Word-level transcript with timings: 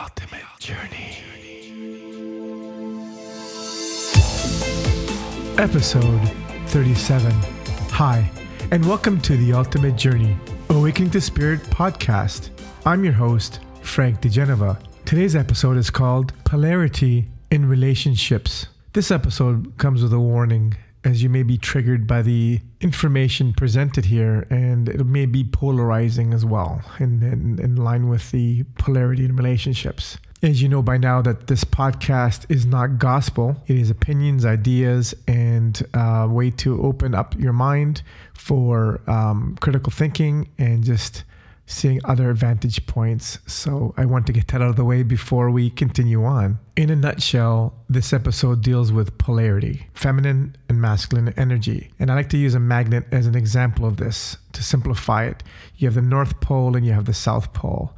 ultimate 0.00 0.42
journey. 0.58 1.18
Episode 5.58 6.20
37. 6.66 7.32
Hi, 7.92 8.30
and 8.72 8.84
welcome 8.86 9.20
to 9.22 9.36
the 9.38 9.54
Ultimate 9.54 9.96
Journey, 9.96 10.36
Awakening 10.68 11.10
to 11.12 11.20
Spirit 11.20 11.60
podcast. 11.62 12.50
I'm 12.84 13.04
your 13.04 13.14
host, 13.14 13.60
Frank 13.80 14.20
DeGeneva. 14.20 14.78
Today's 15.06 15.34
episode 15.34 15.78
is 15.78 15.88
called 15.88 16.32
Polarity 16.44 17.28
in 17.50 17.66
Relationships. 17.66 18.66
This 18.92 19.10
episode 19.10 19.72
comes 19.78 20.02
with 20.02 20.12
a 20.12 20.20
warning 20.20 20.76
as 21.06 21.22
you 21.22 21.28
may 21.28 21.44
be 21.44 21.56
triggered 21.56 22.04
by 22.04 22.20
the 22.20 22.60
information 22.80 23.52
presented 23.52 24.06
here, 24.06 24.44
and 24.50 24.88
it 24.88 25.06
may 25.06 25.24
be 25.24 25.44
polarizing 25.44 26.34
as 26.34 26.44
well, 26.44 26.82
in, 26.98 27.22
in, 27.22 27.60
in 27.62 27.76
line 27.76 28.08
with 28.08 28.32
the 28.32 28.64
polarity 28.76 29.24
in 29.24 29.36
relationships. 29.36 30.18
As 30.42 30.60
you 30.60 30.68
know 30.68 30.82
by 30.82 30.98
now, 30.98 31.22
that 31.22 31.46
this 31.46 31.62
podcast 31.62 32.44
is 32.48 32.66
not 32.66 32.98
gospel. 32.98 33.56
It 33.68 33.76
is 33.76 33.88
opinions, 33.88 34.44
ideas, 34.44 35.14
and 35.28 35.80
a 35.94 36.26
way 36.28 36.50
to 36.62 36.82
open 36.82 37.14
up 37.14 37.38
your 37.38 37.52
mind 37.52 38.02
for 38.34 39.00
um, 39.08 39.56
critical 39.60 39.92
thinking 39.92 40.48
and 40.58 40.82
just 40.82 41.22
seeing 41.66 42.00
other 42.04 42.32
vantage 42.32 42.86
points. 42.86 43.38
So 43.46 43.92
I 43.96 44.04
want 44.04 44.26
to 44.26 44.32
get 44.32 44.48
that 44.48 44.62
out 44.62 44.70
of 44.70 44.76
the 44.76 44.84
way 44.84 45.02
before 45.02 45.50
we 45.50 45.68
continue 45.68 46.24
on. 46.24 46.58
In 46.76 46.90
a 46.90 46.96
nutshell, 46.96 47.74
this 47.88 48.12
episode 48.12 48.62
deals 48.62 48.92
with 48.92 49.18
polarity, 49.18 49.86
feminine 49.92 50.56
and 50.68 50.80
masculine 50.80 51.34
energy. 51.36 51.90
And 51.98 52.10
I 52.10 52.14
like 52.14 52.30
to 52.30 52.36
use 52.36 52.54
a 52.54 52.60
magnet 52.60 53.04
as 53.10 53.26
an 53.26 53.34
example 53.34 53.84
of 53.84 53.96
this 53.96 54.36
to 54.52 54.62
simplify 54.62 55.24
it. 55.24 55.42
You 55.76 55.88
have 55.88 55.94
the 55.94 56.02
North 56.02 56.40
Pole 56.40 56.76
and 56.76 56.86
you 56.86 56.92
have 56.92 57.06
the 57.06 57.14
South 57.14 57.52
Pole. 57.52 57.92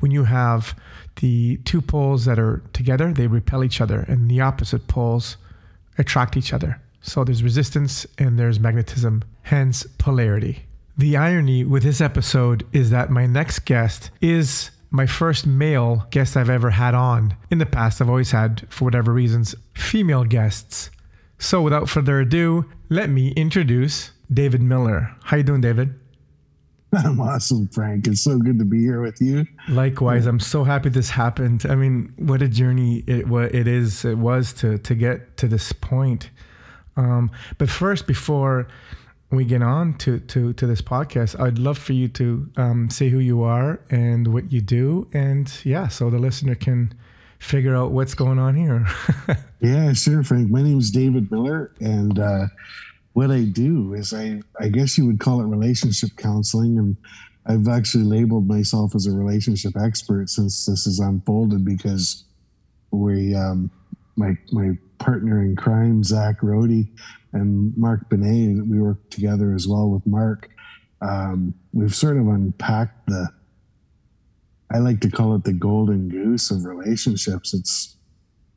When 0.00 0.10
you 0.10 0.24
have 0.24 0.78
the 1.16 1.56
two 1.58 1.80
poles 1.80 2.26
that 2.26 2.38
are 2.38 2.62
together, 2.72 3.12
they 3.12 3.26
repel 3.26 3.64
each 3.64 3.80
other, 3.80 4.00
and 4.00 4.28
the 4.28 4.40
opposite 4.40 4.88
poles 4.88 5.36
attract 5.96 6.36
each 6.36 6.52
other. 6.52 6.80
So 7.00 7.24
there's 7.24 7.42
resistance 7.42 8.06
and 8.18 8.38
there's 8.38 8.58
magnetism, 8.58 9.24
hence 9.42 9.86
polarity. 9.98 10.66
The 10.96 11.16
irony 11.16 11.64
with 11.64 11.82
this 11.82 12.00
episode 12.00 12.64
is 12.72 12.90
that 12.90 13.10
my 13.10 13.26
next 13.26 13.60
guest 13.60 14.10
is 14.20 14.70
my 14.90 15.06
first 15.06 15.44
male 15.44 16.06
guest 16.10 16.36
I've 16.36 16.48
ever 16.48 16.70
had 16.70 16.94
on. 16.94 17.36
In 17.50 17.58
the 17.58 17.66
past, 17.66 18.00
I've 18.00 18.08
always 18.08 18.30
had, 18.30 18.64
for 18.70 18.84
whatever 18.84 19.12
reasons, 19.12 19.56
female 19.74 20.22
guests. 20.22 20.90
So 21.36 21.60
without 21.62 21.88
further 21.88 22.20
ado, 22.20 22.70
let 22.90 23.10
me 23.10 23.32
introduce 23.32 24.12
David 24.32 24.62
Miller. 24.62 25.10
How 25.24 25.36
you 25.36 25.42
doing, 25.42 25.62
David? 25.62 25.98
I'm 26.92 27.20
awesome, 27.20 27.66
Frank. 27.66 28.06
It's 28.06 28.22
so 28.22 28.38
good 28.38 28.60
to 28.60 28.64
be 28.64 28.78
here 28.78 29.00
with 29.00 29.20
you. 29.20 29.46
Likewise, 29.68 30.26
I'm 30.26 30.38
so 30.38 30.62
happy 30.62 30.90
this 30.90 31.10
happened. 31.10 31.66
I 31.68 31.74
mean, 31.74 32.12
what 32.18 32.40
a 32.40 32.48
journey 32.48 33.02
it 33.08 33.26
what 33.26 33.52
it 33.52 33.66
is 33.66 34.04
it 34.04 34.16
was 34.16 34.52
to 34.54 34.78
to 34.78 34.94
get 34.94 35.36
to 35.38 35.48
this 35.48 35.72
point. 35.72 36.30
Um, 36.96 37.32
but 37.58 37.68
first, 37.68 38.06
before 38.06 38.68
we 39.36 39.44
get 39.44 39.62
on 39.62 39.94
to, 39.98 40.20
to, 40.20 40.52
to 40.54 40.66
this 40.66 40.82
podcast, 40.82 41.38
I'd 41.40 41.58
love 41.58 41.78
for 41.78 41.92
you 41.92 42.08
to 42.08 42.50
um, 42.56 42.90
say 42.90 43.08
who 43.08 43.18
you 43.18 43.42
are 43.42 43.80
and 43.90 44.32
what 44.32 44.52
you 44.52 44.60
do. 44.60 45.08
And 45.12 45.52
yeah, 45.64 45.88
so 45.88 46.10
the 46.10 46.18
listener 46.18 46.54
can 46.54 46.92
figure 47.38 47.74
out 47.74 47.92
what's 47.92 48.14
going 48.14 48.38
on 48.38 48.54
here. 48.54 48.86
yeah, 49.60 49.92
sure, 49.92 50.22
Frank. 50.24 50.50
My 50.50 50.62
name 50.62 50.78
is 50.78 50.90
David 50.90 51.30
Miller. 51.30 51.72
And 51.80 52.18
uh, 52.18 52.46
what 53.12 53.30
I 53.30 53.42
do 53.44 53.94
is 53.94 54.12
I, 54.12 54.42
I 54.60 54.68
guess 54.68 54.98
you 54.98 55.06
would 55.06 55.20
call 55.20 55.40
it 55.40 55.44
relationship 55.44 56.10
counseling. 56.16 56.78
And 56.78 56.96
I've 57.46 57.68
actually 57.68 58.04
labeled 58.04 58.48
myself 58.48 58.94
as 58.94 59.06
a 59.06 59.12
relationship 59.12 59.76
expert 59.76 60.30
since 60.30 60.66
this 60.66 60.84
has 60.84 60.98
unfolded 60.98 61.64
because 61.64 62.24
we, 62.90 63.34
um, 63.34 63.70
my, 64.16 64.36
my 64.52 64.76
partner 64.98 65.42
in 65.42 65.56
crime, 65.56 66.02
Zak 66.04 66.40
Roedde, 66.40 66.88
and 67.32 67.76
Mark 67.76 68.08
Benet, 68.08 68.62
we 68.68 68.80
work 68.80 69.10
together 69.10 69.54
as 69.54 69.66
well 69.66 69.90
with 69.90 70.06
Mark. 70.06 70.48
Um, 71.00 71.54
we've 71.72 71.94
sort 71.94 72.16
of 72.16 72.28
unpacked 72.28 73.06
the, 73.06 73.28
I 74.72 74.78
like 74.78 75.00
to 75.00 75.10
call 75.10 75.34
it 75.34 75.44
the 75.44 75.52
golden 75.52 76.08
goose 76.08 76.50
of 76.50 76.64
relationships. 76.64 77.52
It's 77.52 77.96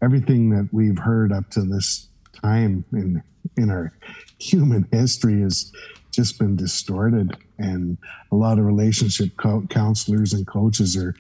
everything 0.02 0.50
that 0.52 0.70
we've 0.72 0.98
heard 0.98 1.32
up 1.32 1.50
to 1.52 1.62
this 1.62 2.08
time 2.34 2.86
in 2.94 3.24
in 3.56 3.70
our 3.70 3.92
human 4.40 4.88
history 4.92 5.42
has 5.42 5.72
just 6.12 6.40
been 6.40 6.56
distorted, 6.56 7.38
and 7.58 7.98
a 8.32 8.36
lot 8.36 8.60
of 8.60 8.66
relationship 8.66 9.38
co- 9.38 9.66
counselors 9.70 10.34
and 10.34 10.48
coaches 10.48 10.98
are 10.98 11.16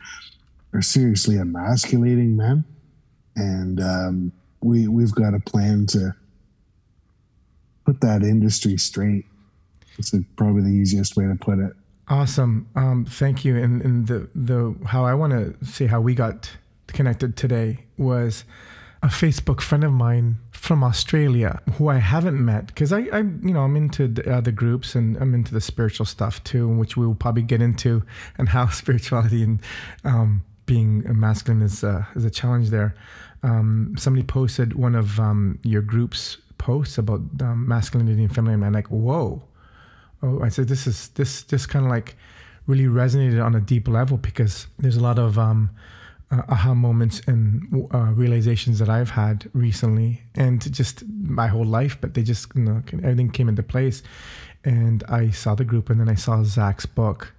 are 0.74 0.82
seriously 0.82 1.38
emasculating 1.38 2.36
men, 2.36 2.66
and 3.38 3.80
um, 3.80 4.32
we 4.62 4.88
we've 4.88 5.14
got 5.14 5.34
a 5.34 5.40
plan 5.40 5.86
to 5.88 6.14
put 7.86 8.02
that 8.02 8.22
industry 8.24 8.78
straight. 8.78 9.26
It's 9.98 10.14
probably 10.36 10.64
the 10.64 10.78
easiest 10.78 11.16
way 11.16 11.26
to 11.26 11.36
put 11.36 11.60
it. 11.60 11.72
Awesome. 12.10 12.68
Um, 12.76 13.06
thank 13.06 13.44
you. 13.44 13.58
And, 13.58 13.82
and 13.82 14.08
the, 14.08 14.30
the, 14.34 14.76
how 14.86 15.06
I 15.06 15.14
want 15.14 15.34
to 15.34 15.66
say 15.66 15.88
how 15.88 16.00
we 16.00 16.16
got 16.16 16.52
connected 16.88 17.36
today 17.36 17.80
was 17.98 18.46
a 19.04 19.08
Facebook 19.08 19.62
friend 19.62 19.84
of 19.84 19.92
mine 19.92 20.38
from 20.52 20.84
Australia 20.84 21.62
who 21.74 21.90
I 21.90 21.98
haven't 21.98 22.44
met 22.44 22.68
because 22.68 22.94
I, 22.94 23.08
I, 23.12 23.20
you 23.20 23.54
know, 23.54 23.62
I'm 23.62 23.76
into 23.76 24.08
the 24.08 24.34
other 24.34 24.52
groups 24.52 24.96
and 24.96 25.18
I'm 25.18 25.34
into 25.34 25.54
the 25.54 25.62
spiritual 25.62 26.06
stuff 26.06 26.44
too, 26.44 26.68
which 26.68 26.96
we 26.96 27.06
will 27.06 27.16
probably 27.16 27.44
get 27.44 27.62
into 27.62 28.04
and 28.38 28.50
how 28.50 28.68
spirituality 28.70 29.44
and 29.44 29.60
um, 30.04 30.44
being 30.66 31.04
masculine 31.20 31.62
is, 31.62 31.84
uh, 31.84 32.06
is 32.16 32.26
a 32.26 32.30
challenge 32.30 32.70
there. 32.70 32.96
Um, 33.44 33.96
somebody 33.98 34.26
posted 34.26 34.74
one 34.74 34.96
of 34.96 35.20
um, 35.20 35.60
your 35.64 35.82
group's 35.82 36.38
posts 36.58 36.98
about 36.98 37.22
um, 37.42 37.68
masculinity 37.68 38.24
and 38.24 38.34
femininity. 38.34 38.66
I'm 38.66 38.74
like, 38.74 38.88
whoa. 38.88 39.44
Oh, 40.24 40.42
I 40.42 40.50
said, 40.50 40.68
this 40.68 40.88
is, 40.88 41.10
this 41.10 41.44
just 41.44 41.70
kind 41.70 41.86
of 41.86 41.92
like 41.92 42.16
really 42.66 42.86
resonated 42.86 43.44
on 43.44 43.56
a 43.56 43.62
deep 43.62 43.88
level 43.88 44.18
because 44.18 44.68
there's 44.80 44.98
a 44.98 45.02
lot 45.02 45.20
of 45.20 45.38
um, 45.38 45.70
uh, 46.32 46.42
aha 46.50 46.74
moments 46.74 47.22
and 47.28 47.88
uh, 47.94 48.12
realizations 48.14 48.80
that 48.80 48.90
I've 48.90 49.12
had 49.12 49.50
recently 49.54 50.22
and 50.36 50.62
just 50.74 51.04
my 51.08 51.48
whole 51.48 51.66
life, 51.66 51.98
but 52.02 52.14
they 52.14 52.24
just, 52.24 52.54
you 52.56 52.64
know, 52.64 52.82
everything 52.92 53.30
came 53.30 53.48
into 53.48 53.64
place. 53.64 54.04
And 54.66 55.04
I 55.08 55.30
saw 55.30 55.56
the 55.56 55.64
group 55.64 55.90
and 55.90 56.00
then 56.00 56.10
I 56.10 56.16
saw 56.16 56.44
Zak's 56.44 56.86
book 56.86 57.34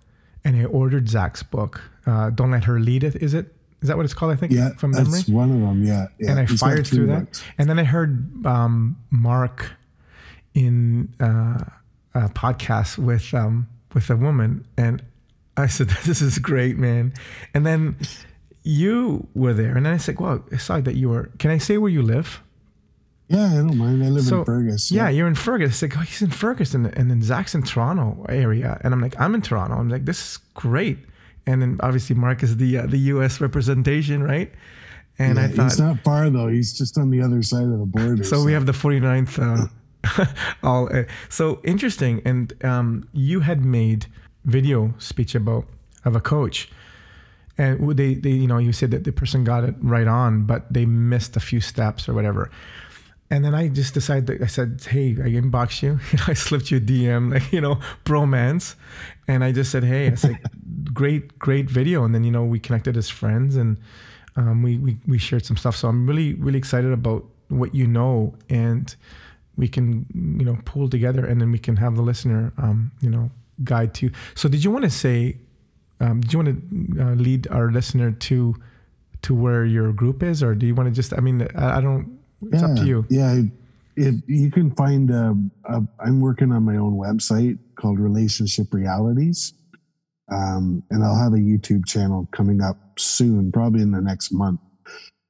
and 0.44 0.56
I 0.56 0.64
ordered 0.64 1.08
Zak's 1.08 1.42
book. 1.42 1.82
Uh, 2.06 2.30
Don't 2.30 2.52
Let 2.52 2.64
Her 2.64 2.80
Lead 2.80 3.04
It, 3.04 3.16
is 3.16 3.34
it? 3.34 3.54
Is 3.80 3.88
that 3.88 3.96
what 3.96 4.04
it's 4.04 4.14
called? 4.14 4.32
I 4.32 4.36
think 4.36 4.52
yeah, 4.52 4.70
from 4.70 4.90
memory. 4.90 5.10
That's 5.10 5.28
one 5.28 5.52
of 5.52 5.60
them. 5.60 5.84
Yeah, 5.84 6.08
yeah. 6.18 6.30
And 6.30 6.40
I 6.40 6.44
He's 6.46 6.60
fired 6.60 6.86
through 6.86 7.06
that, 7.08 7.42
and 7.58 7.70
then 7.70 7.78
I 7.78 7.84
heard 7.84 8.44
um, 8.44 8.96
Mark 9.10 9.70
in 10.54 11.14
uh, 11.20 11.64
a 12.14 12.28
podcast 12.30 12.98
with 12.98 13.32
um, 13.34 13.68
with 13.94 14.10
a 14.10 14.16
woman, 14.16 14.66
and 14.76 15.02
I 15.56 15.68
said, 15.68 15.88
"This 16.04 16.20
is 16.20 16.38
great, 16.38 16.76
man." 16.76 17.12
And 17.54 17.64
then 17.64 17.96
you 18.64 19.28
were 19.34 19.54
there, 19.54 19.76
and 19.76 19.86
then 19.86 19.92
I 19.92 19.98
said, 19.98 20.18
"Well, 20.18 20.44
I 20.52 20.56
saw 20.56 20.80
that 20.80 20.96
you 20.96 21.10
were. 21.10 21.30
Can 21.38 21.52
I 21.52 21.58
say 21.58 21.78
where 21.78 21.90
you 21.90 22.02
live?" 22.02 22.42
Yeah, 23.28 23.44
I 23.44 23.56
don't 23.56 23.76
mind. 23.76 24.02
I 24.02 24.08
live 24.08 24.24
so, 24.24 24.40
in 24.40 24.44
Fergus. 24.46 24.90
Yeah. 24.90 25.04
yeah. 25.04 25.10
you're 25.10 25.28
in 25.28 25.34
Fergus. 25.34 25.70
It's 25.70 25.82
like, 25.82 25.98
oh, 25.98 26.00
he's 26.00 26.22
in 26.22 26.30
Fergus, 26.30 26.72
and, 26.72 26.86
and 26.96 27.10
then 27.10 27.22
Zak's 27.22 27.54
in 27.54 27.62
Toronto 27.62 28.24
area, 28.28 28.80
and 28.82 28.94
I'm 28.94 29.02
like, 29.02 29.20
I'm 29.20 29.34
in 29.34 29.42
Toronto. 29.42 29.76
I'm 29.76 29.90
like, 29.90 30.06
this 30.06 30.18
is 30.18 30.38
great 30.54 30.98
and 31.48 31.62
then 31.62 31.80
obviously 31.80 32.14
Mark 32.14 32.42
is 32.42 32.58
the 32.58 32.78
uh, 32.78 32.86
the 32.86 32.98
U.S. 33.14 33.40
representation, 33.40 34.22
right? 34.22 34.52
And 35.18 35.38
yeah, 35.38 35.44
I 35.44 35.48
thought 35.48 35.64
he's 35.64 35.80
not 35.80 36.00
far 36.00 36.28
though. 36.28 36.48
He's 36.48 36.76
just 36.76 36.98
on 36.98 37.10
the 37.10 37.22
other 37.22 37.42
side 37.42 37.64
of 37.64 37.78
the 37.78 37.86
border. 37.86 38.22
So, 38.22 38.36
so. 38.36 38.44
we 38.44 38.52
have 38.52 38.66
the 38.66 38.72
49th. 38.72 39.38
Uh, 39.40 40.26
all 40.62 40.94
uh, 40.94 41.04
so 41.30 41.60
interesting. 41.64 42.20
And 42.24 42.52
um, 42.62 43.08
you 43.12 43.40
had 43.40 43.64
made 43.64 44.06
video 44.44 44.94
speech 44.98 45.34
about 45.34 45.64
of 46.04 46.14
a 46.14 46.20
coach, 46.20 46.70
and 47.56 47.96
they 47.96 48.14
they 48.14 48.30
you 48.30 48.46
know 48.46 48.58
you 48.58 48.72
said 48.72 48.90
that 48.90 49.04
the 49.04 49.12
person 49.12 49.42
got 49.42 49.64
it 49.64 49.74
right 49.80 50.06
on, 50.06 50.44
but 50.44 50.70
they 50.70 50.84
missed 50.84 51.34
a 51.34 51.40
few 51.40 51.62
steps 51.62 52.10
or 52.10 52.14
whatever. 52.14 52.50
And 53.30 53.44
then 53.44 53.54
I 53.54 53.68
just 53.68 53.92
decided 53.92 54.26
that 54.26 54.42
I 54.42 54.46
said, 54.46 54.82
Hey, 54.88 55.10
I 55.12 55.28
inboxed 55.28 55.82
you. 55.82 56.00
I 56.26 56.34
slipped 56.34 56.70
you 56.70 56.78
a 56.78 56.80
DM, 56.80 57.32
like, 57.32 57.52
you 57.52 57.60
know, 57.60 57.78
bromance. 58.04 58.74
And 59.26 59.44
I 59.44 59.52
just 59.52 59.70
said, 59.70 59.84
Hey, 59.84 60.10
I 60.10 60.14
said, 60.14 60.38
great, 60.94 61.38
great 61.38 61.68
video. 61.68 62.04
And 62.04 62.14
then, 62.14 62.24
you 62.24 62.30
know, 62.30 62.44
we 62.44 62.58
connected 62.58 62.96
as 62.96 63.08
friends 63.08 63.56
and 63.56 63.76
um, 64.36 64.62
we, 64.62 64.78
we, 64.78 64.98
we 65.06 65.18
shared 65.18 65.44
some 65.44 65.56
stuff. 65.56 65.76
So 65.76 65.88
I'm 65.88 66.06
really, 66.06 66.34
really 66.34 66.58
excited 66.58 66.92
about 66.92 67.24
what 67.48 67.74
you 67.74 67.86
know 67.86 68.34
and 68.48 68.94
we 69.56 69.68
can, 69.68 70.06
you 70.38 70.44
know, 70.46 70.56
pull 70.64 70.88
together 70.88 71.26
and 71.26 71.40
then 71.40 71.50
we 71.50 71.58
can 71.58 71.76
have 71.76 71.96
the 71.96 72.02
listener, 72.02 72.52
um, 72.58 72.92
you 73.00 73.10
know, 73.10 73.30
guide 73.64 73.92
to. 73.94 74.10
So 74.36 74.48
did 74.48 74.64
you 74.64 74.70
want 74.70 74.84
to 74.84 74.90
say, 74.90 75.36
um, 76.00 76.20
do 76.20 76.28
you 76.30 76.44
want 76.44 76.96
to 76.96 77.02
uh, 77.02 77.14
lead 77.14 77.48
our 77.48 77.70
listener 77.70 78.12
to, 78.12 78.54
to 79.22 79.34
where 79.34 79.64
your 79.64 79.92
group 79.92 80.22
is, 80.22 80.44
or 80.44 80.54
do 80.54 80.64
you 80.64 80.74
want 80.74 80.88
to 80.88 80.94
just, 80.94 81.12
I 81.12 81.20
mean, 81.20 81.48
I, 81.56 81.78
I 81.78 81.80
don't, 81.80 82.17
it's 82.42 82.62
yeah, 82.62 82.68
up 82.68 82.76
to 82.76 82.84
you. 82.84 83.06
Yeah. 83.08 83.42
It, 83.96 84.14
you 84.26 84.50
can 84.50 84.70
find, 84.76 85.10
uh, 85.10 85.34
uh, 85.68 85.80
I'm 85.98 86.20
working 86.20 86.52
on 86.52 86.62
my 86.62 86.76
own 86.76 86.94
website 86.94 87.58
called 87.74 87.98
Relationship 87.98 88.72
Realities. 88.72 89.54
Um, 90.30 90.82
and 90.90 91.02
I'll 91.02 91.18
have 91.18 91.32
a 91.32 91.38
YouTube 91.38 91.86
channel 91.86 92.28
coming 92.32 92.60
up 92.60 92.76
soon, 92.98 93.50
probably 93.50 93.80
in 93.80 93.90
the 93.90 94.00
next 94.00 94.30
month. 94.30 94.60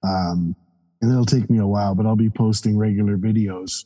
Um, 0.02 0.54
and 1.00 1.10
it'll 1.10 1.24
take 1.24 1.48
me 1.48 1.58
a 1.58 1.66
while, 1.66 1.94
but 1.94 2.04
I'll 2.04 2.16
be 2.16 2.30
posting 2.30 2.76
regular 2.76 3.16
videos 3.16 3.84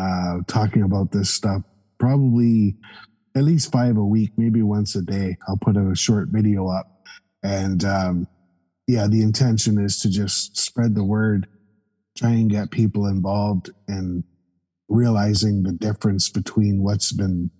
uh, 0.00 0.38
talking 0.46 0.82
about 0.82 1.12
this 1.12 1.30
stuff. 1.34 1.62
Probably 1.98 2.76
at 3.36 3.44
least 3.44 3.70
five 3.70 3.96
a 3.96 4.04
week, 4.04 4.32
maybe 4.36 4.62
once 4.62 4.96
a 4.96 5.02
day. 5.02 5.36
I'll 5.46 5.58
put 5.58 5.76
a 5.76 5.94
short 5.94 6.28
video 6.30 6.68
up, 6.68 7.06
and 7.42 7.84
um, 7.84 8.26
yeah, 8.86 9.06
the 9.06 9.20
intention 9.22 9.78
is 9.78 10.00
to 10.00 10.10
just 10.10 10.56
spread 10.56 10.94
the 10.94 11.04
word, 11.04 11.46
try 12.18 12.30
and 12.30 12.50
get 12.50 12.70
people 12.70 13.06
involved, 13.06 13.70
and 13.86 14.24
realizing 14.88 15.62
the 15.62 15.72
difference 15.72 16.28
between 16.28 16.82
what's 16.82 17.12
been 17.12 17.50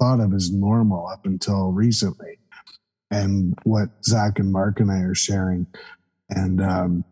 thought 0.00 0.20
of 0.20 0.32
as 0.32 0.50
normal 0.50 1.06
up 1.08 1.26
until 1.26 1.72
recently 1.72 2.38
and 3.10 3.58
what 3.64 3.88
Zak 4.04 4.38
and 4.38 4.52
Mark 4.52 4.80
and 4.80 4.90
I 4.90 5.00
are 5.00 5.14
sharing. 5.14 5.66
And 6.30 6.62
um, 6.62 7.04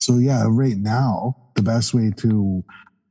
so, 0.00 0.16
yeah, 0.18 0.44
right 0.48 0.76
now, 0.76 1.36
the 1.54 1.62
best 1.62 1.92
way 1.92 2.10
to 2.16 2.64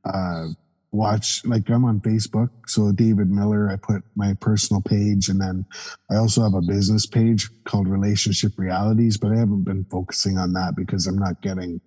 uh, 0.04 0.46
watch, 0.90 1.44
like 1.44 1.70
I'm 1.70 1.84
on 1.84 2.00
Facebook. 2.00 2.50
So, 2.66 2.90
David 2.90 3.30
Miller, 3.30 3.70
I 3.70 3.76
put 3.76 4.02
my 4.16 4.34
personal 4.40 4.82
page. 4.82 5.28
And 5.28 5.40
then 5.40 5.64
I 6.10 6.16
also 6.16 6.42
have 6.42 6.54
a 6.54 6.62
business 6.62 7.06
page 7.06 7.48
called 7.64 7.88
Relationship 7.88 8.52
Realities, 8.58 9.16
but 9.16 9.30
I 9.30 9.38
haven't 9.38 9.64
been 9.64 9.86
focusing 9.90 10.36
on 10.36 10.52
that 10.54 10.74
because 10.76 11.06
I'm 11.06 11.18
not 11.18 11.42
getting 11.42 11.80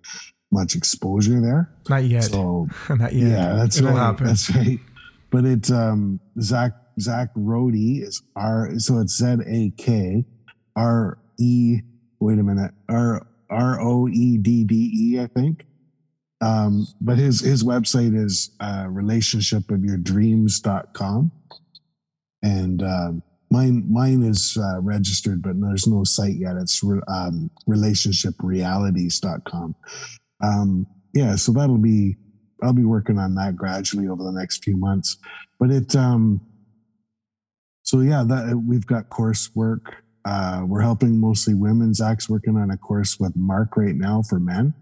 much 0.52 0.74
exposure 0.74 1.40
there. 1.40 1.70
Not 1.88 2.04
yet. 2.04 2.24
So, 2.24 2.68
Not 2.88 3.12
yet. 3.12 3.28
yeah, 3.30 3.54
that's 3.54 3.78
It'll 3.78 3.90
right. 3.90 3.98
happen. 3.98 4.26
That's 4.26 4.54
right. 4.54 4.78
But 5.30 5.44
it's 5.44 5.70
um 5.70 6.20
Zak 6.40 6.72
Zak 7.00 7.32
Roedde 7.34 8.02
is 8.02 8.22
R 8.36 8.70
so 8.78 8.98
it's 8.98 9.16
Z 9.16 9.36
A 9.46 9.70
K 9.76 10.24
R 10.76 11.18
E 11.38 11.80
wait 12.18 12.38
a 12.38 12.42
minute 12.42 12.72
R 12.88 13.26
R 13.48 13.80
O 13.80 14.08
E 14.08 14.38
D 14.38 14.64
D 14.64 14.90
E 14.94 15.20
I 15.20 15.26
think. 15.28 15.66
Um, 16.42 16.86
but 17.00 17.18
his 17.18 17.40
his 17.40 17.62
website 17.62 18.16
is 18.16 18.50
uh, 18.60 18.84
relationshipofyourdreams.com. 18.86 21.32
And 22.42 22.82
um, 22.82 23.22
mine 23.50 23.84
mine 23.90 24.22
is 24.22 24.56
uh, 24.58 24.80
registered, 24.80 25.42
but 25.42 25.60
there's 25.60 25.86
no 25.86 26.02
site 26.04 26.36
yet. 26.36 26.56
It's 26.56 26.82
re- 26.82 27.02
um, 27.08 27.50
relationshiprealities.com. 27.68 29.74
Um, 30.42 30.86
yeah, 31.14 31.36
so 31.36 31.52
that'll 31.52 31.78
be 31.78 32.16
I'll 32.62 32.72
be 32.72 32.84
working 32.84 33.18
on 33.18 33.34
that 33.36 33.56
gradually 33.56 34.08
over 34.08 34.22
the 34.22 34.32
next 34.32 34.62
few 34.64 34.76
months. 34.76 35.16
But 35.58 35.70
it 35.70 35.94
um 35.96 36.40
so 37.82 38.00
yeah, 38.00 38.22
that 38.26 38.62
we've 38.66 38.86
got 38.86 39.08
coursework. 39.08 39.80
Uh 40.24 40.62
we're 40.66 40.82
helping 40.82 41.18
mostly 41.18 41.54
women. 41.54 41.94
Zak's 41.94 42.28
working 42.28 42.56
on 42.56 42.70
a 42.70 42.76
course 42.76 43.18
with 43.18 43.34
Mark 43.36 43.76
right 43.76 43.96
now 43.96 44.22
for 44.28 44.38
men. 44.38 44.74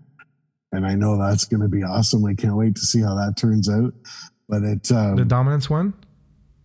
And 0.73 0.87
I 0.87 0.95
know 0.97 1.17
that's 1.17 1.45
gonna 1.45 1.69
be 1.69 1.83
awesome. 1.83 2.25
I 2.27 2.35
can't 2.35 2.57
wait 2.57 2.75
to 2.77 2.83
see 2.83 3.01
how 3.01 3.15
that 3.15 3.37
turns 3.37 3.69
out. 3.69 3.95
But 4.49 4.63
it 4.65 4.91
um, 4.93 5.17
the 5.17 5.25
dominance 5.25 5.71
one. 5.71 5.95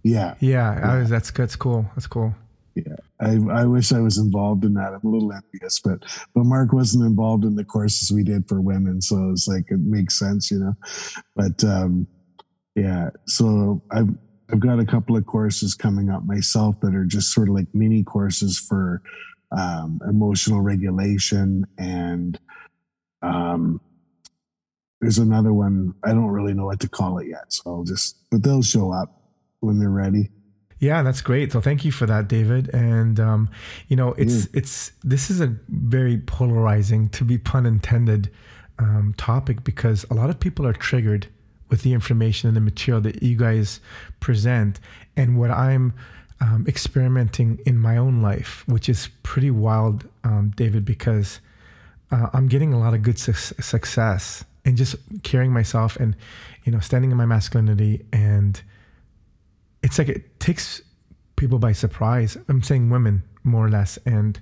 yeah, 0.04 0.36
Yeah, 0.40 0.75
Yeah. 0.80 1.00
was, 1.00 1.10
that's 1.10 1.31
that's 1.31 1.56
cool. 1.56 1.86
That's 1.95 2.07
cool. 2.07 2.34
I, 3.23 3.61
I 3.61 3.65
wish 3.65 3.93
I 3.93 3.99
was 3.99 4.17
involved 4.17 4.65
in 4.65 4.73
that. 4.73 4.93
I'm 4.93 5.07
a 5.07 5.11
little 5.11 5.31
envious, 5.31 5.79
but 5.79 5.99
but 6.35 6.43
Mark 6.43 6.73
wasn't 6.73 7.05
involved 7.05 7.45
in 7.45 7.55
the 7.55 7.63
courses 7.63 8.11
we 8.11 8.23
did 8.23 8.47
for 8.47 8.59
women, 8.59 9.01
so 9.01 9.29
it's 9.31 9.47
like 9.47 9.65
it 9.69 9.79
makes 9.79 10.19
sense, 10.19 10.51
you 10.51 10.59
know. 10.59 10.73
But 11.35 11.63
um, 11.63 12.07
yeah, 12.75 13.09
so 13.25 13.81
I've 13.91 14.09
I've 14.51 14.59
got 14.59 14.79
a 14.79 14.85
couple 14.85 15.15
of 15.15 15.25
courses 15.25 15.73
coming 15.73 16.09
up 16.09 16.25
myself 16.25 16.79
that 16.81 16.93
are 16.93 17.05
just 17.05 17.33
sort 17.33 17.49
of 17.49 17.55
like 17.55 17.67
mini 17.73 18.03
courses 18.03 18.59
for 18.59 19.01
um, 19.57 19.99
emotional 20.07 20.61
regulation, 20.61 21.65
and 21.77 22.37
um, 23.21 23.79
there's 24.99 25.19
another 25.19 25.53
one 25.53 25.93
I 26.03 26.09
don't 26.09 26.27
really 26.27 26.53
know 26.53 26.65
what 26.65 26.81
to 26.81 26.89
call 26.89 27.19
it 27.19 27.27
yet, 27.27 27.53
so 27.53 27.63
I'll 27.67 27.83
just 27.83 28.17
but 28.31 28.43
they'll 28.43 28.63
show 28.63 28.91
up 28.91 29.21
when 29.61 29.79
they're 29.79 29.89
ready. 29.89 30.29
Yeah, 30.83 31.01
that's 31.01 31.21
great. 31.21 31.51
So 31.53 31.62
thank 31.62 31.85
you 31.85 31.91
for 31.94 32.06
that, 32.07 32.27
David. 32.27 32.69
And 32.74 33.19
um, 33.19 33.50
you 33.88 33.95
know, 33.95 34.09
it's 34.24 34.45
Mm. 34.47 34.57
it's 34.59 34.91
this 35.13 35.30
is 35.31 35.39
a 35.39 35.47
very 35.69 36.18
polarizing, 36.18 37.09
to 37.18 37.24
be 37.24 37.38
pun 37.38 37.65
intended, 37.65 38.30
um, 38.80 39.13
topic 39.18 39.63
because 39.63 40.06
a 40.12 40.13
lot 40.13 40.30
of 40.30 40.39
people 40.39 40.65
are 40.68 40.74
triggered 40.74 41.27
with 41.69 41.81
the 41.83 41.94
information 41.94 42.47
and 42.50 42.56
the 42.57 42.62
material 42.71 43.01
that 43.01 43.24
you 43.24 43.35
guys 43.38 43.80
present, 44.19 44.80
and 45.15 45.38
what 45.39 45.51
I'm 45.51 45.94
um, 46.41 46.65
experimenting 46.68 47.59
in 47.65 47.77
my 47.77 47.95
own 47.97 48.21
life, 48.21 48.63
which 48.68 48.89
is 48.89 49.09
pretty 49.31 49.51
wild, 49.51 49.97
um, 50.25 50.51
David, 50.57 50.83
because 50.83 51.39
uh, 52.12 52.27
I'm 52.33 52.47
getting 52.50 52.74
a 52.74 52.80
lot 52.80 52.94
of 52.94 53.01
good 53.01 53.18
su- 53.18 53.56
success 53.62 54.44
and 54.65 54.75
just 54.77 54.95
carrying 55.24 55.53
myself 55.53 55.95
and 55.95 56.15
you 56.65 56.71
know 56.74 56.80
standing 56.80 57.12
in 57.12 57.18
my 57.18 57.25
masculinity 57.25 58.06
and 58.12 58.62
it's 59.83 60.00
like 60.00 60.09
it 60.09 60.39
takes 60.39 60.81
people 61.35 61.59
by 61.59 61.74
surprise. 61.74 62.38
I'm 62.47 62.63
saying 62.63 62.89
women 62.89 63.24
more 63.44 63.65
or 63.65 63.69
less, 63.69 64.00
and 64.06 64.39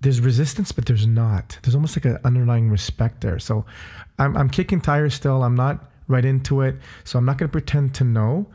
there's 0.00 0.20
resistance, 0.20 0.70
but 0.70 0.84
there's 0.86 1.06
not. 1.06 1.58
There's 1.62 1.74
almost 1.74 1.96
like 1.96 2.04
an 2.04 2.18
underlying 2.24 2.68
respect 2.70 3.22
there. 3.22 3.38
So 3.38 3.64
I'm, 4.18 4.36
I'm 4.36 4.50
kicking 4.50 4.80
tires 4.80 5.14
still. 5.14 5.42
I'm 5.42 5.54
not 5.54 5.90
right 6.06 6.24
into 6.24 6.60
it, 6.60 6.76
so 7.04 7.18
I'm 7.18 7.24
not 7.24 7.38
going 7.38 7.48
to 7.48 7.52
pretend 7.52 7.94
to 7.94 8.04
know. 8.04 8.46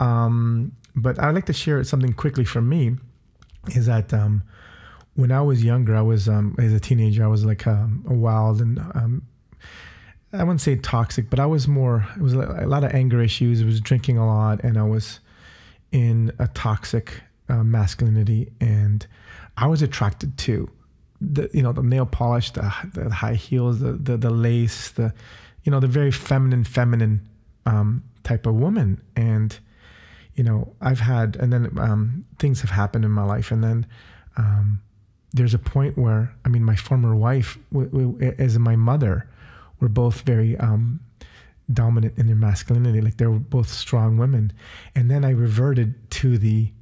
Um, 0.00 0.72
but 0.94 1.18
I'd 1.18 1.34
like 1.34 1.46
to 1.46 1.52
share 1.52 1.82
something 1.84 2.12
quickly 2.12 2.44
from 2.44 2.68
me. 2.68 2.96
Is 3.74 3.86
that 3.86 4.12
um, 4.12 4.42
when 5.14 5.32
I 5.32 5.40
was 5.40 5.64
younger, 5.64 5.96
I 5.96 6.02
was 6.02 6.28
um, 6.28 6.54
as 6.58 6.72
a 6.72 6.80
teenager, 6.80 7.24
I 7.24 7.28
was 7.28 7.44
like 7.44 7.66
um, 7.66 8.04
a 8.08 8.14
wild 8.14 8.60
and 8.60 8.78
um, 8.78 9.22
I 10.32 10.44
wouldn't 10.44 10.60
say 10.60 10.76
toxic, 10.76 11.30
but 11.30 11.40
I 11.40 11.46
was 11.46 11.66
more. 11.66 12.06
It 12.16 12.22
was 12.22 12.34
a 12.34 12.66
lot 12.66 12.84
of 12.84 12.92
anger 12.92 13.22
issues. 13.22 13.62
I 13.62 13.64
was 13.64 13.80
drinking 13.80 14.18
a 14.18 14.26
lot, 14.26 14.62
and 14.62 14.78
I 14.78 14.82
was 14.82 15.20
in 15.90 16.32
a 16.38 16.48
toxic 16.48 17.22
uh, 17.48 17.64
masculinity, 17.64 18.52
and 18.60 19.06
I 19.56 19.66
was 19.66 19.80
attracted 19.80 20.36
to 20.38 20.70
the 21.20 21.48
you 21.54 21.62
know 21.62 21.72
the 21.72 21.82
nail 21.82 22.04
polish, 22.04 22.50
the, 22.50 22.72
the 22.92 23.10
high 23.10 23.34
heels, 23.34 23.80
the, 23.80 23.92
the 23.92 24.18
the 24.18 24.30
lace, 24.30 24.90
the 24.90 25.14
you 25.64 25.72
know 25.72 25.80
the 25.80 25.86
very 25.86 26.10
feminine, 26.10 26.64
feminine 26.64 27.26
um, 27.64 28.04
type 28.22 28.44
of 28.44 28.54
woman, 28.54 29.00
and 29.16 29.58
you 30.34 30.44
know 30.44 30.74
I've 30.82 31.00
had, 31.00 31.36
and 31.36 31.50
then 31.50 31.78
um, 31.78 32.26
things 32.38 32.60
have 32.60 32.70
happened 32.70 33.04
in 33.04 33.10
my 33.10 33.24
life, 33.24 33.50
and 33.50 33.64
then. 33.64 33.86
Um, 34.36 34.82
there's 35.34 35.52
a 35.52 35.58
point 35.58 35.98
where, 35.98 36.34
I 36.46 36.48
mean, 36.48 36.64
my 36.64 36.74
former 36.74 37.14
wife, 37.14 37.58
as 38.38 38.58
my 38.58 38.76
mother, 38.76 39.28
were 39.80 39.88
both 39.88 40.22
very 40.22 40.56
um, 40.58 41.00
dominant 41.72 42.18
in 42.18 42.26
their 42.26 42.36
masculinity. 42.36 43.00
Like 43.00 43.16
they 43.16 43.26
were 43.26 43.38
both 43.38 43.68
strong 43.68 44.16
women. 44.16 44.52
And 44.94 45.10
then 45.10 45.24
I 45.24 45.30
reverted 45.30 46.10
to 46.12 46.38
the 46.38 46.72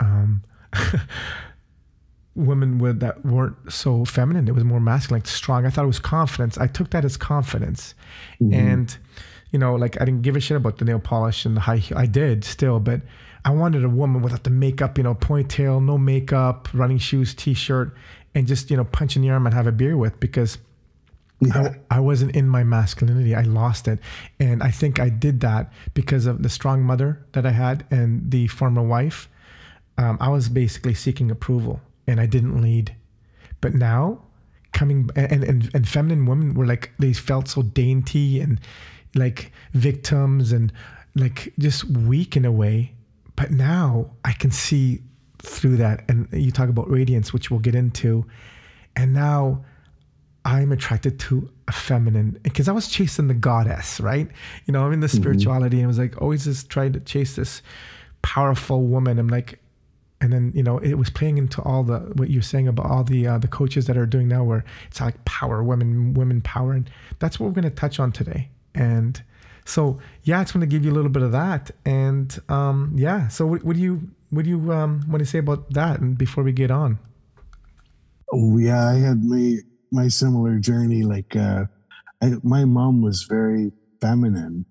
um, 0.00 0.42
women 2.34 2.78
with 2.78 3.00
that 3.00 3.24
weren't 3.24 3.72
so 3.72 4.04
feminine. 4.04 4.48
It 4.48 4.54
was 4.54 4.64
more 4.64 4.80
masculine, 4.80 5.20
like 5.20 5.26
strong. 5.26 5.66
I 5.66 5.70
thought 5.70 5.84
it 5.84 5.88
was 5.88 5.98
confidence. 5.98 6.58
I 6.58 6.66
took 6.66 6.90
that 6.90 7.04
as 7.04 7.16
confidence. 7.16 7.94
And, 8.54 8.96
you 9.50 9.58
know, 9.58 9.74
like 9.74 10.00
I 10.00 10.04
didn't 10.04 10.22
give 10.22 10.36
a 10.36 10.40
shit 10.40 10.56
about 10.56 10.78
the 10.78 10.84
nail 10.84 10.98
polish 10.98 11.44
and 11.44 11.56
the 11.56 11.60
high 11.62 11.78
heel. 11.78 11.98
I 11.98 12.06
did 12.06 12.44
still, 12.44 12.78
but 12.78 13.00
I 13.44 13.50
wanted 13.50 13.84
a 13.84 13.88
woman 13.88 14.22
without 14.22 14.44
the 14.44 14.50
makeup, 14.50 14.98
you 14.98 15.04
know, 15.04 15.14
ponytail, 15.14 15.82
no 15.84 15.96
makeup, 15.96 16.68
running 16.74 16.98
shoes, 16.98 17.32
t-shirt, 17.32 17.94
and 18.34 18.46
just, 18.46 18.70
you 18.70 18.76
know, 18.76 18.84
punch 18.84 19.16
in 19.16 19.22
the 19.22 19.30
arm 19.30 19.46
and 19.46 19.54
have 19.54 19.66
a 19.66 19.72
beer 19.72 19.96
with 19.96 20.18
because 20.20 20.58
Yeah. 21.40 21.74
I, 21.90 21.96
I 21.96 22.00
wasn't 22.00 22.34
in 22.34 22.48
my 22.48 22.64
masculinity. 22.64 23.34
I 23.34 23.42
lost 23.42 23.88
it. 23.88 23.98
And 24.40 24.62
I 24.62 24.70
think 24.70 24.98
I 24.98 25.08
did 25.08 25.40
that 25.40 25.72
because 25.94 26.26
of 26.26 26.42
the 26.42 26.48
strong 26.48 26.82
mother 26.82 27.26
that 27.32 27.44
I 27.44 27.50
had 27.50 27.84
and 27.90 28.30
the 28.30 28.46
former 28.46 28.82
wife. 28.82 29.28
Um, 29.98 30.16
I 30.20 30.28
was 30.28 30.48
basically 30.48 30.94
seeking 30.94 31.30
approval 31.30 31.80
and 32.06 32.20
I 32.20 32.26
didn't 32.26 32.60
lead. 32.60 32.94
But 33.60 33.74
now, 33.74 34.22
coming 34.72 35.08
and, 35.16 35.42
and, 35.44 35.70
and 35.74 35.88
feminine 35.88 36.26
women 36.26 36.54
were 36.54 36.66
like, 36.66 36.92
they 36.98 37.12
felt 37.12 37.48
so 37.48 37.62
dainty 37.62 38.40
and 38.40 38.60
like 39.14 39.52
victims 39.72 40.52
and 40.52 40.72
like 41.14 41.52
just 41.58 41.84
weak 41.84 42.36
in 42.36 42.44
a 42.44 42.52
way. 42.52 42.92
But 43.36 43.50
now 43.50 44.10
I 44.24 44.32
can 44.32 44.50
see 44.50 45.02
through 45.38 45.76
that. 45.78 46.04
And 46.08 46.28
you 46.32 46.50
talk 46.50 46.68
about 46.68 46.90
radiance, 46.90 47.32
which 47.32 47.50
we'll 47.50 47.60
get 47.60 47.74
into. 47.74 48.26
And 48.94 49.12
now 49.12 49.64
I'm 50.46 50.70
attracted 50.70 51.18
to 51.20 51.50
a 51.66 51.72
feminine 51.72 52.38
because 52.44 52.68
I 52.68 52.72
was 52.72 52.86
chasing 52.86 53.26
the 53.26 53.34
goddess, 53.34 53.98
right? 53.98 54.28
You 54.66 54.72
know, 54.72 54.86
I'm 54.86 54.92
in 54.92 55.00
the 55.00 55.08
spirituality 55.08 55.78
and 55.78 55.84
it 55.84 55.88
was 55.88 55.98
like 55.98 56.22
always 56.22 56.44
just 56.44 56.70
trying 56.70 56.92
to 56.92 57.00
chase 57.00 57.34
this 57.34 57.62
powerful 58.22 58.84
woman. 58.84 59.18
I'm 59.18 59.26
like, 59.26 59.58
and 60.20 60.32
then 60.32 60.52
you 60.54 60.62
know 60.62 60.78
it 60.78 60.94
was 60.94 61.10
playing 61.10 61.36
into 61.36 61.60
all 61.62 61.82
the 61.82 61.98
what 62.14 62.30
you're 62.30 62.42
saying 62.42 62.68
about 62.68 62.86
all 62.86 63.02
the 63.02 63.26
uh, 63.26 63.38
the 63.38 63.48
coaches 63.48 63.86
that 63.86 63.96
are 63.96 64.06
doing 64.06 64.28
now, 64.28 64.44
where 64.44 64.64
it's 64.86 65.00
like 65.00 65.22
power, 65.24 65.64
women, 65.64 66.14
women 66.14 66.40
power, 66.40 66.72
and 66.72 66.88
that's 67.18 67.40
what 67.40 67.48
we're 67.48 67.60
going 67.60 67.64
to 67.64 67.70
touch 67.70 67.98
on 67.98 68.12
today. 68.12 68.48
And 68.72 69.20
So 69.66 69.98
yeah, 70.22 70.38
I 70.38 70.44
just 70.44 70.54
want 70.54 70.62
to 70.62 70.66
give 70.68 70.84
you 70.84 70.92
a 70.92 70.94
little 70.94 71.10
bit 71.10 71.22
of 71.22 71.32
that, 71.32 71.72
and 71.84 72.38
um, 72.48 72.92
yeah. 72.94 73.26
So 73.28 73.46
what, 73.46 73.64
what 73.64 73.74
do 73.74 73.82
you 73.82 74.08
what 74.30 74.44
do 74.44 74.50
you 74.50 74.72
um, 74.72 75.04
want 75.08 75.18
to 75.18 75.26
say 75.26 75.38
about 75.38 75.72
that? 75.72 76.00
And 76.00 76.16
before 76.16 76.44
we 76.44 76.52
get 76.52 76.70
on, 76.70 76.98
oh 78.32 78.58
yeah, 78.58 78.88
I 78.88 78.94
had 78.94 79.24
my 79.24 79.58
my 79.96 80.08
similar 80.08 80.58
journey. 80.58 81.02
Like 81.02 81.34
uh, 81.34 81.64
I, 82.22 82.34
my 82.42 82.64
mom 82.64 83.02
was 83.02 83.24
very 83.24 83.72
feminine, 84.00 84.64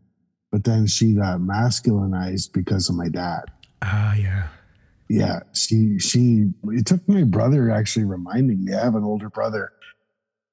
but 0.51 0.63
then 0.63 0.87
she 0.87 1.15
got 1.15 1.39
masculinized 1.39 2.53
because 2.53 2.89
of 2.89 2.95
my 2.95 3.09
dad. 3.09 3.43
Ah, 3.81 4.15
yeah, 4.15 4.47
yeah. 5.09 5.39
She 5.53 5.99
she 5.99 6.51
it 6.65 6.85
took 6.85 7.07
my 7.09 7.23
brother 7.23 7.69
actually 7.69 8.05
reminding 8.05 8.63
me. 8.63 8.73
I 8.73 8.83
have 8.83 8.95
an 8.95 9.03
older 9.03 9.29
brother 9.29 9.73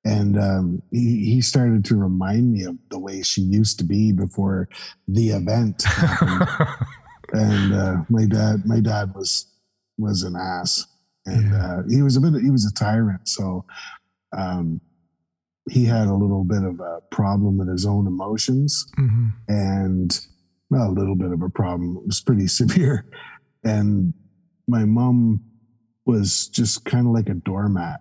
and 0.05 0.39
um, 0.39 0.83
he, 0.91 1.25
he 1.25 1.41
started 1.41 1.85
to 1.87 1.97
remind 1.97 2.53
me 2.53 2.65
of 2.65 2.77
the 2.91 2.99
way 2.99 3.23
she 3.23 3.41
used 3.41 3.79
to 3.79 3.85
be 3.85 4.13
before 4.13 4.69
the 5.07 5.31
event 5.31 5.85
and 7.33 7.75
uh, 7.75 7.97
my 8.09 8.27
dad 8.27 8.63
my 8.67 8.81
dad 8.81 9.15
was 9.15 9.47
was 9.99 10.23
an 10.23 10.35
ass 10.37 10.87
and 11.27 11.53
yeah. 11.53 11.77
uh, 11.77 11.83
he 11.89 12.03
was 12.03 12.17
a 12.17 12.21
bit 12.21 12.41
he 12.43 12.51
was 12.51 12.67
a 12.67 12.75
tyrant 12.75 13.29
so 13.29 13.65
um, 14.37 14.81
he 15.71 15.85
had 15.85 16.09
a 16.09 16.15
little 16.15 16.45
bit 16.45 16.63
of 16.63 16.81
a 16.81 17.01
problem 17.11 17.59
with 17.59 17.69
his 17.69 17.87
own 17.87 18.07
emotions 18.07 18.87
mm-hmm. 18.99 19.29
and 19.49 20.21
well, 20.71 20.89
a 20.89 20.93
little 20.93 21.17
bit 21.17 21.33
of 21.33 21.43
a 21.43 21.51
problem 21.51 21.97
it 21.97 22.07
was 22.07 22.21
pretty 22.21 22.47
severe 22.61 23.07
and 23.65 24.15
my 24.67 24.85
mom 24.85 25.43
was 26.05 26.49
just 26.49 26.85
kind 26.85 27.07
of 27.07 27.13
like 27.13 27.29
a 27.29 27.35
doormat 27.35 28.01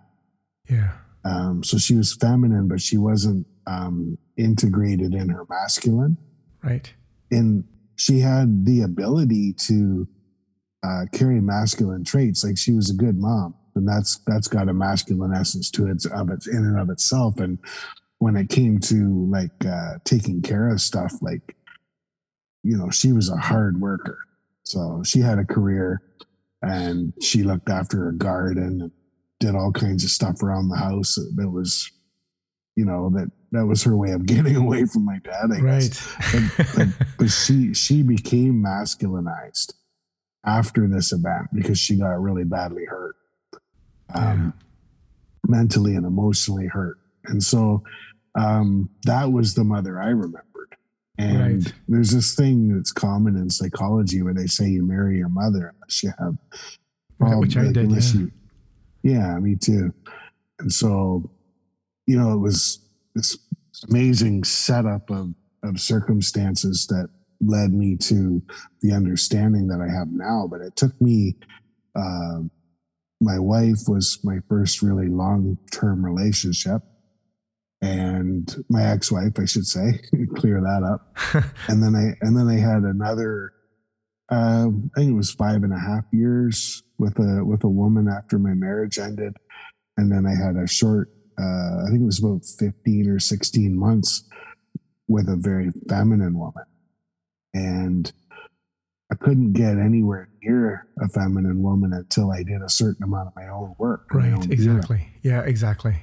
yeah 0.68 0.92
um, 1.24 1.62
so 1.62 1.78
she 1.78 1.94
was 1.94 2.14
feminine, 2.14 2.68
but 2.68 2.80
she 2.80 2.98
wasn't 2.98 3.46
um, 3.66 4.18
integrated 4.36 5.14
in 5.14 5.28
her 5.28 5.44
masculine. 5.48 6.16
Right. 6.62 6.92
And 7.30 7.64
she 7.96 8.20
had 8.20 8.66
the 8.66 8.82
ability 8.82 9.54
to 9.66 10.08
uh, 10.82 11.04
carry 11.12 11.40
masculine 11.40 12.04
traits. 12.04 12.44
Like 12.44 12.58
she 12.58 12.72
was 12.72 12.90
a 12.90 12.94
good 12.94 13.18
mom, 13.18 13.54
and 13.74 13.88
that's 13.88 14.20
that's 14.26 14.48
got 14.48 14.68
a 14.68 14.74
masculine 14.74 15.32
essence 15.34 15.70
to 15.72 15.86
it 15.86 16.04
of 16.06 16.30
its 16.30 16.46
in 16.46 16.58
and 16.58 16.78
of 16.78 16.90
itself. 16.90 17.38
And 17.38 17.58
when 18.18 18.36
it 18.36 18.48
came 18.48 18.78
to 18.80 19.26
like 19.30 19.64
uh, 19.66 19.98
taking 20.04 20.42
care 20.42 20.68
of 20.68 20.80
stuff, 20.80 21.14
like 21.20 21.56
you 22.62 22.76
know, 22.76 22.90
she 22.90 23.12
was 23.12 23.28
a 23.28 23.36
hard 23.36 23.80
worker. 23.80 24.18
So 24.64 25.02
she 25.04 25.20
had 25.20 25.38
a 25.38 25.44
career, 25.44 26.02
and 26.62 27.12
she 27.20 27.42
looked 27.42 27.68
after 27.68 27.98
her 28.04 28.12
garden 28.12 28.80
and 28.82 28.90
did 29.40 29.56
all 29.56 29.72
kinds 29.72 30.04
of 30.04 30.10
stuff 30.10 30.42
around 30.42 30.68
the 30.68 30.76
house 30.76 31.18
that 31.36 31.50
was 31.50 31.90
you 32.76 32.84
know 32.84 33.10
that 33.10 33.28
that 33.50 33.66
was 33.66 33.82
her 33.82 33.96
way 33.96 34.12
of 34.12 34.24
getting 34.26 34.54
away 34.54 34.86
from 34.86 35.04
my 35.04 35.18
dad 35.24 35.50
i 35.52 35.60
right. 35.60 35.80
guess 35.80 36.52
but, 36.56 36.66
but, 36.76 36.88
but 37.18 37.28
she 37.28 37.74
she 37.74 38.02
became 38.04 38.62
masculinized 38.62 39.74
after 40.46 40.86
this 40.86 41.12
event 41.12 41.48
because 41.52 41.78
she 41.78 41.98
got 41.98 42.20
really 42.20 42.44
badly 42.44 42.84
hurt 42.84 43.16
um, 44.14 44.54
yeah. 44.54 45.56
mentally 45.56 45.94
and 45.94 46.06
emotionally 46.06 46.66
hurt 46.66 46.98
and 47.26 47.42
so 47.42 47.82
um, 48.38 48.88
that 49.04 49.30
was 49.30 49.54
the 49.54 49.64
mother 49.64 50.00
i 50.00 50.08
remembered 50.08 50.76
and 51.18 51.64
right. 51.64 51.74
there's 51.88 52.10
this 52.10 52.34
thing 52.34 52.74
that's 52.74 52.90
common 52.90 53.36
in 53.36 53.50
psychology 53.50 54.22
where 54.22 54.34
they 54.34 54.46
say 54.46 54.66
you 54.66 54.84
marry 54.84 55.18
your 55.18 55.28
mother 55.28 55.74
unless 55.74 56.02
you 56.02 56.12
have 56.18 56.36
which 57.38 57.56
I 57.56 57.70
did, 57.72 57.90
yeah. 57.90 58.12
You, 58.14 58.32
yeah, 59.02 59.38
me 59.38 59.56
too. 59.56 59.92
And 60.58 60.72
so, 60.72 61.30
you 62.06 62.18
know, 62.18 62.32
it 62.32 62.38
was 62.38 62.80
this 63.14 63.36
amazing 63.88 64.44
setup 64.44 65.10
of, 65.10 65.34
of 65.62 65.80
circumstances 65.80 66.86
that 66.88 67.08
led 67.40 67.72
me 67.72 67.96
to 67.96 68.42
the 68.80 68.92
understanding 68.92 69.68
that 69.68 69.80
I 69.80 69.92
have 69.92 70.08
now. 70.08 70.46
But 70.50 70.60
it 70.60 70.76
took 70.76 70.98
me, 71.00 71.36
uh, 71.96 72.40
my 73.22 73.38
wife 73.38 73.88
was 73.88 74.18
my 74.24 74.38
first 74.48 74.82
really 74.82 75.08
long 75.08 75.58
term 75.70 76.04
relationship. 76.04 76.82
And 77.80 78.64
my 78.68 78.84
ex-wife, 78.84 79.32
I 79.40 79.44
should 79.44 79.66
say, 79.66 80.00
clear 80.36 80.60
that 80.60 80.82
up. 80.84 81.16
and 81.68 81.82
then 81.82 81.96
I 81.96 82.16
and 82.24 82.36
then 82.36 82.48
I 82.48 82.58
had 82.58 82.82
another 82.82 83.52
uh, 84.32 84.68
I 84.96 85.00
think 85.00 85.10
it 85.10 85.16
was 85.16 85.30
five 85.30 85.62
and 85.62 85.74
a 85.74 85.78
half 85.78 86.04
years 86.10 86.82
with 86.98 87.18
a 87.18 87.44
with 87.44 87.64
a 87.64 87.68
woman 87.68 88.08
after 88.08 88.38
my 88.38 88.54
marriage 88.54 88.98
ended, 88.98 89.36
and 89.98 90.10
then 90.10 90.24
I 90.26 90.34
had 90.34 90.56
a 90.56 90.66
short. 90.66 91.10
Uh, 91.38 91.84
I 91.84 91.90
think 91.90 92.02
it 92.02 92.06
was 92.06 92.22
about 92.22 92.44
fifteen 92.44 93.10
or 93.10 93.18
sixteen 93.18 93.76
months 93.76 94.26
with 95.06 95.28
a 95.28 95.36
very 95.36 95.70
feminine 95.86 96.38
woman, 96.38 96.64
and 97.52 98.10
I 99.12 99.14
couldn't 99.14 99.52
get 99.52 99.76
anywhere 99.76 100.30
near 100.42 100.86
a 100.98 101.06
feminine 101.08 101.62
woman 101.62 101.92
until 101.92 102.32
I 102.32 102.42
did 102.42 102.62
a 102.62 102.68
certain 102.70 103.02
amount 103.02 103.28
of 103.28 103.36
my 103.36 103.46
own 103.48 103.74
work. 103.76 104.06
Right. 104.10 104.32
Own 104.32 104.50
exactly. 104.50 105.06
Yeah. 105.22 105.42
Exactly. 105.42 105.96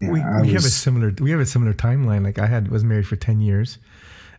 Yeah, 0.00 0.10
we, 0.10 0.20
we 0.20 0.52
was, 0.52 0.52
have 0.52 0.64
a 0.64 0.74
similar 0.74 1.14
we 1.18 1.30
have 1.30 1.40
a 1.40 1.46
similar 1.46 1.72
timeline. 1.72 2.22
Like 2.22 2.38
I 2.38 2.46
had 2.46 2.68
was 2.70 2.84
married 2.84 3.06
for 3.06 3.16
ten 3.16 3.40
years 3.40 3.78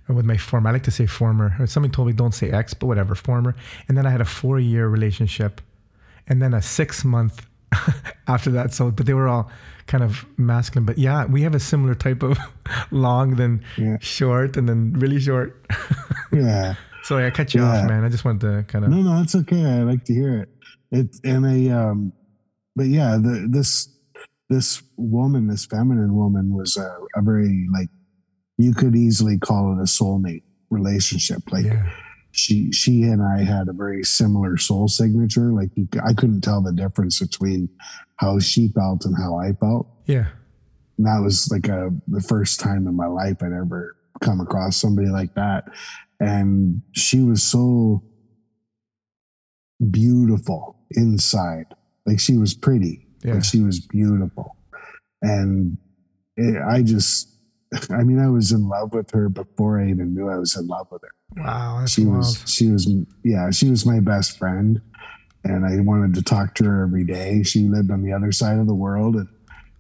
with 0.08 0.26
my 0.26 0.38
former. 0.38 0.70
I 0.70 0.74
like 0.74 0.84
to 0.84 0.92
say 0.92 1.06
former. 1.06 1.66
Somebody 1.68 1.92
told 1.92 2.08
me 2.08 2.14
don't 2.14 2.34
say 2.34 2.50
ex, 2.52 2.74
but 2.74 2.88
whatever, 2.88 3.16
former. 3.16 3.56
And 3.88 3.98
then 3.98 4.06
I 4.06 4.10
had 4.10 4.22
a 4.22 4.26
four 4.26 4.60
year 4.60 4.88
relationship, 4.88 5.60
and 6.28 6.42
then 6.42 6.54
a 6.54 6.62
six 6.62 7.04
month 7.04 7.46
after 8.28 8.52
that. 8.52 8.74
So, 8.74 8.92
but 8.92 9.06
they 9.06 9.14
were 9.14 9.28
all 9.28 9.52
kind 9.88 10.04
of 10.04 10.26
masculine. 10.38 10.86
But 10.86 10.98
yeah, 10.98 11.26
we 11.26 11.42
have 11.42 11.56
a 11.56 11.60
similar 11.60 11.96
type 11.96 12.24
of 12.24 12.38
long, 12.92 13.36
then 13.36 13.64
yeah. 13.78 13.98
short, 14.00 14.56
and 14.56 14.70
then 14.70 14.94
really 14.94 15.20
short. 15.20 15.62
yeah. 16.32 16.76
Sorry, 17.10 17.26
I 17.26 17.32
cut 17.32 17.56
you 17.56 17.64
yeah. 17.64 17.82
off, 17.82 17.88
man. 17.88 18.04
I 18.04 18.10
just 18.10 18.24
wanted 18.24 18.42
to 18.42 18.72
kind 18.72 18.86
of. 18.86 18.92
No, 18.92 18.98
no, 18.98 19.20
it's 19.20 19.34
okay. 19.34 19.66
I 19.66 19.82
like 19.82 20.06
to 20.06 20.14
hear 20.14 20.44
it. 20.44 20.50
It 20.92 21.16
and 21.24 21.44
I, 21.44 21.76
um, 21.76 22.14
but 22.76 22.86
yeah, 22.86 23.18
the 23.20 23.48
this 23.50 23.90
this 24.48 24.84
woman, 24.96 25.48
this 25.48 25.66
feminine 25.66 26.14
woman, 26.14 26.56
was 26.56 26.78
a, 26.78 27.00
a 27.16 27.24
very 27.24 27.68
like 27.74 27.88
you 28.60 28.76
could 28.76 28.96
easily 28.96 29.40
call 29.40 29.74
it 29.74 29.82
a 29.82 29.86
soulmate 29.86 30.44
relationship. 30.70 31.52
Like 31.52 31.66
yeah. 31.66 31.90
she 32.30 32.72
she 32.72 33.02
and 33.02 33.24
I 33.24 33.44
had 33.44 33.70
a 33.70 33.74
very 33.74 34.04
similar 34.04 34.58
soul 34.58 34.88
signature. 34.88 35.52
Like 35.52 35.72
you, 35.74 35.88
I 36.08 36.14
couldn't 36.14 36.42
tell 36.42 36.62
the 36.62 36.74
difference 36.74 37.20
between 37.20 37.70
how 38.18 38.38
she 38.38 38.68
felt 38.68 39.06
and 39.06 39.18
how 39.18 39.36
I 39.36 39.54
felt. 39.54 39.88
Yeah, 40.06 40.28
and 41.00 41.08
that 41.08 41.24
was 41.24 41.50
like 41.52 41.70
a 41.70 41.90
the 42.08 42.22
first 42.22 42.60
time 42.60 42.86
in 42.86 42.96
my 42.96 43.08
life 43.08 43.38
I'd 43.42 43.52
ever 43.52 43.96
come 44.22 44.42
across 44.42 44.78
somebody 44.78 45.08
like 45.08 45.34
that. 45.34 45.70
And 46.20 46.82
she 46.92 47.22
was 47.22 47.44
so 47.44 48.04
beautiful 49.90 50.78
inside. 50.92 51.68
Like 52.06 52.20
she 52.20 52.38
was 52.38 52.54
pretty, 52.54 53.08
yeah. 53.24 53.36
but 53.36 53.46
she 53.46 53.62
was 53.62 53.80
beautiful. 53.80 54.56
And 55.22 55.78
it, 56.36 56.62
I 56.62 56.82
just 56.82 57.30
I 57.92 58.04
mean, 58.04 58.20
I 58.20 58.30
was 58.30 58.52
in 58.52 58.68
love 58.68 58.94
with 58.94 59.12
her 59.12 59.30
before 59.30 59.80
I 59.80 59.90
even 59.90 60.14
knew 60.14 60.30
I 60.30 60.38
was 60.38 60.56
in 60.58 60.68
love 60.68 60.88
with 60.92 61.04
her. 61.04 61.44
Wow, 61.44 61.86
she 61.86 62.06
wild. 62.06 62.18
was 62.18 62.44
she 62.48 62.72
was 62.72 62.92
yeah 63.24 63.52
she 63.52 63.70
was 63.70 63.86
my 63.86 64.00
best 64.00 64.38
friend, 64.38 64.82
and 65.44 65.66
I 65.66 65.80
wanted 65.82 66.16
to 66.16 66.24
talk 66.24 66.56
to 66.56 66.66
her 66.66 66.84
every 66.84 67.04
day. 67.04 67.44
She 67.44 67.68
lived 67.68 67.92
on 67.92 68.02
the 68.02 68.14
other 68.14 68.32
side 68.32 68.58
of 68.58 68.68
the 68.68 68.74
world, 68.74 69.16
and 69.16 69.28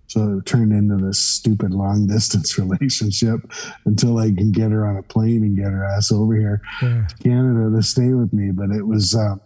so 0.09 0.39
it 0.39 0.45
turned 0.45 0.73
into 0.73 0.97
this 0.97 1.19
stupid 1.19 1.71
long 1.71 2.07
distance 2.07 2.57
relationship 2.59 3.39
until 3.85 4.17
I 4.17 4.31
can 4.31 4.51
get 4.51 4.71
her 4.71 4.85
on 4.85 4.97
a 4.97 5.03
plane 5.03 5.43
and 5.43 5.55
get 5.55 5.71
her 5.71 5.85
ass 5.85 6.11
over 6.11 6.35
here 6.35 6.61
yeah. 6.81 7.05
to 7.07 7.15
Canada 7.17 7.75
to 7.75 7.83
stay 7.83 8.13
with 8.13 8.33
me. 8.33 8.51
But 8.51 8.71
it 8.71 8.85
was 8.85 9.15
um, 9.15 9.41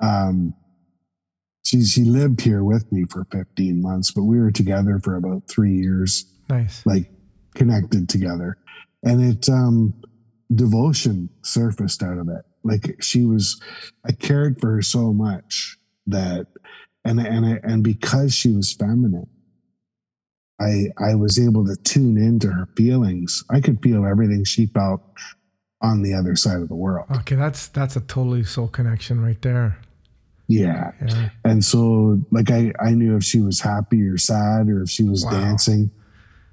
um 0.00 0.54
she 1.64 1.84
she 1.84 2.04
lived 2.04 2.40
here 2.40 2.64
with 2.64 2.90
me 2.90 3.04
for 3.10 3.26
15 3.30 3.82
months, 3.82 4.10
but 4.10 4.24
we 4.24 4.38
were 4.38 4.50
together 4.50 5.00
for 5.00 5.16
about 5.16 5.48
three 5.48 5.74
years 5.74 6.26
Nice. 6.48 6.84
Like 6.86 7.10
connected 7.54 8.08
together. 8.08 8.58
And 9.02 9.22
it 9.22 9.48
um 9.48 9.94
devotion 10.54 11.28
surfaced 11.42 12.02
out 12.02 12.18
of 12.18 12.28
it. 12.28 12.44
Like 12.62 13.02
she 13.02 13.24
was 13.24 13.60
I 14.04 14.12
cared 14.12 14.60
for 14.60 14.72
her 14.74 14.82
so 14.82 15.12
much 15.12 15.78
that 16.06 16.46
and 17.06 17.20
and 17.20 17.60
and 17.62 17.84
because 17.84 18.34
she 18.34 18.50
was 18.52 18.72
feminine, 18.72 19.28
I 20.60 20.86
I 20.98 21.14
was 21.14 21.38
able 21.38 21.64
to 21.66 21.76
tune 21.76 22.18
into 22.18 22.48
her 22.48 22.68
feelings. 22.76 23.44
I 23.50 23.60
could 23.60 23.82
feel 23.82 24.04
everything 24.06 24.44
she 24.44 24.66
felt 24.66 25.02
on 25.82 26.02
the 26.02 26.14
other 26.14 26.36
side 26.36 26.60
of 26.60 26.68
the 26.68 26.74
world. 26.74 27.06
Okay, 27.10 27.36
that's 27.36 27.68
that's 27.68 27.96
a 27.96 28.00
totally 28.00 28.44
soul 28.44 28.68
connection 28.68 29.20
right 29.20 29.40
there. 29.42 29.78
Yeah. 30.48 30.92
yeah. 31.04 31.30
And 31.44 31.64
so 31.64 32.20
like 32.30 32.50
I 32.50 32.72
I 32.80 32.90
knew 32.90 33.16
if 33.16 33.24
she 33.24 33.40
was 33.40 33.60
happy 33.60 34.02
or 34.02 34.16
sad 34.16 34.68
or 34.68 34.82
if 34.82 34.90
she 34.90 35.04
was 35.04 35.24
wow. 35.24 35.32
dancing 35.32 35.90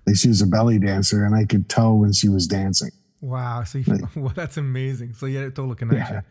like 0.05 0.15
she 0.15 0.27
was 0.27 0.41
a 0.41 0.47
belly 0.47 0.79
dancer, 0.79 1.25
and 1.25 1.35
I 1.35 1.45
could 1.45 1.69
tell 1.69 1.97
when 1.97 2.13
she 2.13 2.29
was 2.29 2.47
dancing. 2.47 2.91
Wow! 3.21 3.63
So 3.63 3.79
you, 3.79 3.85
like, 3.93 4.01
well, 4.15 4.33
that's 4.35 4.57
amazing. 4.57 5.13
So 5.13 5.25
yeah, 5.25 5.41
a 5.41 5.49
total 5.49 5.75
connection. 5.75 6.23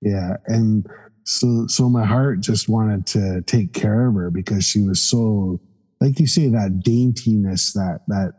Yeah. 0.00 0.10
yeah, 0.10 0.36
and 0.46 0.86
so 1.28 1.66
so 1.66 1.88
my 1.90 2.04
heart 2.04 2.40
just 2.40 2.68
wanted 2.68 3.06
to 3.08 3.42
take 3.42 3.72
care 3.74 4.06
of 4.08 4.14
her 4.14 4.30
because 4.30 4.64
she 4.64 4.80
was 4.80 5.00
so, 5.02 5.60
like 6.00 6.18
you 6.18 6.26
say, 6.26 6.48
that 6.48 6.80
daintiness, 6.84 7.72
that 7.74 8.00
that 8.08 8.32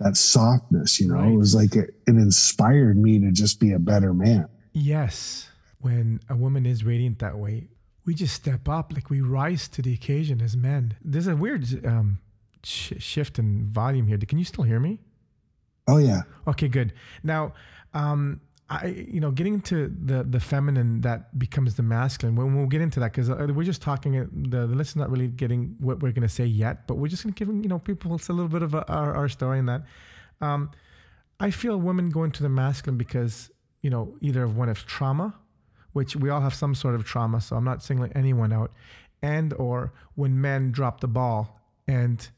that 0.00 0.16
softness. 0.16 1.00
You 1.00 1.08
know, 1.08 1.14
Right. 1.14 1.32
it 1.32 1.36
was 1.36 1.54
like 1.54 1.74
it, 1.74 1.94
it 2.06 2.16
inspired 2.16 2.96
me 2.98 3.18
to 3.20 3.32
just 3.32 3.60
be 3.60 3.72
a 3.72 3.78
better 3.78 4.12
man. 4.12 4.46
Yes, 4.72 5.48
when 5.80 6.20
a 6.28 6.36
woman 6.36 6.66
is 6.66 6.84
radiant 6.84 7.18
that 7.20 7.38
way, 7.38 7.68
we 8.04 8.14
just 8.14 8.34
step 8.34 8.68
up, 8.68 8.92
like 8.92 9.08
we 9.08 9.20
rise 9.22 9.66
to 9.68 9.80
the 9.82 9.94
occasion 9.94 10.42
as 10.42 10.56
men. 10.56 10.94
There's 11.02 11.26
a 11.28 11.36
weird 11.36 11.64
um, 11.86 12.18
sh- 12.62 12.92
shift 12.98 13.38
in 13.38 13.68
volume 13.70 14.06
here. 14.06 14.18
Can 14.18 14.38
you 14.38 14.44
still 14.44 14.64
hear 14.64 14.80
me? 14.80 15.00
Oh 15.86 15.98
yeah, 15.98 16.22
Okay, 16.46 16.68
good. 16.68 16.92
Now, 17.22 17.52
um, 17.94 18.40
I 18.70 18.86
you 18.86 19.20
know 19.20 19.30
getting 19.30 19.54
into 19.54 19.92
the 20.04 20.24
the 20.24 20.40
feminine 20.40 21.02
that 21.02 21.38
becomes 21.38 21.74
the 21.74 21.82
masculine. 21.82 22.34
When 22.34 22.56
we'll 22.56 22.66
get 22.66 22.80
into 22.80 22.98
that 23.00 23.12
because 23.12 23.28
we're 23.28 23.62
just 23.64 23.82
talking. 23.82 24.16
uh, 24.16 24.26
The 24.32 24.66
the 24.66 24.74
listen's 24.74 25.00
not 25.00 25.10
really 25.10 25.28
getting 25.28 25.76
what 25.80 26.00
we're 26.00 26.12
going 26.12 26.22
to 26.22 26.34
say 26.34 26.46
yet, 26.46 26.86
but 26.86 26.94
we're 26.96 27.08
just 27.08 27.22
going 27.22 27.34
to 27.34 27.38
give 27.44 27.48
you 27.54 27.68
know 27.68 27.78
people 27.78 28.12
a 28.12 28.32
little 28.32 28.48
bit 28.48 28.62
of 28.62 28.74
a, 28.74 28.86
our 28.90 29.14
our 29.14 29.28
story 29.28 29.58
in 29.58 29.66
that. 29.66 29.82
Um, 30.40 30.70
I 31.40 31.50
feel 31.50 31.76
women 31.78 32.10
go 32.10 32.24
into 32.24 32.42
the 32.42 32.48
masculine 32.48 32.96
because 32.96 33.50
you 33.82 33.90
know 33.90 34.16
either 34.22 34.42
of 34.44 34.56
one 34.56 34.70
of 34.70 34.86
trauma, 34.86 35.34
which 35.92 36.16
we 36.16 36.30
all 36.30 36.40
have 36.40 36.54
some 36.54 36.74
sort 36.74 36.94
of 36.94 37.04
trauma. 37.04 37.40
So 37.42 37.56
I'm 37.56 37.64
not 37.64 37.82
singling 37.82 38.12
anyone 38.14 38.52
out, 38.52 38.72
and 39.22 39.52
or 39.54 39.92
when 40.14 40.40
men 40.40 40.72
drop 40.72 41.00
the 41.00 41.08
ball 41.08 41.60
and 41.86 42.28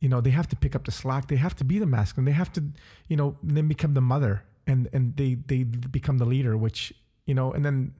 you 0.00 0.08
know 0.08 0.20
they 0.20 0.30
have 0.30 0.48
to 0.48 0.56
pick 0.56 0.74
up 0.74 0.84
the 0.84 0.90
slack 0.90 1.28
they 1.28 1.36
have 1.36 1.56
to 1.56 1.64
be 1.64 1.78
the 1.78 1.86
masculine 1.86 2.24
they 2.24 2.32
have 2.32 2.52
to 2.52 2.62
you 3.08 3.16
know 3.16 3.36
then 3.42 3.68
become 3.68 3.94
the 3.94 4.00
mother 4.00 4.42
and 4.66 4.88
and 4.92 5.16
they 5.16 5.34
they 5.34 5.64
become 5.64 6.18
the 6.18 6.24
leader 6.24 6.56
which 6.56 6.92
you 7.26 7.34
know 7.34 7.52
and 7.52 7.64
then 7.64 7.92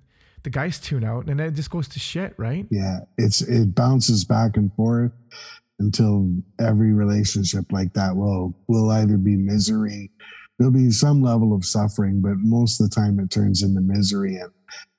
the 0.42 0.50
guys 0.50 0.80
tune 0.80 1.04
out 1.04 1.26
and 1.26 1.38
then 1.38 1.46
it 1.48 1.54
just 1.54 1.70
goes 1.70 1.88
to 1.88 1.98
shit 1.98 2.34
right 2.36 2.66
yeah. 2.70 3.00
It's 3.18 3.42
it 3.42 3.74
bounces 3.74 4.24
back 4.24 4.56
and 4.56 4.72
forth 4.74 5.12
until 5.78 6.30
every 6.60 6.92
relationship 6.92 7.70
like 7.70 7.92
that 7.94 8.14
will 8.16 8.54
will 8.68 8.90
either 8.90 9.16
be 9.16 9.36
misery. 9.36 10.10
There'll 10.58 10.72
be 10.72 10.90
some 10.90 11.22
level 11.22 11.54
of 11.54 11.64
suffering, 11.64 12.20
but 12.20 12.36
most 12.38 12.80
of 12.80 12.88
the 12.88 12.94
time 12.94 13.18
it 13.18 13.30
turns 13.30 13.62
into 13.62 13.80
misery 13.80 14.36
and 14.36 14.50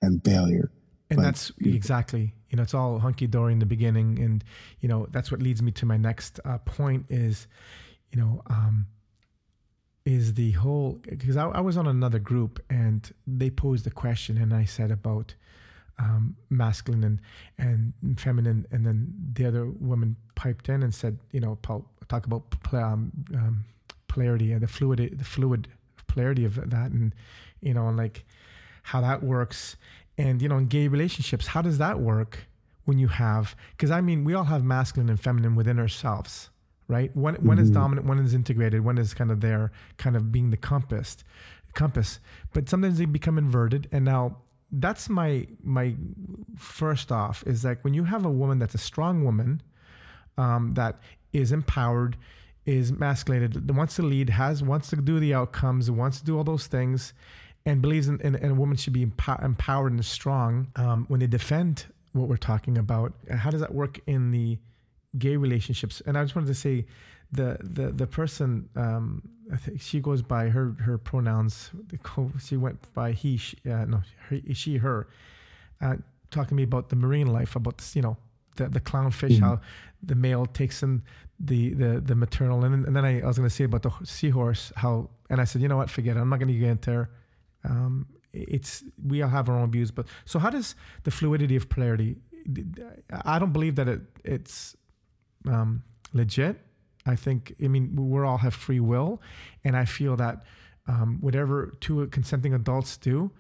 and 0.02 0.24
failure. 0.24 0.72
and 1.10 1.18
But- 1.18 1.24
that's 1.24 1.52
exactly 1.60 2.34
you 2.50 2.58
know 2.58 2.64
it's 2.64 2.74
all 2.74 3.00
hunky-dory 3.00 3.52
in 3.54 3.60
the 3.60 3.66
beginning 3.66 4.20
and 4.20 4.44
you 4.80 4.88
know 4.88 5.08
that's 5.12 5.32
what 5.32 5.42
leads 5.42 5.62
me 5.62 5.72
to 5.72 5.86
my 5.86 5.98
next 5.98 6.40
uh, 6.46 6.60
point 6.60 7.06
is 7.10 7.48
you 8.12 8.20
know 8.22 8.42
um 8.48 8.86
is 10.06 10.34
the 10.34 10.52
whole 10.52 11.00
because 11.08 11.38
I, 11.38 11.48
I 11.48 11.62
was 11.62 11.78
on 11.78 11.88
another 11.88 12.20
group 12.20 12.62
and 12.70 13.10
they 13.26 13.50
posed 13.50 13.88
a 13.88 13.90
question 13.90 14.38
and 14.38 14.54
i 14.54 14.66
said 14.66 14.92
about 14.92 15.34
um, 16.00 16.36
masculine 16.50 17.04
and 17.04 17.20
and 17.58 18.20
feminine. 18.20 18.66
And 18.72 18.86
then 18.86 19.14
the 19.34 19.46
other 19.46 19.66
woman 19.66 20.16
piped 20.36 20.70
in 20.70 20.84
and 20.84 20.94
said 20.94 21.18
you 21.32 21.40
know 21.40 21.58
Paul, 21.62 21.86
talk 22.08 22.26
about 22.26 22.50
pl- 22.50 22.80
um, 22.80 23.12
um, 23.36 23.66
polarity 24.08 24.52
and 24.52 24.62
the 24.62 24.68
fluid 24.68 25.18
the 25.18 25.26
fluid 25.26 25.68
polarity 26.08 26.46
of 26.46 26.56
that 26.56 26.92
and 26.92 27.14
you 27.62 27.74
know 27.74 27.88
and 27.88 27.98
like 27.98 28.26
how 28.84 29.02
that 29.02 29.24
works. 29.24 29.76
And 30.18 30.42
you 30.42 30.50
know 30.50 30.58
in 30.58 30.68
gay 30.68 30.88
relationships 30.88 31.48
how 31.48 31.62
does 31.62 31.78
that 31.80 32.00
work 32.00 32.48
when 32.86 33.00
you 33.00 33.08
have 33.08 33.56
because 33.72 33.90
i 33.90 34.02
mean 34.02 34.26
we 34.26 34.34
all 34.34 34.44
have 34.44 34.62
masculine 34.64 35.10
and 35.10 35.20
feminine 35.20 35.56
within 35.56 35.80
ourselves 35.80 36.50
right 36.94 37.12
one, 37.16 37.36
one 37.52 37.60
is 37.64 37.70
Mhm. 37.70 37.74
dominant 37.80 38.06
one 38.08 38.20
is 38.20 38.34
integrated 38.34 38.80
one 38.90 38.98
is 39.04 39.14
kind 39.14 39.32
of 39.32 39.38
there 39.48 39.72
kind 39.98 40.16
of 40.16 40.32
being 40.36 40.50
the 40.56 40.58
compass 40.72 41.10
compass 41.74 42.20
but 42.54 42.70
sometimes 42.70 42.98
they 43.00 43.06
become 43.20 43.38
inverted 43.38 43.88
and 43.92 44.06
now 44.06 44.38
that's 44.86 45.10
my 45.10 45.48
my 45.64 45.88
first 46.58 47.12
off 47.12 47.44
is 47.52 47.64
like 47.64 47.80
when 47.86 47.94
you 47.94 48.04
have 48.14 48.24
a 48.26 48.30
woman 48.42 48.60
that's 48.60 48.76
a 48.76 48.84
strong 48.92 49.24
woman 49.24 49.62
um, 50.38 50.74
that 50.74 50.94
is 51.32 51.52
empowered 51.52 52.18
is 52.66 52.92
masculated 52.92 53.52
wants 53.76 53.96
to 53.96 54.02
lead 54.04 54.30
has 54.30 54.64
wants 54.64 54.90
to 54.90 54.96
do 54.96 55.20
the 55.20 55.34
outcomes 55.34 55.90
wants 55.92 56.20
to 56.20 56.26
do 56.26 56.38
all 56.38 56.44
those 56.44 56.68
things 56.68 57.14
and 57.66 57.82
believes 57.82 58.08
in, 58.08 58.20
in, 58.22 58.36
in 58.36 58.52
a 58.52 58.54
woman 58.64 58.76
should 58.78 58.94
be 58.94 59.06
empow- 59.06 59.42
empowered 59.44 59.92
and 59.92 60.04
strong 60.06 60.68
um, 60.76 61.06
when 61.08 61.20
they 61.20 61.28
defend 61.28 61.86
what 62.14 62.28
we're 62.30 62.38
talking 62.38 62.78
about 62.78 63.14
how 63.32 63.50
does 63.50 63.62
that 63.62 63.74
work 63.74 64.00
in 64.08 64.32
the 64.32 64.58
gay 65.18 65.36
relationships 65.38 66.02
and 66.06 66.18
i 66.18 66.24
just 66.24 66.36
wanted 66.36 66.48
to 66.48 66.54
say 66.56 66.86
the 67.32 67.58
the 67.62 67.92
the 67.92 68.06
person 68.08 68.70
um, 68.76 69.22
I 69.52 69.58
think 69.58 69.82
she 69.82 70.00
goes 70.00 70.22
by 70.22 70.50
her 70.50 70.76
her 70.80 70.98
pronouns. 70.98 71.72
She 72.40 72.58
went 72.58 72.80
by 72.94 73.12
he, 73.12 73.38
she, 73.38 73.58
uh, 73.70 73.86
no, 73.86 74.02
her, 74.30 74.38
she, 74.54 74.78
her. 74.78 75.08
Uh, 75.82 75.96
talking 76.32 76.50
to 76.50 76.56
me 76.56 76.64
about 76.64 76.90
the 76.90 76.96
marine 76.96 77.28
life, 77.28 77.56
about 77.56 77.78
this, 77.80 77.96
you 77.96 78.02
know, 78.04 78.16
the 78.56 78.70
the 78.70 78.80
clownfish, 78.80 79.38
Mhm. 79.38 79.40
how 79.42 79.60
the 80.02 80.16
male 80.16 80.46
takes 80.46 80.84
in 80.84 81.02
the 81.40 81.74
the 81.74 82.00
the 82.00 82.16
maternal, 82.16 82.64
and 82.64 82.74
then, 82.74 82.86
and 82.86 82.96
then 82.96 83.04
I, 83.04 83.22
I 83.22 83.26
was 83.28 83.38
going 83.38 83.50
to 83.50 83.56
say 83.56 83.66
about 83.66 83.82
the 83.82 83.92
seahorse, 84.04 84.72
how, 84.76 85.10
and 85.30 85.42
I 85.42 85.46
said, 85.46 85.62
you 85.62 85.68
know 85.68 85.78
what, 85.78 85.90
forget 85.90 86.16
it. 86.16 86.20
I'm 86.22 86.30
not 86.30 86.40
going 86.40 86.54
to 86.54 86.58
get 86.58 86.70
into 86.70 86.90
there. 86.92 87.10
Um, 87.66 88.08
it's 88.32 88.84
we 89.04 89.22
all 89.24 89.30
have 89.30 89.50
our 89.50 89.58
own 89.60 89.72
views, 89.72 89.92
but 89.92 90.06
so 90.26 90.38
how 90.40 90.50
does 90.52 90.76
the 91.04 91.12
fluidity 91.12 91.56
of 91.56 91.68
polarity? 91.68 92.16
I 93.26 93.40
don't 93.40 93.54
believe 93.54 93.76
that 93.76 93.88
it 93.88 94.02
it's 94.24 94.76
um, 95.48 95.84
legit. 96.14 96.60
I 97.06 97.16
think, 97.16 97.56
I 97.64 97.68
mean, 97.68 97.96
we 97.96 98.22
all 98.22 98.38
have 98.38 98.54
free 98.54 98.80
will. 98.80 99.22
And 99.64 99.76
I 99.76 99.86
feel 99.86 100.16
that 100.18 100.44
um, 100.88 101.18
whatever 101.22 101.74
two 101.80 102.08
consenting 102.08 102.54
adults 102.54 102.98
do, 102.98 103.32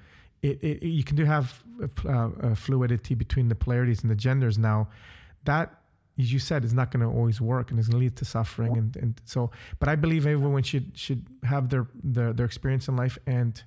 it, 0.41 0.61
it, 0.61 0.83
you 0.83 1.03
can 1.03 1.15
do 1.15 1.25
have 1.25 1.63
uh, 2.05 2.29
a 2.41 2.55
fluidity 2.55 3.15
between 3.15 3.47
the 3.47 3.55
polarities 3.55 4.01
and 4.01 4.11
the 4.11 4.15
genders. 4.15 4.57
Now, 4.57 4.89
that, 5.45 5.73
as 6.19 6.33
you 6.33 6.39
said, 6.39 6.65
is 6.65 6.73
not 6.73 6.91
going 6.91 7.05
to 7.05 7.15
always 7.17 7.39
work 7.39 7.71
and 7.71 7.79
it's 7.79 7.87
going 7.87 7.99
to 7.99 8.03
lead 8.03 8.17
to 8.17 8.25
suffering. 8.25 8.77
And, 8.77 8.95
and 8.97 9.21
so, 9.23 9.51
but 9.79 9.87
I 9.87 9.95
believe 9.95 10.27
everyone 10.27 10.63
should 10.63 10.97
should 10.97 11.25
have 11.43 11.69
their, 11.69 11.87
their, 12.03 12.33
their 12.33 12.45
experience 12.45 12.87
in 12.89 12.97
life. 12.97 13.17
And 13.25 13.63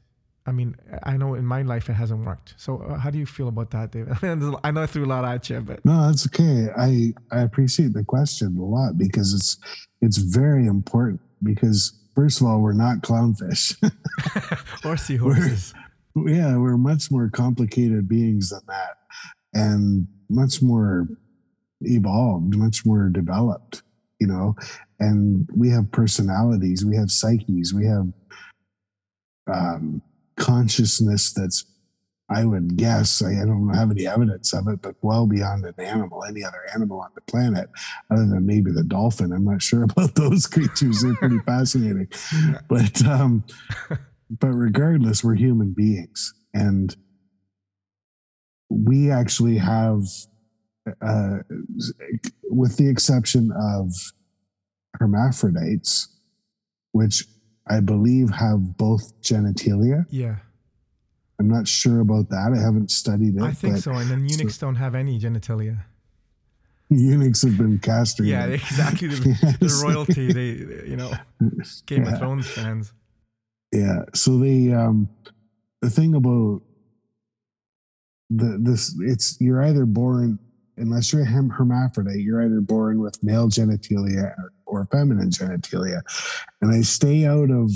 I 0.46 0.52
mean, 0.52 0.76
I 1.02 1.16
know 1.16 1.35
in 1.35 1.44
my 1.44 1.62
life 1.62 1.88
it 1.88 1.94
hasn't 1.94 2.24
worked. 2.24 2.54
So, 2.56 2.78
uh, 2.78 2.98
how 2.98 3.11
do 3.11 3.18
you 3.18 3.26
feel 3.26 3.48
about 3.48 3.70
that, 3.72 3.90
David? 3.90 4.16
I 4.22 4.70
know 4.70 4.82
I 4.82 4.87
threw 4.87 5.04
a 5.04 5.06
lot 5.06 5.24
at 5.24 5.50
you, 5.50 5.61
but 5.61 5.85
No, 5.85 6.06
that's 6.06 6.26
okay. 6.28 6.68
I 6.76 7.12
I 7.32 7.40
appreciate 7.40 7.92
the 7.92 8.04
question 8.04 8.56
a 8.56 8.64
lot 8.64 8.96
because 8.96 9.35
it's 9.35 9.59
it's 10.00 10.18
very 10.18 10.66
important. 10.66 11.20
Because 11.42 11.92
first 12.14 12.40
of 12.40 12.46
all, 12.46 12.61
we're 12.61 12.72
not 12.72 12.98
clownfish. 12.98 13.74
or 14.85 14.96
seahorses. 15.06 15.74
yeah, 16.14 16.56
we're 16.56 16.76
much 16.76 17.11
more 17.11 17.28
complicated 17.28 18.09
beings 18.09 18.50
than 18.50 18.62
that, 18.68 18.98
and 19.52 20.06
much 20.30 20.62
more 20.62 21.09
evolved, 21.80 22.56
much 22.56 22.87
more 22.87 23.09
developed. 23.09 23.82
You 24.20 24.28
know, 24.28 24.54
and 25.00 25.48
we 25.54 25.70
have 25.70 25.90
personalities, 25.90 26.85
we 26.85 26.96
have 26.96 27.11
psyches, 27.11 27.74
we 27.74 27.85
have 27.85 28.12
um, 29.52 30.02
consciousness 30.37 31.33
that's 31.33 31.64
I 32.29 32.44
would 32.44 32.77
guess, 32.77 33.22
I, 33.22 33.35
don't 33.44 33.72
have 33.72 33.92
any 33.92 34.07
evidence 34.07 34.53
of 34.53 34.66
it, 34.66 34.83
but 34.83 34.96
well 35.01 35.29
beyond 35.29 35.64
an 35.64 35.75
animal, 35.79 36.25
any 36.25 36.42
other 36.42 36.62
animal 36.75 37.01
on 37.01 37.11
the 37.14 37.20
planet, 37.20 37.68
other 38.11 38.27
than 38.27 38.44
maybe 38.44 38.72
the 38.72 38.83
dolphin. 38.83 39.33
I'm 39.33 39.44
not 39.44 39.62
sure 39.62 39.83
about 39.90 40.16
those 40.16 40.46
creatures. 40.46 41.03
They're 41.03 41.14
pretty 41.14 41.38
fascinating. 41.46 42.09
But 42.68 43.05
um, 43.07 43.44
but 44.31 44.49
regardless, 44.49 45.22
we're 45.22 45.37
human 45.37 45.72
beings. 45.72 46.35
And 46.53 46.96
we 48.68 49.11
actually 49.11 49.59
have 49.59 50.03
uh, 51.01 51.38
with 52.44 52.77
the 52.77 52.88
exception 52.88 53.53
of 53.53 53.92
hermaphrodites, 54.94 56.09
which 56.90 57.25
I 57.68 57.81
believe 57.81 58.31
have 58.31 58.76
both 58.76 59.20
genitalia. 59.22 60.07
Yeah. 60.11 60.37
I'm 61.38 61.48
not 61.48 61.68
sure 61.68 62.00
about 62.00 62.31
that. 62.31 62.52
I 62.55 62.61
haven't 62.61 62.90
studied 62.90 63.37
it. 63.37 63.42
I 63.42 63.52
think 63.52 63.76
so. 63.79 63.92
And 63.92 64.09
then 64.11 64.29
so- 64.29 64.37
eunuchs 64.37 64.59
don't 64.59 64.76
have 64.76 64.94
any 64.94 65.18
genitalia. 65.18 65.79
Eunuchs 66.88 67.42
have 67.42 67.59
been 67.59 67.79
castrated. 67.81 68.31
Yeah, 68.33 68.46
exactly. 68.46 69.09
The, 69.09 69.57
the 69.61 69.81
royalty, 69.85 70.33
they, 70.33 70.88
you 70.88 70.96
know, 70.96 71.12
Game 71.87 72.05
Yeah. 72.05 72.12
of 72.12 72.18
Thrones 72.20 72.46
fans. 72.48 72.92
Yeah. 73.72 74.05
So 74.14 74.38
the 74.38 74.72
um 74.72 75.09
the 75.83 75.90
thing 75.90 76.14
about 76.14 76.62
the 78.31 78.59
this 78.62 78.94
it's 79.00 79.37
you're 79.40 79.62
either 79.64 79.85
born 79.85 80.38
unless 80.76 81.12
you're 81.12 81.22
a 81.22 81.26
hermaphrodite, 81.26 82.20
you're 82.20 82.42
either 82.44 82.61
born 82.61 83.00
with 83.00 83.20
male 83.22 83.48
genitalia 83.48 84.33
or, 84.38 84.52
or 84.66 84.85
feminine 84.87 85.31
genitalia. 85.31 86.02
And 86.61 86.72
I 86.72 86.83
stay 86.83 87.24
out 87.24 87.50
of 87.50 87.70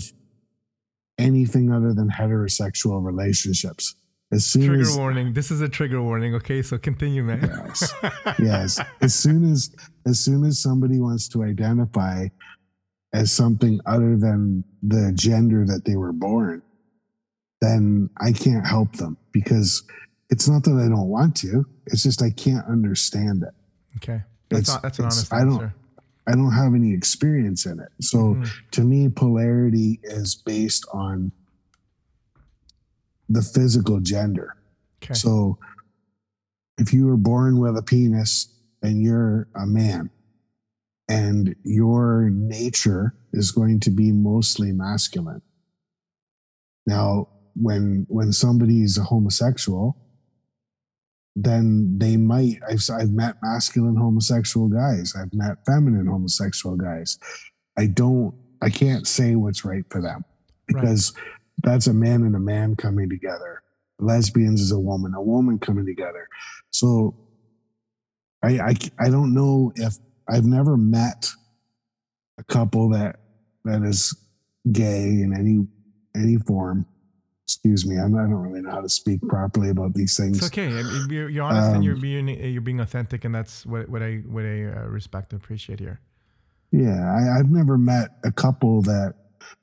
anything 1.18 1.72
other 1.72 1.92
than 1.94 2.08
heterosexual 2.10 3.04
relationships. 3.04 3.94
As 4.32 4.46
soon 4.46 4.66
Trigger 4.68 4.82
as 4.82 4.96
warning. 4.96 5.32
This 5.32 5.50
is 5.50 5.60
a 5.60 5.68
trigger 5.68 6.00
warning. 6.02 6.34
Okay, 6.36 6.62
so 6.62 6.78
continue, 6.78 7.24
man. 7.24 7.40
Yes. 7.66 7.94
yes 8.38 8.80
as 9.00 9.12
soon 9.14 9.50
as 9.50 9.74
as 10.06 10.20
soon 10.20 10.44
as 10.44 10.62
somebody 10.62 11.00
wants 11.00 11.28
to 11.28 11.42
identify 11.42 12.26
as 13.12 13.32
something 13.32 13.80
other 13.86 14.16
than 14.16 14.62
the 14.82 15.10
gender 15.14 15.66
that 15.66 15.84
they 15.84 15.96
were 15.96 16.12
born 16.12 16.62
then 17.60 18.08
i 18.20 18.30
can't 18.32 18.64
help 18.66 18.92
them 18.96 19.16
because 19.32 19.82
it's 20.30 20.48
not 20.48 20.62
that 20.62 20.76
i 20.76 20.88
don't 20.88 21.08
want 21.08 21.34
to 21.36 21.66
it's 21.86 22.02
just 22.04 22.22
i 22.22 22.30
can't 22.30 22.64
understand 22.66 23.42
it 23.42 23.52
Okay, 23.96 24.22
that's 24.48 24.68
It's- 24.68 24.74
not, 24.74 24.82
that's 24.82 24.98
an 25.00 25.04
honest 25.06 25.32
I 25.34 25.40
don't- 25.40 25.52
answer. 25.54 25.74
I 26.30 26.34
don't 26.36 26.52
have 26.52 26.74
any 26.74 26.94
experience 26.94 27.66
in 27.66 27.80
it. 27.80 27.90
So 28.00 28.34
Mhm. 28.36 28.50
to 28.70 28.84
me, 28.84 29.08
polarity 29.08 29.98
is 30.04 30.36
based 30.36 30.86
on 30.92 31.32
the 33.28 33.42
physical 33.42 34.00
gender. 34.00 34.54
Okay. 35.02 35.14
So 35.14 35.58
if 36.78 36.92
you 36.92 37.06
were 37.06 37.16
born 37.16 37.58
with 37.58 37.76
a 37.76 37.82
penis 37.82 38.48
and 38.80 39.02
you're 39.02 39.48
a 39.56 39.66
man 39.66 40.10
and 41.08 41.56
your 41.64 42.30
nature 42.30 43.14
is 43.32 43.50
going 43.50 43.80
to 43.80 43.90
be 43.90 44.12
mostly 44.12 44.70
masculine. 44.72 45.42
Now, 46.86 47.28
when 47.56 48.06
when 48.08 48.32
somebody's 48.32 48.96
a 48.96 49.02
homosexual, 49.04 49.96
then 51.44 51.98
they 51.98 52.16
might 52.16 52.58
I've 52.68 52.82
I've 52.92 53.10
met 53.12 53.36
masculine 53.42 53.96
homosexual 53.96 54.68
guys. 54.68 55.14
I've 55.16 55.32
met 55.34 55.64
feminine 55.66 56.06
homosexual 56.06 56.76
guys. 56.76 57.18
I 57.78 57.86
don't 57.86 58.34
I 58.62 58.70
can't 58.70 59.06
say 59.06 59.34
what's 59.36 59.64
right 59.64 59.84
for 59.90 60.00
them 60.02 60.24
Right. 60.72 60.82
because 60.82 61.12
that's 61.62 61.86
a 61.86 61.94
man 61.94 62.22
and 62.22 62.34
a 62.36 62.40
man 62.40 62.76
coming 62.76 63.08
together. 63.08 63.62
Lesbians 63.98 64.60
is 64.60 64.72
a 64.72 64.78
woman, 64.78 65.14
a 65.14 65.22
woman 65.22 65.58
coming 65.58 65.84
together. 65.86 66.26
So 66.70 67.14
I, 68.42 68.58
I 68.60 68.74
I 68.98 69.10
don't 69.10 69.34
know 69.34 69.72
if 69.76 69.96
I've 70.28 70.44
never 70.46 70.76
met 70.76 71.28
a 72.38 72.44
couple 72.44 72.88
that 72.90 73.16
that 73.64 73.82
is 73.82 74.14
gay 74.72 75.04
in 75.04 75.34
any 75.36 75.66
any 76.16 76.36
form. 76.38 76.86
Excuse 77.50 77.84
me, 77.84 77.98
I'm, 77.98 78.14
I 78.14 78.22
don't 78.22 78.34
really 78.34 78.62
know 78.62 78.70
how 78.70 78.80
to 78.80 78.88
speak 78.88 79.20
properly 79.28 79.70
about 79.70 79.92
these 79.92 80.16
things. 80.16 80.38
It's 80.38 80.46
okay. 80.46 80.68
You're, 81.08 81.28
you're 81.28 81.42
honest 81.42 81.74
and 81.74 81.82
you're 81.82 81.94
Um, 81.94 82.00
being 82.00 82.28
you're 82.28 82.60
being 82.60 82.78
authentic, 82.78 83.24
and 83.24 83.34
that's 83.34 83.66
what 83.66 83.88
what 83.88 84.02
I 84.04 84.18
what 84.18 84.44
I 84.44 84.66
uh, 84.66 84.86
respect 84.86 85.32
and 85.32 85.42
appreciate 85.42 85.80
here. 85.80 85.98
Yeah, 86.70 87.12
I, 87.12 87.40
I've 87.40 87.50
never 87.50 87.76
met 87.76 88.10
a 88.22 88.30
couple 88.30 88.82
that 88.82 89.14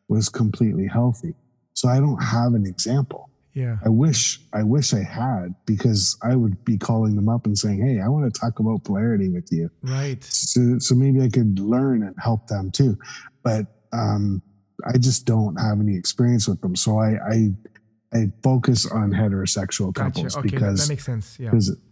was 0.10 0.28
completely 0.28 0.86
healthy, 0.86 1.34
so 1.76 1.88
I 1.88 2.00
don't 2.00 2.22
have 2.22 2.56
an 2.56 2.66
example. 2.66 3.30
Yeah. 3.54 3.78
I 3.86 3.90
wish 3.90 4.42
I 4.52 4.64
wish 4.64 4.94
I 4.94 5.02
had 5.02 5.56
because 5.66 6.18
I 6.22 6.36
would 6.36 6.64
be 6.66 6.78
calling 6.78 7.16
them 7.16 7.30
up 7.30 7.46
and 7.46 7.58
saying, 7.58 7.80
"Hey, 7.82 8.02
I 8.02 8.10
want 8.10 8.32
to 8.32 8.38
talk 8.38 8.60
about 8.60 8.84
polarity 8.84 9.30
with 9.30 9.48
you." 9.50 9.72
Right. 9.82 10.22
So, 10.24 10.78
so 10.80 10.94
maybe 10.94 11.22
I 11.22 11.30
could 11.30 11.58
learn 11.58 12.04
and 12.04 12.16
help 12.22 12.48
them 12.48 12.70
too. 12.70 13.00
But 13.44 13.66
um, 13.94 14.42
I 14.86 14.98
just 14.98 15.26
don't 15.26 15.56
have 15.56 15.80
any 15.80 15.96
experience 15.96 16.48
with 16.48 16.60
them, 16.62 16.76
so 16.76 17.00
I 17.00 17.18
I, 17.34 17.52
I 18.14 18.32
focus 18.42 18.90
on 18.90 19.12
heterosexual 19.12 19.94
Gotcha. 19.94 20.12
couples 20.14 20.38
Okay, 20.38 20.50
because 20.50 20.88
that 20.88 20.92
makes 20.92 21.06
sense. 21.06 21.38
Yeah. 21.40 21.52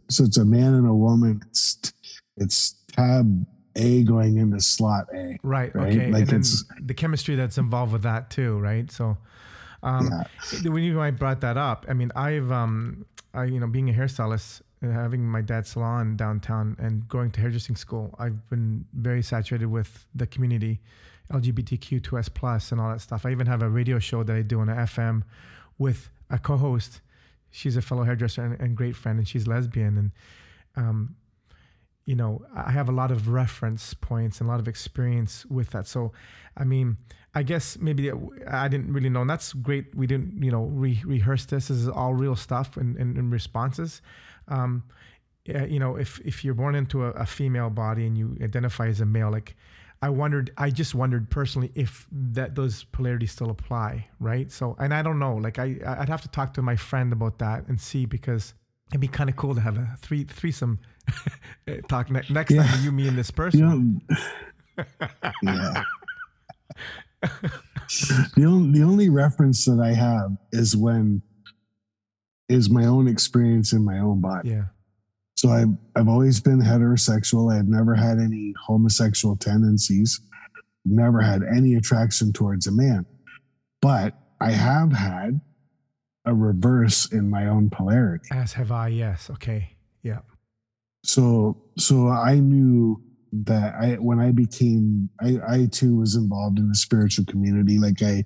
so 0.10 0.24
it's 0.24 0.38
a 0.38 0.46
man 0.46 0.74
and 0.74 0.88
a 0.88 0.94
woman. 0.94 1.42
It's 1.50 1.94
it's 2.38 2.76
tab 2.88 3.46
A 3.76 4.04
going 4.04 4.38
into 4.38 4.60
slot 4.62 5.08
A. 5.14 5.38
Right. 5.44 5.74
right? 5.76 5.88
Okay. 5.94 6.12
Like 6.12 6.22
and 6.22 6.28
then 6.30 6.40
it's- 6.40 6.64
the 6.82 6.94
chemistry 6.94 7.36
that's 7.36 7.58
involved 7.58 7.92
with 7.94 8.04
that 8.04 8.30
too, 8.30 8.58
right? 8.60 8.90
So, 8.92 9.18
um, 9.84 10.10
yeah, 10.64 10.72
reason 10.72 10.98
why 10.98 11.08
I 11.08 11.12
brought 11.12 11.42
that 11.42 11.58
up, 11.58 11.86
I 11.90 11.94
mean, 11.94 12.12
I've, 12.16 12.52
um, 12.52 13.06
I, 13.34 13.44
you 13.46 13.60
know, 13.60 13.68
being 13.68 13.90
a 13.90 13.94
hairstylist 13.94 14.62
and 14.82 14.94
having 14.94 15.24
my 15.26 15.42
dad's 15.42 15.70
salon 15.72 16.16
downtown 16.16 16.76
and 16.80 17.08
going 17.10 17.32
to 17.32 17.42
hairdressing 17.42 17.76
school, 17.76 18.16
I've 18.18 18.50
been 18.50 18.86
very 18.94 19.22
saturated 19.22 19.68
with 19.68 20.06
the 20.16 20.26
community, 20.28 20.80
LGBTQ2S 21.32 22.34
plus 22.34 22.72
and 22.72 22.80
all 22.82 22.90
that 22.90 23.02
stuff. 23.02 23.26
I 23.26 23.32
even 23.32 23.48
have 23.48 23.62
a 23.62 23.70
radio 23.70 24.00
show 24.00 24.24
that 24.24 24.36
I 24.36 24.42
do 24.42 24.60
on 24.62 24.70
a 24.70 24.76
FM 24.76 25.24
with 25.78 26.10
a 26.30 26.38
co-host. 26.38 27.02
She's 27.52 27.78
a 27.78 27.82
fellow 27.82 28.04
hairdresser 28.04 28.44
and, 28.44 28.60
and 28.60 28.76
great 28.76 28.96
friend, 28.96 29.18
and 29.20 29.28
she's 29.28 29.48
lesbian. 29.48 29.98
And, 29.98 30.12
um, 30.76 31.16
you 32.06 32.16
know, 32.16 32.46
I 32.56 32.72
have 32.72 32.90
a 32.90 32.92
lot 32.92 33.12
of 33.12 33.30
reference 33.30 33.94
points 33.94 34.40
and 34.40 34.50
a 34.50 34.52
lot 34.52 34.60
of 34.60 34.68
experience 34.68 35.46
with 35.46 35.72
that. 35.72 35.88
So, 35.88 36.12
I 36.58 36.64
mean, 36.64 36.98
I 37.34 37.44
guess 37.44 37.78
maybe 37.80 38.12
I 38.48 38.68
didn't 38.68 38.94
really 38.94 39.10
know. 39.10 39.22
And 39.22 39.30
that's 39.30 39.54
great. 39.54 39.96
We 39.96 40.08
didn't, 40.08 40.42
you 40.42 40.52
know, 40.52 40.66
re- 40.66 41.02
rehearse 41.06 41.46
this. 41.46 41.68
This 41.68 41.78
is 41.78 41.88
all 41.90 42.14
real 42.14 42.36
stuff 42.36 42.78
and, 42.78 42.96
and, 42.98 43.18
and 43.18 43.32
responses. 43.32 44.02
Um, 44.48 44.84
you 45.46 45.80
know, 45.80 45.96
if 45.96 46.20
if 46.26 46.44
you're 46.44 46.56
born 46.56 46.76
into 46.76 47.06
a, 47.06 47.12
a 47.12 47.26
female 47.26 47.70
body 47.70 48.08
and 48.08 48.18
you 48.18 48.36
identify 48.42 48.88
as 48.88 49.00
a 49.00 49.06
male, 49.06 49.32
like 49.32 49.56
I 50.06 50.10
wondered, 50.10 50.52
I 50.56 50.70
just 50.70 50.94
wondered 50.94 51.32
personally 51.32 51.72
if 51.74 52.06
that 52.12 52.54
those 52.54 52.84
polarities 52.84 53.32
still 53.32 53.50
apply, 53.50 54.08
right? 54.20 54.52
So, 54.52 54.76
and 54.78 54.94
I 54.94 55.02
don't 55.02 55.18
know. 55.18 55.36
Like 55.36 55.58
I, 55.58 55.78
I'd 55.84 56.10
have 56.10 56.22
to 56.22 56.28
talk 56.28 56.54
to 56.54 56.62
my 56.62 56.76
friend 56.76 57.12
about 57.12 57.40
that 57.40 57.68
and 57.68 57.82
see 57.82 58.06
because 58.06 58.54
it'd 58.92 59.02
be 59.02 59.08
kind 59.08 59.32
of 59.32 59.36
cool 59.36 59.56
to 59.56 59.62
have 59.62 59.78
a 59.80 59.96
three 60.00 60.24
threesome 60.24 60.78
eh, 61.68 61.82
talk 61.90 62.12
ne- 62.12 62.22
next 62.30 62.52
Yeah. 62.52 62.68
time 62.68 62.84
you, 62.84 62.92
me, 62.92 63.08
and 63.08 63.18
this 63.18 63.32
person. 63.32 63.60
you 63.60 64.84
know, 64.84 64.86
yeah. 65.42 65.84
the 68.36 68.46
only 68.46 68.80
the 68.80 68.86
only 68.86 69.10
reference 69.10 69.66
that 69.66 69.80
I 69.80 69.94
have 69.94 70.38
is 70.52 70.78
when 70.78 71.24
is 72.48 72.70
my 72.70 72.86
own 72.86 73.08
experience 73.08 73.74
in 73.74 73.84
my 73.84 73.98
own 73.98 74.22
body. 74.22 74.50
Yeah. 74.52 74.66
So 75.36 75.50
I've 75.50 75.70
I've 75.96 76.08
always 76.08 76.40
been 76.40 76.60
heterosexual. 76.60 77.54
I've 77.54 77.68
never 77.68 77.94
had 77.94 78.20
any 78.20 78.54
homosexual 78.66 79.36
tendencies. 79.36 80.22
Never 80.86 81.22
had 81.22 81.44
any 81.44 81.76
attraction 81.76 82.32
towards 82.32 82.68
a 82.68 82.72
man. 82.72 83.06
But 83.82 84.14
I 84.40 84.52
have 84.52 84.92
had 84.94 85.42
a 86.26 86.34
reverse 86.34 87.12
in 87.12 87.30
my 87.30 87.48
own 87.48 87.70
polarity. 87.70 88.28
As 88.32 88.54
have 88.54 88.72
I. 88.72 88.88
Yes. 88.88 89.30
Okay. 89.30 89.76
Yeah. 90.04 90.20
So 91.04 91.58
so 91.78 92.08
I 92.08 92.40
knew 92.40 93.02
that 93.44 93.76
I 93.76 93.94
when 93.96 94.20
I 94.20 94.32
became 94.32 95.10
I, 95.22 95.40
I 95.48 95.66
too 95.72 95.96
was 95.98 96.16
involved 96.16 96.58
in 96.60 96.70
the 96.70 96.76
spiritual 96.76 97.26
community. 97.26 97.78
Like 97.78 98.02
I 98.02 98.24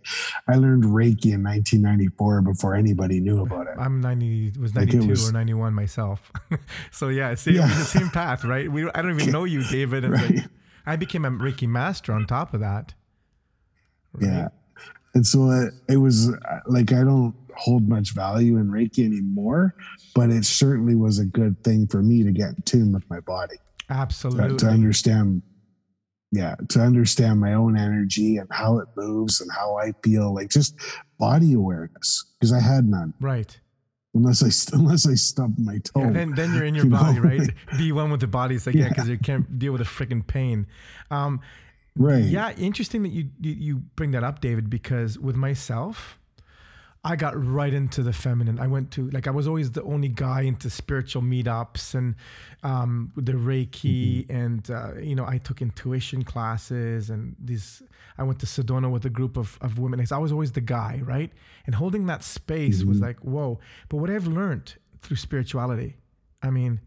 I 0.47 0.55
learned 0.55 0.83
Reiki 0.83 1.33
in 1.33 1.43
1994 1.43 2.41
before 2.43 2.75
anybody 2.75 3.19
knew 3.19 3.41
about 3.41 3.67
it. 3.67 3.73
I'm 3.79 3.99
90, 4.01 4.53
was 4.59 4.75
Like 4.75 4.87
92 4.93 5.09
was- 5.09 5.29
or 5.29 5.33
91 5.33 5.73
myself. 5.73 6.31
so 6.91 7.09
yeah, 7.09 7.33
see, 7.35 7.53
Yeah. 7.53 7.67
the 7.67 7.83
same 7.83 8.09
path, 8.09 8.43
right? 8.45 8.71
We, 8.71 8.89
I 8.91 9.01
don't 9.01 9.19
even 9.19 9.31
know 9.31 9.45
you, 9.45 9.63
David. 9.71 10.03
And 10.05 10.13
Right. 10.13 10.35
like, 10.35 10.45
I 10.85 10.95
became 10.95 11.25
a 11.25 11.31
Reiki 11.31 11.67
master 11.67 12.13
on 12.13 12.25
top 12.25 12.53
of 12.53 12.59
that. 12.61 12.93
Right? 14.13 14.25
Yeah. 14.31 14.47
And 15.15 15.25
so 15.25 15.49
it, 15.51 15.73
it 15.89 15.97
was 15.97 16.29
uh, 16.29 16.59
like 16.67 16.93
I 16.93 17.03
don't 17.03 17.33
hold 17.55 17.89
much 17.89 18.13
value 18.13 18.57
in 18.57 18.69
Reiki 18.69 19.05
anymore, 19.05 19.75
but 20.15 20.29
it 20.29 20.45
certainly 20.45 20.95
was 20.95 21.19
a 21.19 21.25
good 21.25 21.61
thing 21.63 21.87
for 21.87 22.01
me 22.01 22.23
to 22.23 22.31
get 22.31 22.49
in 22.49 22.61
tune 22.63 22.93
with 22.93 23.09
my 23.09 23.19
body. 23.19 23.55
To, 23.89 23.93
Absolutely. 23.95 24.57
to 24.57 24.67
understand 24.67 25.41
yeah 26.31 26.55
to 26.69 26.79
understand 26.79 27.39
my 27.39 27.53
own 27.53 27.75
energy 27.77 28.37
and 28.37 28.47
how 28.51 28.77
it 28.79 28.87
moves 28.95 29.41
and 29.41 29.49
how 29.51 29.77
i 29.77 29.91
feel 30.03 30.33
like 30.33 30.49
just 30.49 30.75
body 31.17 31.53
awareness 31.53 32.23
because 32.39 32.53
i 32.53 32.59
had 32.59 32.85
none 32.87 33.13
right. 33.19 33.59
unless 34.13 34.43
i 34.43 34.49
unless 34.77 35.07
i 35.07 35.15
stub 35.15 35.55
my 35.57 35.79
toe 35.79 36.01
Yeah, 36.03 36.11
then, 36.11 36.35
then 36.35 36.53
you're 36.53 36.65
in 36.65 36.75
your 36.75 36.85
You 36.85 36.91
know? 36.91 36.99
body, 36.99 37.19
right? 37.19 37.49
Be 37.77 37.91
one 37.91 38.11
with 38.11 38.21
the 38.21 38.27
body. 38.27 38.55
It's 38.55 38.67
like, 38.67 38.75
yeah, 38.75 38.83
Yeah. 38.83 38.89
because 38.89 39.09
you 39.09 39.17
can't 39.17 39.57
deal 39.57 39.71
with 39.71 39.79
the 39.81 39.87
freaking 39.87 40.25
pain. 40.25 40.67
Um, 41.09 41.41
right 41.95 42.23
Yeah, 42.23 42.51
interesting 42.57 43.01
that 43.03 43.09
you 43.09 43.29
you 43.41 43.77
bring 43.95 44.11
that 44.11 44.23
up, 44.23 44.39
David, 44.39 44.69
because 44.69 45.17
with 45.17 45.35
myself, 45.35 46.19
I 47.03 47.15
got 47.15 47.33
right 47.41 47.73
into 47.73 48.03
the 48.03 48.11
feminine. 48.11 48.59
I 48.59 48.67
went 48.67 48.91
to 48.91 49.09
like 49.11 49.25
I 49.25 49.31
was 49.31 49.47
always 49.47 49.71
the 49.71 49.83
only 49.83 50.09
guy 50.09 50.41
into 50.41 50.69
spiritual 50.69 51.21
meetups 51.21 51.95
and 51.95 52.15
um, 52.61 53.13
the 53.15 53.31
Reiki, 53.33 54.29
and 54.29 54.69
uh, 54.69 54.95
you 54.99 55.15
know 55.15 55.25
I 55.25 55.37
took 55.37 55.61
intuition 55.61 56.23
classes 56.23 57.09
and 57.09 57.35
these. 57.39 57.81
I 58.17 58.23
went 58.23 58.39
to 58.39 58.45
Sedona 58.45 58.91
with 58.91 59.05
a 59.05 59.09
group 59.09 59.37
of 59.37 59.57
of 59.61 59.79
women. 59.79 60.05
I 60.11 60.17
was 60.17 60.31
always 60.33 60.51
the 60.51 60.61
guy, 60.61 60.99
right? 61.03 61.31
And 61.65 61.75
holding 61.75 62.05
that 62.07 62.21
space 62.23 62.83
was 62.83 62.97
Mhm. 62.99 63.03
like 63.03 63.19
whoa. 63.19 63.59
But 63.87 63.97
what 63.97 64.09
I've 64.09 64.27
learned 64.27 64.75
through 65.01 65.17
spirituality, 65.17 65.95
I 66.43 66.49
mean, 66.49 66.81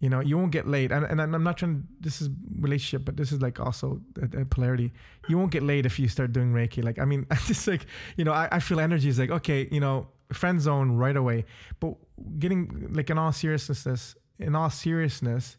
you 0.00 0.08
know 0.08 0.20
you 0.20 0.36
won't 0.36 0.52
get 0.52 0.66
laid. 0.66 0.92
And, 0.92 1.04
and 1.04 1.20
i'm 1.20 1.42
not 1.42 1.56
trying 1.56 1.86
this 2.00 2.20
is 2.20 2.28
relationship 2.60 3.04
but 3.04 3.16
this 3.16 3.32
is 3.32 3.40
like 3.40 3.60
also 3.60 4.00
a, 4.20 4.42
a 4.42 4.44
polarity. 4.44 4.92
You 5.28 5.38
won't 5.38 5.50
get 5.50 5.62
laid 5.62 5.86
if 5.86 5.98
you 5.98 6.08
start 6.08 6.32
doing 6.32 6.52
reiki. 6.52 6.82
Like 6.84 6.98
i 6.98 7.04
mean 7.04 7.26
i 7.30 7.36
just 7.36 7.66
like 7.66 7.86
you 8.16 8.24
know 8.24 8.32
I, 8.32 8.48
I 8.52 8.60
feel 8.60 8.80
energy 8.80 9.08
is 9.08 9.18
like 9.18 9.30
okay 9.30 9.68
you 9.70 9.80
know 9.80 10.08
friend 10.32 10.60
zone 10.60 10.92
right 10.92 11.16
away. 11.16 11.44
But 11.80 11.94
getting 12.38 12.88
like 12.92 13.10
in 13.10 13.18
all 13.18 13.32
seriousness 13.32 14.16
in 14.38 14.54
all 14.54 14.68
seriousness 14.68 15.56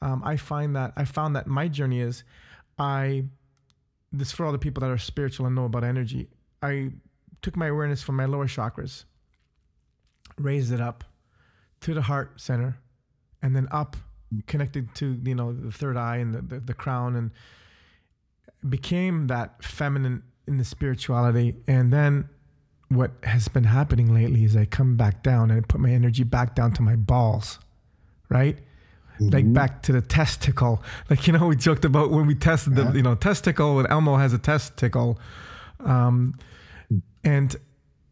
um, 0.00 0.22
i 0.24 0.36
find 0.36 0.74
that 0.74 0.92
i 0.96 1.04
found 1.04 1.36
that 1.36 1.46
my 1.46 1.68
journey 1.68 2.00
is 2.00 2.24
i 2.78 3.24
this 4.12 4.32
for 4.32 4.46
all 4.46 4.52
the 4.52 4.58
people 4.58 4.80
that 4.80 4.90
are 4.90 4.98
spiritual 4.98 5.46
and 5.46 5.54
know 5.54 5.64
about 5.64 5.84
energy. 5.84 6.28
I 6.62 6.90
took 7.42 7.56
my 7.56 7.66
awareness 7.66 8.02
from 8.02 8.16
my 8.16 8.24
lower 8.24 8.46
chakras 8.46 9.04
raised 10.38 10.72
it 10.72 10.80
up 10.80 11.04
to 11.80 11.94
the 11.94 12.02
heart 12.02 12.40
center 12.40 12.78
and 13.42 13.54
then 13.54 13.68
up 13.70 13.96
connected 14.46 14.94
to 14.94 15.18
you 15.24 15.34
know 15.34 15.52
the 15.52 15.72
third 15.72 15.96
eye 15.96 16.16
and 16.16 16.34
the, 16.34 16.42
the, 16.42 16.60
the 16.60 16.74
crown 16.74 17.16
and 17.16 17.30
became 18.68 19.26
that 19.28 19.62
feminine 19.62 20.22
in 20.46 20.58
the 20.58 20.64
spirituality 20.64 21.54
and 21.66 21.92
then 21.92 22.28
what 22.88 23.12
has 23.22 23.48
been 23.48 23.64
happening 23.64 24.12
lately 24.12 24.44
is 24.44 24.56
i 24.56 24.64
come 24.64 24.96
back 24.96 25.22
down 25.22 25.50
and 25.50 25.62
I 25.62 25.66
put 25.66 25.80
my 25.80 25.90
energy 25.90 26.24
back 26.24 26.54
down 26.54 26.72
to 26.72 26.82
my 26.82 26.96
balls 26.96 27.58
right 28.28 28.58
mm-hmm. 29.20 29.34
like 29.34 29.52
back 29.52 29.82
to 29.82 29.92
the 29.92 30.00
testicle. 30.00 30.82
Like 31.10 31.26
you 31.26 31.32
know, 31.32 31.46
we 31.46 31.56
joked 31.56 31.84
about 31.84 32.10
when 32.10 32.26
we 32.26 32.34
tested 32.34 32.74
the 32.74 32.92
you 32.94 33.02
know 33.02 33.14
testicle 33.14 33.76
when 33.76 33.86
Elmo 33.86 34.16
has 34.16 34.32
a 34.32 34.38
testicle, 34.38 35.18
um, 35.80 36.34
and 37.24 37.54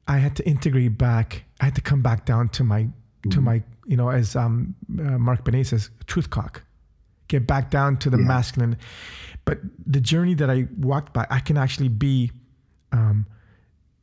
I 0.08 0.18
had 0.18 0.36
to 0.36 0.46
integrate 0.46 0.98
back. 0.98 1.44
I 1.60 1.66
had 1.66 1.74
to 1.76 1.80
come 1.80 2.02
back 2.02 2.24
down 2.24 2.48
to 2.50 2.64
my 2.64 2.88
mm-hmm. 3.26 3.38
to 3.38 3.40
my 3.40 3.62
you 3.86 3.96
know 3.96 4.10
as 4.10 4.36
um, 4.36 4.74
uh, 4.98 5.18
Mark 5.18 5.44
Benet 5.44 5.64
says, 5.64 5.90
truth 6.06 6.30
cock, 6.30 6.62
get 7.28 7.46
back 7.46 7.70
down 7.70 7.96
to 7.98 8.10
the 8.10 8.18
yeah. 8.18 8.24
masculine. 8.24 8.76
But 9.44 9.60
the 9.86 10.00
journey 10.00 10.34
that 10.34 10.50
I 10.50 10.66
walked 10.78 11.12
by, 11.12 11.26
I 11.30 11.40
can 11.40 11.56
actually 11.56 11.88
be. 11.88 12.32
Um, 12.92 13.26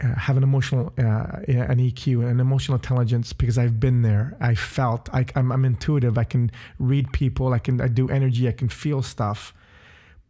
uh, 0.04 0.16
have 0.16 0.38
an 0.38 0.44
emotional 0.44 0.92
uh, 0.98 1.38
an 1.48 1.78
EQ 1.78 2.28
an 2.28 2.40
emotional 2.40 2.76
intelligence 2.76 3.32
because 3.32 3.60
I've 3.60 3.80
been 3.80 4.02
there. 4.02 4.36
I 4.42 4.56
felt 4.56 5.08
I, 5.14 5.26
I'm, 5.36 5.52
I'm 5.52 5.66
intuitive. 5.66 6.18
I 6.18 6.24
can 6.24 6.52
read 6.80 7.14
people. 7.14 7.54
I 7.54 7.60
can 7.60 7.80
I 7.80 7.88
do 7.88 8.10
energy. 8.10 8.48
I 8.48 8.54
can 8.54 8.70
feel 8.70 9.04
stuff. 9.04 9.54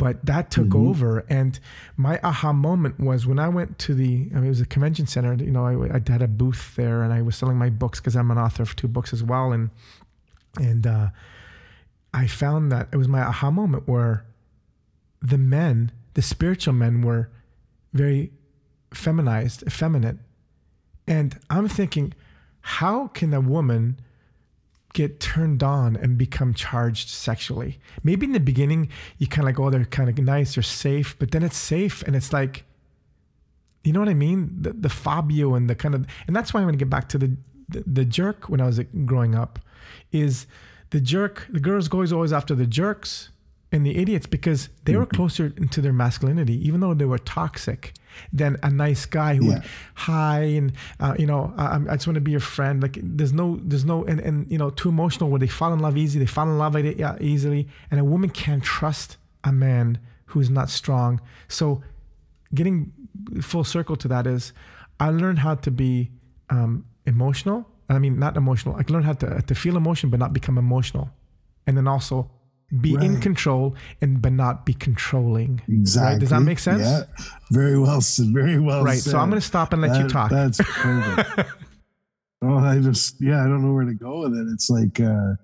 But 0.03 0.25
that 0.25 0.51
took 0.51 0.67
mm-hmm. 0.67 0.89
over, 0.89 1.23
and 1.29 1.57
my 1.95 2.19
aha 2.25 2.51
moment 2.51 2.99
was 2.99 3.25
when 3.25 3.39
I 3.39 3.47
went 3.47 3.79
to 3.79 3.95
the. 3.95 4.27
I 4.33 4.35
mean, 4.35 4.43
it 4.43 4.49
was 4.49 4.59
a 4.59 4.65
convention 4.65 5.07
center. 5.07 5.33
You 5.35 5.49
know, 5.49 5.65
I, 5.65 5.95
I 5.95 6.01
had 6.11 6.21
a 6.21 6.27
booth 6.27 6.75
there, 6.75 7.03
and 7.03 7.13
I 7.13 7.21
was 7.21 7.37
selling 7.37 7.55
my 7.55 7.69
books 7.69 8.01
because 8.01 8.17
I'm 8.17 8.29
an 8.29 8.37
author 8.37 8.63
of 8.63 8.75
two 8.75 8.89
books 8.89 9.13
as 9.13 9.23
well, 9.23 9.53
and 9.53 9.69
and 10.59 10.85
uh, 10.85 11.07
I 12.13 12.27
found 12.27 12.69
that 12.69 12.89
it 12.91 12.97
was 12.97 13.07
my 13.07 13.21
aha 13.21 13.49
moment 13.49 13.87
where 13.87 14.25
the 15.21 15.37
men, 15.37 15.93
the 16.15 16.21
spiritual 16.21 16.73
men, 16.73 17.01
were 17.01 17.29
very 17.93 18.33
feminized, 18.93 19.63
effeminate. 19.65 20.17
And 21.07 21.39
I'm 21.49 21.69
thinking, 21.69 22.13
how 22.59 23.07
can 23.07 23.33
a 23.33 23.39
woman 23.39 24.01
get 24.93 25.19
turned 25.19 25.61
on 25.63 25.95
and 25.95 26.17
become 26.17 26.53
charged 26.53 27.09
sexually? 27.09 27.79
Maybe 28.03 28.25
in 28.25 28.31
the 28.31 28.39
beginning, 28.39 28.89
you 29.17 29.27
kind 29.27 29.41
of 29.41 29.45
like, 29.45 29.59
oh, 29.59 29.69
they're 29.69 29.85
kind 29.85 30.09
of 30.09 30.17
nice, 30.17 30.55
they're 30.55 30.63
safe, 30.63 31.15
but 31.19 31.31
then 31.31 31.43
it's 31.43 31.57
safe 31.57 32.03
and 32.03 32.15
it's 32.15 32.31
like, 32.31 32.65
you 33.83 33.91
know 33.91 33.99
what 33.99 34.09
I 34.09 34.13
mean? 34.13 34.55
The, 34.61 34.73
the 34.73 34.89
Fabio 34.89 35.55
and 35.55 35.69
the 35.69 35.75
kind 35.75 35.95
of, 35.95 36.07
and 36.27 36.35
that's 36.35 36.53
why 36.53 36.61
I'm 36.61 36.65
going 36.65 36.77
to 36.77 36.83
get 36.83 36.89
back 36.89 37.09
to 37.09 37.17
the, 37.17 37.35
the, 37.67 37.83
the 37.85 38.05
jerk 38.05 38.49
when 38.49 38.61
I 38.61 38.65
was 38.65 38.79
growing 39.05 39.35
up 39.35 39.59
is 40.11 40.47
the 40.91 41.01
jerk, 41.01 41.47
the 41.49 41.59
girls 41.59 41.87
go 41.87 42.01
is 42.01 42.13
always 42.13 42.31
after 42.31 42.55
the 42.55 42.67
jerks 42.67 43.29
and 43.73 43.85
the 43.85 43.97
idiots 43.97 44.27
because 44.27 44.69
they 44.85 44.95
were 44.95 45.05
mm-hmm. 45.05 45.15
closer 45.15 45.49
to 45.49 45.81
their 45.81 45.91
masculinity, 45.91 46.65
even 46.65 46.79
though 46.79 46.93
they 46.93 47.05
were 47.05 47.17
toxic, 47.17 47.93
than 48.31 48.57
a 48.61 48.69
nice 48.69 49.07
guy 49.07 49.33
who 49.33 49.45
yeah. 49.45 49.53
would 49.55 49.63
hi 49.95 50.41
and 50.41 50.73
uh, 50.99 51.15
you 51.17 51.25
know 51.25 51.51
I, 51.57 51.77
I, 51.89 51.95
just 51.95 52.05
want 52.05 52.15
to 52.15 52.21
be 52.21 52.29
your 52.29 52.39
friend. 52.39 52.81
Like 52.81 52.99
there's 53.01 53.33
no 53.33 53.59
there's 53.63 53.85
no 53.85 54.05
and, 54.05 54.19
and 54.19 54.49
you 54.51 54.59
know 54.59 54.69
too 54.69 54.89
emotional 54.89 55.31
where 55.31 55.39
they 55.39 55.47
fall 55.47 55.73
in 55.73 55.79
love 55.79 55.97
easy. 55.97 56.19
They 56.19 56.27
fall 56.27 56.47
in 56.47 56.59
love 56.59 56.77
easily, 57.21 57.67
and 57.89 57.99
a 57.99 58.03
woman 58.03 58.29
can't 58.29 58.63
trust 58.63 59.17
a 59.43 59.51
man 59.51 59.97
who's 60.25 60.51
not 60.51 60.69
strong. 60.69 61.19
So 61.47 61.81
getting 62.53 62.93
full 63.41 63.63
circle 63.63 63.95
to 63.97 64.07
that 64.09 64.27
is 64.27 64.53
I 64.99 65.09
learned 65.09 65.39
how 65.39 65.55
to 65.55 65.71
be 65.71 66.11
um, 66.51 66.85
emotional. 67.07 67.67
I 67.89 67.99
mean, 67.99 68.17
not 68.17 68.37
emotional. 68.37 68.75
I 68.75 68.83
learned 68.87 69.05
how 69.05 69.13
to 69.13 69.41
to 69.41 69.55
feel 69.55 69.75
emotion 69.75 70.11
but 70.11 70.19
not 70.19 70.33
become 70.33 70.59
emotional, 70.59 71.09
and 71.65 71.75
then 71.75 71.87
also 71.87 72.29
be 72.81 72.95
right. 72.95 73.05
in 73.05 73.21
control 73.21 73.75
and 74.01 74.21
but 74.21 74.33
not 74.33 74.65
be 74.65 74.73
controlling. 74.73 75.61
Exactly. 75.67 76.13
Right? 76.13 76.19
Does 76.19 76.29
that 76.29 76.41
make 76.41 76.59
sense? 76.59 76.81
Yeah. 76.81 77.03
Very 77.51 77.79
well 77.79 78.01
said. 78.01 78.27
Very 78.33 78.59
well 78.59 78.83
right. 78.83 78.97
Said. 78.97 79.11
So 79.11 79.17
I'm 79.19 79.29
going 79.29 79.39
to 79.39 79.45
stop 79.45 79.73
and 79.73 79.81
let 79.81 79.93
that, 79.93 80.01
you 80.01 80.09
talk. 80.09 80.31
That's 80.31 80.59
perfect. 80.59 81.49
oh, 82.43 82.57
I 82.57 82.79
just 82.79 83.15
yeah, 83.21 83.43
I 83.43 83.47
don't 83.47 83.63
know 83.65 83.73
where 83.73 83.85
to 83.85 83.93
go 83.93 84.21
with 84.21 84.33
it. 84.33 84.47
It's 84.53 84.69
like 84.69 84.99
uh 84.99 85.35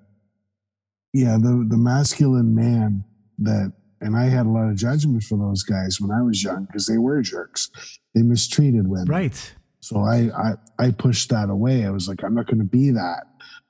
yeah, 1.14 1.38
the 1.40 1.66
the 1.68 1.78
masculine 1.78 2.56
man 2.56 3.04
that 3.40 3.74
and 4.02 4.16
I 4.16 4.26
had 4.26 4.46
a 4.46 4.50
lot 4.50 4.70
of 4.70 4.76
judgment 4.76 5.24
for 5.24 5.38
those 5.38 5.64
guys 5.64 6.00
when 6.00 6.12
I 6.12 6.22
was 6.22 6.44
young 6.44 6.66
because 6.66 6.88
they 6.88 6.98
were 6.98 7.22
jerks. 7.22 7.70
They 8.16 8.22
mistreated 8.22 8.88
women. 8.88 9.08
Right. 9.08 9.54
So 9.82 10.02
I, 10.02 10.30
I 10.36 10.54
I 10.78 10.92
pushed 10.92 11.30
that 11.30 11.50
away. 11.50 11.86
I 11.86 11.90
was 11.90 12.08
like, 12.08 12.24
I'm 12.24 12.34
not 12.34 12.48
going 12.48 12.60
to 12.60 12.66
be 12.66 12.92
that. 12.92 13.26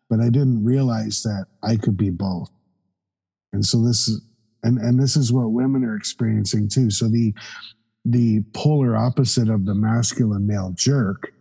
But 0.09 0.19
I 0.21 0.29
didn't 0.29 0.63
realize 0.63 1.21
that 1.23 1.45
I 1.61 1.75
could 1.75 1.95
be 1.95 2.09
both. 2.09 2.49
And 3.53 3.65
so 3.65 3.81
this 3.85 4.07
is 4.07 4.21
and 4.63 4.77
and 4.77 5.01
this 5.01 5.15
is 5.15 5.31
what 5.31 5.51
women 5.51 5.83
are 5.83 5.95
experiencing 5.95 6.69
too. 6.69 6.89
So 6.89 7.07
the 7.07 7.33
the 8.05 8.41
polar 8.53 8.95
opposite 8.95 9.49
of 9.49 9.65
the 9.65 9.75
masculine 9.75 10.47
male 10.47 10.73
jerk 10.75 11.31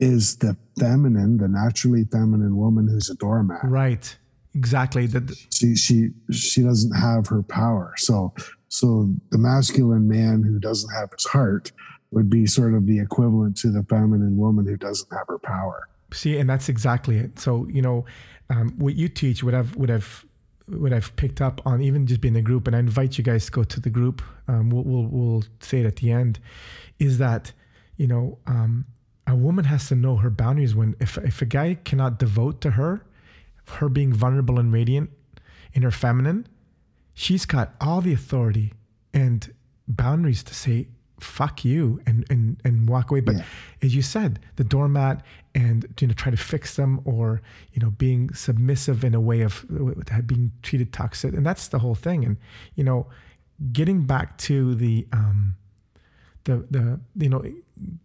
is 0.00 0.36
the 0.36 0.56
feminine, 0.78 1.38
the 1.38 1.48
naturally 1.48 2.04
feminine 2.04 2.56
woman 2.56 2.88
who's 2.88 3.10
a 3.10 3.16
doormat. 3.16 3.60
Right. 3.64 4.16
Exactly. 4.54 5.06
That 5.06 5.34
she 5.52 5.76
she 5.76 6.10
she 6.30 6.62
doesn't 6.62 6.92
have 6.92 7.26
her 7.28 7.42
power. 7.42 7.94
So 7.96 8.32
so 8.68 9.12
the 9.30 9.38
masculine 9.38 10.08
man 10.08 10.42
who 10.42 10.58
doesn't 10.58 10.92
have 10.94 11.10
his 11.12 11.24
heart 11.26 11.72
would 12.10 12.30
be 12.30 12.46
sort 12.46 12.74
of 12.74 12.86
the 12.86 12.98
equivalent 12.98 13.56
to 13.58 13.70
the 13.70 13.82
feminine 13.84 14.36
woman 14.36 14.66
who 14.66 14.76
doesn't 14.76 15.12
have 15.12 15.26
her 15.28 15.38
power. 15.38 15.88
See, 16.12 16.38
and 16.38 16.48
that's 16.48 16.68
exactly 16.68 17.18
it. 17.18 17.38
So 17.38 17.66
you 17.68 17.82
know, 17.82 18.06
um, 18.50 18.74
what 18.78 18.94
you 18.94 19.08
teach, 19.08 19.42
what 19.42 19.54
I've 19.54 19.76
what 19.76 19.90
I've 19.90 20.24
what 20.70 20.92
I've 20.92 21.14
picked 21.16 21.40
up 21.40 21.60
on 21.66 21.80
even 21.82 22.06
just 22.06 22.20
being 22.20 22.36
a 22.36 22.42
group, 22.42 22.66
and 22.66 22.76
I 22.76 22.78
invite 22.78 23.18
you 23.18 23.24
guys 23.24 23.46
to 23.46 23.52
go 23.52 23.64
to 23.64 23.80
the 23.80 23.90
group. 23.90 24.22
Um, 24.46 24.70
we'll, 24.70 24.84
we'll, 24.84 25.06
we'll 25.06 25.44
say 25.60 25.80
it 25.80 25.86
at 25.86 25.96
the 25.96 26.10
end, 26.10 26.38
is 26.98 27.18
that 27.18 27.52
you 27.96 28.06
know 28.06 28.38
um, 28.46 28.86
a 29.26 29.34
woman 29.34 29.64
has 29.64 29.88
to 29.88 29.94
know 29.94 30.16
her 30.16 30.30
boundaries. 30.30 30.74
When 30.74 30.94
if 31.00 31.18
if 31.18 31.42
a 31.42 31.46
guy 31.46 31.74
cannot 31.74 32.18
devote 32.18 32.60
to 32.62 32.72
her, 32.72 33.04
her 33.68 33.88
being 33.88 34.12
vulnerable 34.12 34.58
and 34.58 34.72
radiant 34.72 35.10
in 35.72 35.82
her 35.82 35.90
feminine, 35.90 36.46
she's 37.14 37.46
got 37.46 37.74
all 37.80 38.00
the 38.00 38.12
authority 38.12 38.72
and 39.12 39.52
boundaries 39.86 40.42
to 40.44 40.54
say 40.54 40.88
fuck 41.20 41.64
you 41.64 42.00
and 42.06 42.24
and 42.30 42.60
and 42.64 42.88
walk 42.88 43.10
away. 43.10 43.20
But 43.20 43.36
yeah. 43.36 43.44
as 43.82 43.94
you 43.94 44.02
said 44.02 44.38
the 44.56 44.64
doormat 44.64 45.24
and 45.54 45.86
you 46.00 46.06
know 46.06 46.14
try 46.14 46.30
to 46.30 46.36
fix 46.36 46.76
them 46.76 47.00
or 47.04 47.42
you 47.72 47.80
know 47.80 47.90
being 47.90 48.32
submissive 48.34 49.04
in 49.04 49.14
a 49.14 49.20
way 49.20 49.42
of 49.42 49.64
being 50.26 50.52
treated 50.62 50.92
toxic. 50.92 51.34
And 51.34 51.44
that's 51.44 51.68
the 51.68 51.78
whole 51.78 51.94
thing. 51.94 52.24
And 52.24 52.36
you 52.74 52.84
know 52.84 53.06
getting 53.72 54.06
back 54.06 54.38
to 54.38 54.74
the 54.74 55.06
um 55.12 55.56
the 56.44 56.66
the 56.70 57.00
you 57.16 57.28
know 57.28 57.44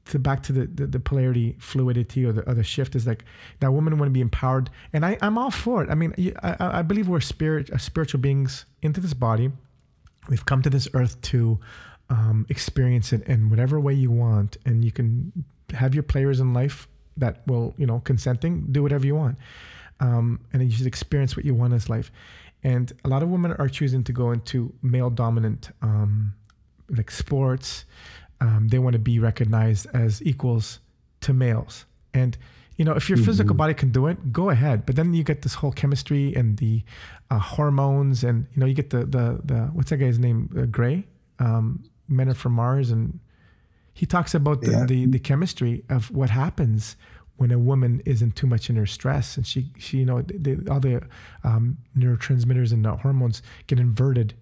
to 0.06 0.20
back 0.20 0.44
to 0.44 0.54
the, 0.54 0.68
the, 0.68 0.86
the 0.86 1.00
polarity 1.00 1.56
fluidity 1.60 2.26
or 2.26 2.32
the, 2.32 2.48
or 2.48 2.54
the 2.54 2.64
shift 2.64 2.96
is 2.96 3.08
like 3.08 3.26
that 3.60 3.72
woman 3.72 3.98
want 3.98 4.10
to 4.10 4.14
be 4.14 4.22
empowered. 4.22 4.70
And 4.92 5.04
I, 5.04 5.18
I'm 5.22 5.38
all 5.38 5.50
for 5.50 5.84
it. 5.84 5.90
I 5.90 5.96
mean 5.96 6.14
I, 6.44 6.80
I 6.80 6.82
believe 6.82 7.08
we're 7.08 7.22
spirit 7.22 7.72
uh, 7.72 7.78
spiritual 7.78 8.20
beings 8.20 8.66
into 8.82 9.00
this 9.00 9.14
body. 9.14 9.52
We've 10.30 10.46
come 10.46 10.62
to 10.62 10.70
this 10.70 10.88
earth 10.94 11.20
to 11.24 11.60
um, 12.10 12.46
experience 12.50 13.14
it 13.14 13.24
in 13.24 13.50
whatever 13.50 13.80
way 13.80 13.94
you 13.94 14.12
want 14.12 14.58
and 14.66 14.84
you 14.84 14.92
can 14.92 15.32
have 15.74 15.94
your 15.94 16.04
players 16.04 16.40
in 16.40 16.54
life 16.54 16.88
that 17.18 17.46
will 17.48 17.74
you 17.78 17.86
know 17.86 18.00
consenting 18.00 18.66
do 18.72 18.84
whatever 18.84 19.06
you 19.06 19.16
want. 19.16 19.38
Um, 20.00 20.42
and 20.52 20.64
you 20.64 20.72
should 20.72 20.88
experience 20.88 21.38
what 21.38 21.46
you 21.46 21.54
want 21.54 21.72
in 21.72 21.78
this 21.78 21.90
life. 21.90 22.12
And 22.64 22.92
a 23.06 23.08
lot 23.08 23.24
of 23.24 23.30
women 23.30 23.54
are 23.54 23.70
choosing 23.70 24.04
to 24.06 24.12
go 24.12 24.32
into 24.32 24.74
male 24.82 25.10
dominant 25.10 25.70
um, 25.82 26.34
like 26.90 27.12
sports. 27.12 27.86
Um, 28.42 28.68
they 28.70 28.80
want 28.80 28.94
to 28.94 29.00
be 29.00 29.20
recognized 29.20 29.88
as 29.94 30.22
equals 30.24 30.80
to 31.22 31.34
males. 31.34 31.86
And 32.14 32.38
you 32.78 32.86
know 32.86 32.94
if 32.94 33.08
your 33.08 33.18
mm-hmm. 33.18 33.26
physical 33.26 33.56
body 33.56 33.74
can 33.74 33.92
do 33.92 34.08
it 34.08 34.34
go 34.34 34.50
ahead. 34.50 34.86
But 34.86 34.96
then 34.96 35.14
you 35.14 35.24
get 35.24 35.42
this 35.42 35.54
whole 35.54 35.72
chemistry 35.72 36.36
and 36.36 36.58
the 36.58 36.84
uh, 37.30 37.40
hormones 37.40 38.24
and 38.24 38.48
you 38.54 38.60
know 38.60 38.66
you 38.66 38.74
get 38.74 38.90
the 38.90 39.06
the 39.06 39.42
the 39.44 39.58
what's 39.74 39.90
that 39.92 39.98
guy's 39.98 40.20
name? 40.20 40.50
Uh, 40.58 40.66
gray? 40.66 41.06
Um, 41.40 41.84
men 42.14 42.30
are 42.30 42.34
from 42.34 42.54
mars 42.54 42.92
and 42.92 43.20
he 43.94 44.06
talks 44.06 44.34
about 44.34 44.62
the, 44.62 44.72
yeah. 44.72 44.86
the, 44.86 45.06
the 45.06 45.20
chemistry 45.20 45.84
of 45.90 46.10
what 46.12 46.30
happens 46.30 46.96
when 47.38 47.52
a 47.52 47.60
woman 47.60 48.02
isn't 48.06 48.36
too 48.36 48.48
much 48.48 48.70
in 48.70 48.76
her 48.76 48.86
stress 48.86 49.38
and 49.38 49.46
she, 49.46 49.72
she 49.78 49.98
you 49.98 50.06
know 50.06 50.22
the, 50.22 50.60
all 50.70 50.80
the 50.80 51.02
um, 51.44 51.78
neurotransmitters 51.98 52.72
and 52.72 52.86
hormones 52.86 53.42
get 53.68 53.80
inverted 53.80 54.34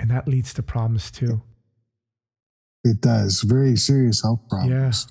and 0.00 0.10
that 0.10 0.26
leads 0.28 0.52
to 0.54 0.62
problems 0.62 1.10
too. 1.10 1.40
It 2.82 3.00
does. 3.00 3.42
Very 3.42 3.76
serious 3.76 4.22
health 4.22 4.40
problems. 4.50 5.06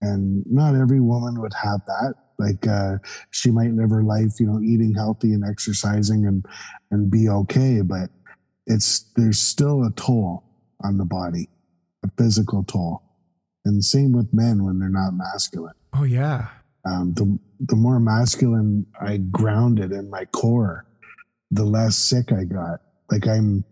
Yeah. 0.00 0.08
and 0.10 0.44
not 0.46 0.74
every 0.74 1.00
woman 1.00 1.40
would 1.40 1.52
have 1.54 1.80
that. 1.86 2.14
Like 2.38 2.66
uh, 2.66 2.98
she 3.30 3.50
might 3.50 3.72
live 3.72 3.90
her 3.90 4.02
life 4.02 4.40
you 4.40 4.46
know 4.46 4.60
eating 4.60 4.94
healthy 4.94 5.32
and 5.32 5.44
exercising 5.44 6.26
and 6.26 6.44
and 6.90 7.10
be 7.10 7.28
okay 7.28 7.82
but 7.82 8.10
it's 8.66 9.10
there's 9.16 9.40
still 9.40 9.84
a 9.84 9.90
toll 9.92 10.44
on 10.84 10.98
the 10.98 11.04
body 11.04 11.48
a 12.04 12.08
physical 12.16 12.64
toll 12.64 13.02
and 13.64 13.84
same 13.84 14.12
with 14.12 14.32
men 14.32 14.64
when 14.64 14.78
they're 14.78 14.88
not 14.88 15.12
masculine. 15.14 15.74
Oh 15.94 16.04
yeah. 16.04 16.48
Um, 16.84 17.14
the 17.14 17.38
the 17.60 17.76
more 17.76 18.00
masculine 18.00 18.86
I 19.00 19.18
grounded 19.18 19.92
in 19.92 20.10
my 20.10 20.24
core, 20.26 20.84
the 21.50 21.64
less 21.64 21.96
sick 21.96 22.32
I 22.32 22.44
got. 22.44 22.80
Like 23.10 23.28
I'm, 23.28 23.64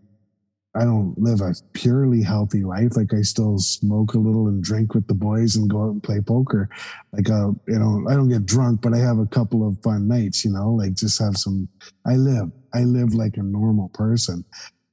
I 0.77 0.85
don't 0.85 1.19
live 1.19 1.41
a 1.41 1.55
purely 1.73 2.23
healthy 2.23 2.63
life. 2.63 2.97
Like 2.97 3.13
I 3.13 3.23
still 3.23 3.59
smoke 3.59 4.15
a 4.15 4.19
little 4.19 4.47
and 4.47 4.63
drink 4.63 4.95
with 4.95 5.09
the 5.09 5.15
boys 5.15 5.57
and 5.57 5.69
go 5.69 5.83
out 5.83 5.91
and 5.91 6.03
play 6.03 6.21
poker. 6.21 6.69
Like 7.13 7.29
uh, 7.29 7.51
you 7.67 7.79
know, 7.79 8.07
I 8.09 8.15
don't 8.15 8.29
get 8.29 8.47
drunk, 8.47 8.83
but 8.83 8.95
I 8.95 8.99
have 8.99 9.19
a 9.19 9.27
couple 9.27 9.67
of 9.67 9.83
fun 9.83 10.07
nights. 10.07 10.45
You 10.45 10.53
know, 10.53 10.71
like 10.71 10.95
just 10.95 11.19
have 11.21 11.37
some. 11.37 11.69
I 12.07 12.15
live. 12.15 12.53
I 12.73 12.85
live 12.85 13.15
like 13.15 13.37
a 13.39 13.43
normal 13.43 13.89
person. 13.89 14.45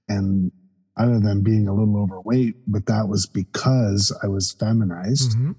And 0.10 0.52
other 0.98 1.20
than 1.20 1.42
being 1.44 1.68
a 1.68 1.74
little 1.74 1.98
overweight, 1.98 2.56
but 2.68 2.86
that 2.88 3.08
was 3.08 3.26
because 3.26 4.12
I 4.24 4.28
was 4.28 4.52
feminized. 4.54 5.38
Mhm. 5.38 5.56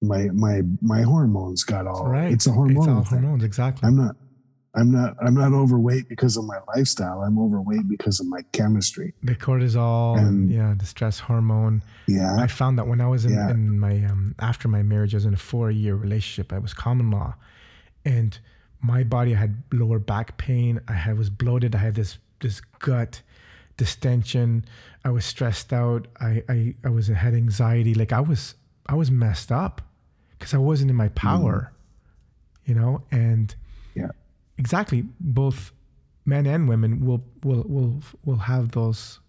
My 0.00 0.28
my 0.32 0.62
my 0.80 1.02
hormones 1.02 1.64
got 1.64 1.86
all 1.86 2.08
right. 2.08 2.30
It's 2.32 2.46
a 2.46 2.50
hormonal 2.50 3.00
It's 3.00 3.10
hormones, 3.10 3.42
exactly. 3.42 3.86
I'm 3.86 3.96
not 3.96 4.14
I'm 4.76 4.92
not 4.92 5.16
I'm 5.20 5.34
not 5.34 5.52
overweight 5.52 6.08
because 6.08 6.36
of 6.36 6.44
my 6.44 6.58
lifestyle. 6.76 7.22
I'm 7.22 7.36
overweight 7.38 7.88
because 7.88 8.20
of 8.20 8.26
my 8.26 8.42
chemistry. 8.52 9.14
the 9.24 9.34
cortisol 9.34 10.16
and, 10.18 10.26
And- 10.28 10.50
yeah, 10.52 10.74
the 10.78 10.86
stress 10.86 11.18
hormone. 11.18 11.82
Yeah. 12.06 12.36
I 12.38 12.46
found 12.46 12.78
that 12.78 12.86
when 12.86 13.00
I 13.00 13.08
was 13.08 13.24
in, 13.24 13.32
Yeah. 13.32 13.50
in 13.50 13.80
my 13.80 14.04
um, 14.04 14.34
after 14.38 14.68
my 14.68 14.82
marriage, 14.84 15.14
I 15.14 15.16
was 15.16 15.24
in 15.24 15.34
a 15.34 15.38
four 15.38 15.70
year 15.72 15.96
relationship. 15.96 16.52
I 16.52 16.58
was 16.58 16.74
common 16.74 17.10
law, 17.10 17.34
and 18.04 18.38
my 18.80 19.02
body 19.02 19.32
had 19.32 19.64
lower 19.72 19.98
back 19.98 20.36
pain. 20.38 20.80
I 20.86 20.92
had 20.92 21.18
was 21.18 21.28
bloated. 21.30 21.74
I 21.74 21.78
had 21.78 21.94
this 21.96 22.18
this 22.40 22.60
gut 22.78 23.22
distension. 23.78 24.64
I 25.04 25.10
was 25.10 25.24
stressed 25.24 25.72
out. 25.72 26.06
I 26.20 26.42
I, 26.48 26.74
I 26.84 26.90
was 26.90 27.06
had 27.08 27.32
anxiety. 27.34 27.94
Like 27.94 28.12
I 28.12 28.20
was 28.20 28.54
I 28.86 28.94
was 28.94 29.10
messed 29.10 29.50
up 29.50 29.80
because 30.38 30.52
I 30.52 30.58
wasn't 30.58 30.90
in 30.90 30.96
my 30.96 31.08
power, 31.08 31.72
you 32.66 32.74
know. 32.74 33.00
And 33.10 33.54
Yeah. 33.94 34.10
exactly, 34.58 35.04
both 35.20 35.72
men 36.26 36.44
and 36.46 36.68
women 36.68 37.00
will 37.06 37.22
will 37.42 37.64
will 37.66 38.02
will 38.26 38.36
have 38.52 38.72
those 38.72 39.20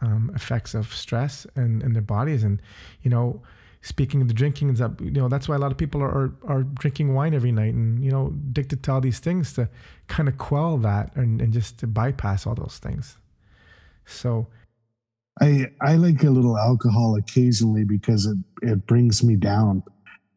um, 0.00 0.30
effects 0.34 0.74
of 0.74 0.92
stress 0.94 1.46
and 1.54 1.82
in 1.82 1.92
their 1.92 2.02
bodies 2.02 2.42
and 2.44 2.60
you 3.02 3.10
know 3.10 3.40
speaking 3.82 4.20
of 4.22 4.28
the 4.28 4.34
drinking 4.34 4.70
is 4.70 4.78
that 4.78 4.92
you 5.00 5.10
know 5.10 5.28
that's 5.28 5.48
why 5.48 5.54
a 5.56 5.58
lot 5.58 5.70
of 5.72 5.78
people 5.78 6.00
are, 6.02 6.10
are 6.20 6.32
are 6.46 6.62
drinking 6.62 7.14
wine 7.14 7.34
every 7.34 7.52
night 7.52 7.74
and 7.74 8.04
you 8.04 8.10
know 8.10 8.26
addicted 8.50 8.82
to 8.84 8.92
all 8.92 9.00
these 9.00 9.18
things 9.20 9.52
to 9.52 9.68
kind 10.08 10.28
of 10.28 10.36
quell 10.38 10.76
that 10.78 11.14
and, 11.16 11.40
and 11.42 11.52
just 11.52 11.78
to 11.78 11.86
bypass 11.86 12.46
all 12.46 12.54
those 12.54 12.78
things 12.78 13.16
so 14.08 14.46
I 15.40 15.66
I 15.80 15.96
like 15.96 16.22
a 16.24 16.30
little 16.30 16.58
alcohol 16.58 17.16
occasionally 17.16 17.84
because 17.84 18.26
it 18.26 18.38
it 18.62 18.86
brings 18.86 19.22
me 19.22 19.36
down. 19.36 19.82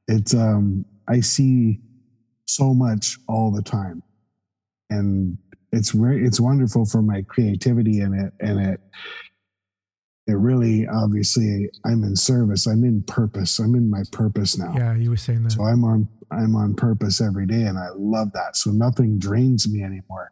It's 0.07 0.33
um 0.33 0.85
I 1.07 1.21
see 1.21 1.79
so 2.45 2.73
much 2.73 3.17
all 3.27 3.51
the 3.51 3.63
time, 3.63 4.03
and 4.89 5.37
it's 5.71 5.91
very 5.91 6.25
it's 6.25 6.39
wonderful 6.39 6.85
for 6.85 7.01
my 7.01 7.21
creativity 7.23 8.01
and 8.01 8.13
it 8.19 8.33
and 8.39 8.59
it 8.59 8.79
it 10.27 10.33
really 10.33 10.87
obviously 10.87 11.69
I'm 11.85 12.03
in 12.03 12.15
service. 12.15 12.67
I'm 12.67 12.83
in 12.83 13.03
purpose. 13.03 13.59
I'm 13.59 13.75
in 13.75 13.89
my 13.89 14.03
purpose 14.11 14.57
now. 14.57 14.73
yeah 14.75 14.95
you 14.95 15.09
were 15.09 15.17
saying 15.17 15.43
that 15.43 15.51
So 15.51 15.63
I'm 15.63 15.83
on 15.83 16.07
I'm 16.31 16.55
on 16.55 16.75
purpose 16.75 17.19
every 17.21 17.45
day 17.45 17.63
and 17.63 17.77
I 17.77 17.89
love 17.95 18.31
that. 18.33 18.55
So 18.55 18.71
nothing 18.71 19.17
drains 19.19 19.67
me 19.67 19.83
anymore. 19.83 20.31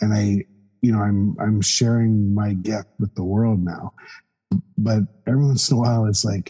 And 0.00 0.14
I 0.14 0.44
you 0.84 0.92
know 0.92 1.02
I'm 1.08 1.20
I'm 1.44 1.60
sharing 1.76 2.12
my 2.34 2.50
gift 2.70 2.90
with 3.00 3.12
the 3.18 3.24
world 3.34 3.60
now. 3.74 3.84
But 4.76 5.02
every 5.26 5.44
once 5.50 5.70
in 5.70 5.76
a 5.76 5.80
while 5.80 6.04
it's 6.10 6.24
like 6.32 6.46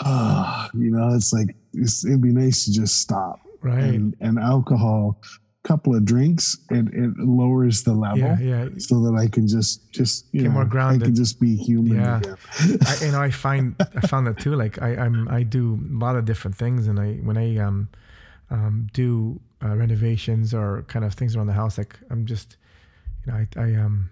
ah, 0.00 0.68
you 0.74 0.90
know, 0.90 1.14
it's 1.14 1.32
like 1.32 1.50
it's, 1.72 2.04
it'd 2.04 2.20
be 2.22 2.32
nice 2.32 2.64
to 2.66 2.70
just 2.72 3.00
stop. 3.00 3.40
right 3.62 3.82
And 3.94 4.14
and 4.20 4.38
alcohol, 4.38 5.00
couple 5.64 5.96
of 5.96 6.04
drinks, 6.04 6.56
it, 6.70 6.86
it 6.94 7.10
lowers 7.18 7.82
the 7.82 7.92
level 8.06 8.18
yeah 8.18 8.38
yeah 8.52 8.64
so 8.78 8.94
that 9.04 9.14
I 9.18 9.26
can 9.34 9.48
just 9.48 9.90
just 9.98 10.26
you 10.32 10.42
Get 10.42 10.48
know 10.48 10.54
more 10.54 10.62
I 10.62 10.74
grounded. 10.76 11.06
can 11.06 11.14
just 11.14 11.40
be 11.40 11.56
human 11.56 11.96
Yeah. 11.98 12.20
I, 12.90 13.04
you 13.06 13.12
know, 13.12 13.22
I 13.28 13.30
find 13.30 13.74
I 14.00 14.06
found 14.12 14.26
that 14.28 14.38
too. 14.38 14.54
Like 14.54 14.80
I, 14.80 14.90
I'm 15.04 15.16
I 15.38 15.42
do 15.42 15.64
a 15.74 15.98
lot 16.04 16.14
of 16.18 16.24
different 16.30 16.56
things, 16.62 16.86
and 16.88 16.96
I 17.00 17.14
when 17.26 17.36
I 17.36 17.48
um, 17.66 17.88
um 18.50 18.86
do 18.92 19.40
uh, 19.64 19.74
renovations 19.74 20.52
or 20.54 20.84
kind 20.92 21.04
of 21.04 21.14
things 21.18 21.34
around 21.34 21.48
the 21.48 21.58
house, 21.62 21.78
like 21.78 21.98
I'm 22.10 22.26
just, 22.26 22.56
you 23.26 23.32
know, 23.32 23.38
I, 23.38 23.60
I 23.60 23.74
um, 23.74 24.10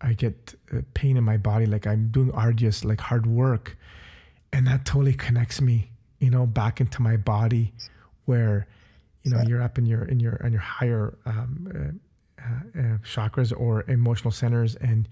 I 0.00 0.12
get 0.12 0.54
uh, 0.72 0.80
pain 0.94 1.16
in 1.16 1.24
my 1.24 1.36
body, 1.36 1.66
like 1.66 1.86
I'm 1.86 2.08
doing 2.08 2.30
arduous, 2.32 2.84
like 2.84 3.00
hard 3.00 3.26
work, 3.26 3.76
and 4.52 4.66
that 4.66 4.84
totally 4.84 5.14
connects 5.14 5.60
me, 5.60 5.90
you 6.18 6.30
know, 6.30 6.46
back 6.46 6.80
into 6.80 7.02
my 7.02 7.16
body, 7.16 7.72
where, 8.26 8.68
you 9.22 9.32
know, 9.32 9.42
you're 9.46 9.62
up 9.62 9.78
in 9.78 9.86
your 9.86 10.04
in 10.04 10.20
your 10.20 10.36
in 10.36 10.52
your 10.52 10.60
higher 10.60 11.18
um, 11.26 11.68
uh, 11.74 12.44
uh, 12.44 12.80
uh, 12.80 12.98
chakras 12.98 13.52
or 13.58 13.84
emotional 13.88 14.30
centers, 14.30 14.76
and 14.76 15.08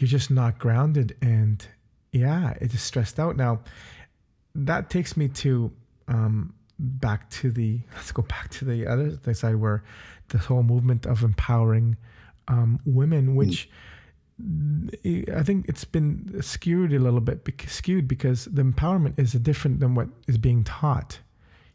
you're 0.00 0.08
just 0.08 0.30
not 0.30 0.58
grounded 0.58 1.14
and 1.20 1.66
yeah 2.12 2.54
it's 2.60 2.72
just 2.72 2.86
stressed 2.86 3.20
out. 3.20 3.36
Now 3.36 3.60
that 4.54 4.90
takes 4.90 5.16
me 5.16 5.28
to 5.28 5.70
um 6.08 6.54
back 6.78 7.28
to 7.30 7.50
the 7.50 7.80
let's 7.94 8.10
go 8.10 8.22
back 8.22 8.48
to 8.50 8.64
the 8.64 8.86
other 8.86 9.10
the 9.10 9.34
side 9.34 9.56
where 9.56 9.84
the 10.28 10.38
whole 10.38 10.62
movement 10.62 11.06
of 11.06 11.22
empowering 11.22 11.96
um 12.52 12.70
women 13.00 13.24
which 13.40 13.58
I 15.36 15.42
think 15.42 15.68
it's 15.68 15.84
been 15.84 16.40
skewed 16.42 16.92
a 16.92 16.98
little 16.98 17.20
bit 17.20 17.38
skewed 17.68 18.08
because 18.08 18.46
the 18.46 18.62
empowerment 18.62 19.18
is 19.18 19.32
different 19.32 19.80
than 19.80 19.94
what 19.94 20.08
is 20.26 20.38
being 20.38 20.64
taught 20.64 21.20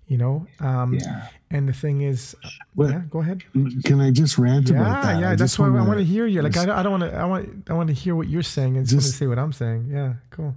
you 0.08 0.18
know 0.18 0.46
um 0.60 0.94
Yeah. 0.96 1.28
and 1.52 1.68
the 1.70 1.74
thing 1.74 2.02
is 2.02 2.36
Well, 2.76 2.92
yeah 2.92 3.02
go 3.10 3.20
ahead 3.20 3.44
Can 3.88 4.02
I 4.02 4.10
just 4.12 4.38
rant 4.38 4.70
about 4.70 4.82
yeah, 4.82 5.02
that? 5.14 5.20
yeah. 5.22 5.30
I 5.32 5.36
that's 5.36 5.58
why 5.60 5.68
I 5.68 5.70
wanna- 5.70 6.04
hear 6.16 6.26
you. 6.28 6.42
Like 6.42 6.58
I 6.58 6.66
don't, 6.66 6.78
I 6.80 6.84
don't 6.84 6.92
want 7.00 7.06
to. 7.12 7.18
I 7.18 7.26
want. 7.26 7.44
I 7.72 7.74
want 7.74 7.88
to 7.94 7.98
hear 8.04 8.16
what 8.20 8.28
you're 8.28 8.44
saying. 8.58 8.78
I 8.78 8.82
just, 8.82 8.94
want 8.94 9.02
to 9.04 9.08
Just- 9.08 9.18
say 9.20 9.28
what 9.28 9.40
I'm 9.40 9.54
saying. 9.54 9.82
Yeah, 9.98 10.14
cool. 10.36 10.54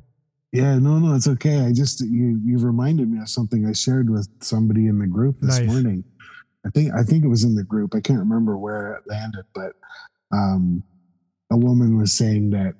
Yeah, 0.52 0.78
no, 0.78 0.98
no, 0.98 1.14
it's 1.14 1.28
okay. 1.28 1.60
I 1.68 1.72
just 1.72 2.00
you 2.00 2.40
you've 2.46 2.64
reminded 2.64 3.06
me 3.12 3.18
of 3.20 3.28
something 3.28 3.60
I 3.66 3.72
shared 3.72 4.08
with 4.10 4.28
somebody 4.40 4.86
in 4.86 4.98
the 4.98 5.06
group 5.06 5.36
this 5.40 5.58
Nice. 5.60 5.68
morning. 5.68 6.04
I 6.68 6.70
think 6.70 6.92
I 6.94 7.02
think 7.02 7.24
it 7.24 7.28
was 7.28 7.44
in 7.44 7.54
the 7.54 7.64
group. 7.64 7.94
I 7.94 8.00
can't 8.00 8.18
remember 8.18 8.58
where 8.58 8.92
it 8.92 9.04
landed, 9.06 9.44
but 9.54 9.72
um, 10.32 10.82
a 11.50 11.56
woman 11.56 11.96
was 11.96 12.12
saying 12.12 12.50
that 12.50 12.74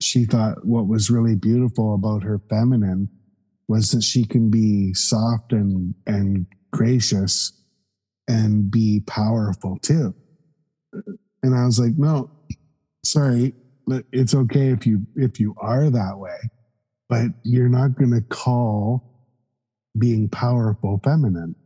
she 0.00 0.24
thought 0.24 0.64
what 0.64 0.86
was 0.86 1.10
really 1.10 1.34
beautiful 1.34 1.94
about 1.94 2.22
her 2.22 2.40
feminine 2.48 3.08
was 3.66 3.90
that 3.90 4.04
she 4.04 4.24
can 4.24 4.48
be 4.48 4.94
soft 4.94 5.52
and 5.52 5.94
and 6.06 6.46
gracious 6.72 7.52
and 8.28 8.70
be 8.70 9.02
powerful 9.06 9.76
too. 9.82 10.14
And 11.42 11.54
I 11.54 11.64
was 11.64 11.80
like, 11.80 11.96
no, 11.96 12.30
sorry, 13.04 13.54
it's 14.12 14.34
okay 14.34 14.68
if 14.68 14.86
you 14.86 15.04
if 15.16 15.40
you 15.40 15.56
are 15.58 15.90
that 15.90 16.18
way, 16.18 16.38
but 17.08 17.26
you're 17.42 17.68
not 17.68 17.98
going 17.98 18.12
to 18.12 18.20
call 18.20 19.02
being 19.98 20.28
powerful 20.28 21.00
feminine 21.02 21.56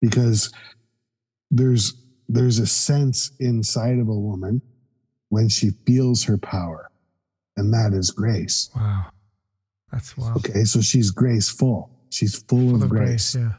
because 0.00 0.52
there's 1.50 1.94
there's 2.28 2.58
a 2.58 2.66
sense 2.66 3.32
inside 3.40 3.98
of 3.98 4.08
a 4.08 4.14
woman 4.14 4.62
when 5.30 5.48
she 5.48 5.70
feels 5.86 6.24
her 6.24 6.38
power 6.38 6.90
and 7.56 7.72
that 7.74 7.92
is 7.92 8.10
grace 8.10 8.70
Wow, 8.76 9.06
that's 9.92 10.16
wow. 10.16 10.34
okay 10.36 10.64
so 10.64 10.80
she's 10.80 11.10
graceful 11.10 11.90
she's 12.10 12.42
full, 12.42 12.58
Full 12.68 12.76
of, 12.76 12.82
of 12.82 12.88
grace, 12.88 13.34
grace. 13.34 13.36
Yeah. 13.36 13.52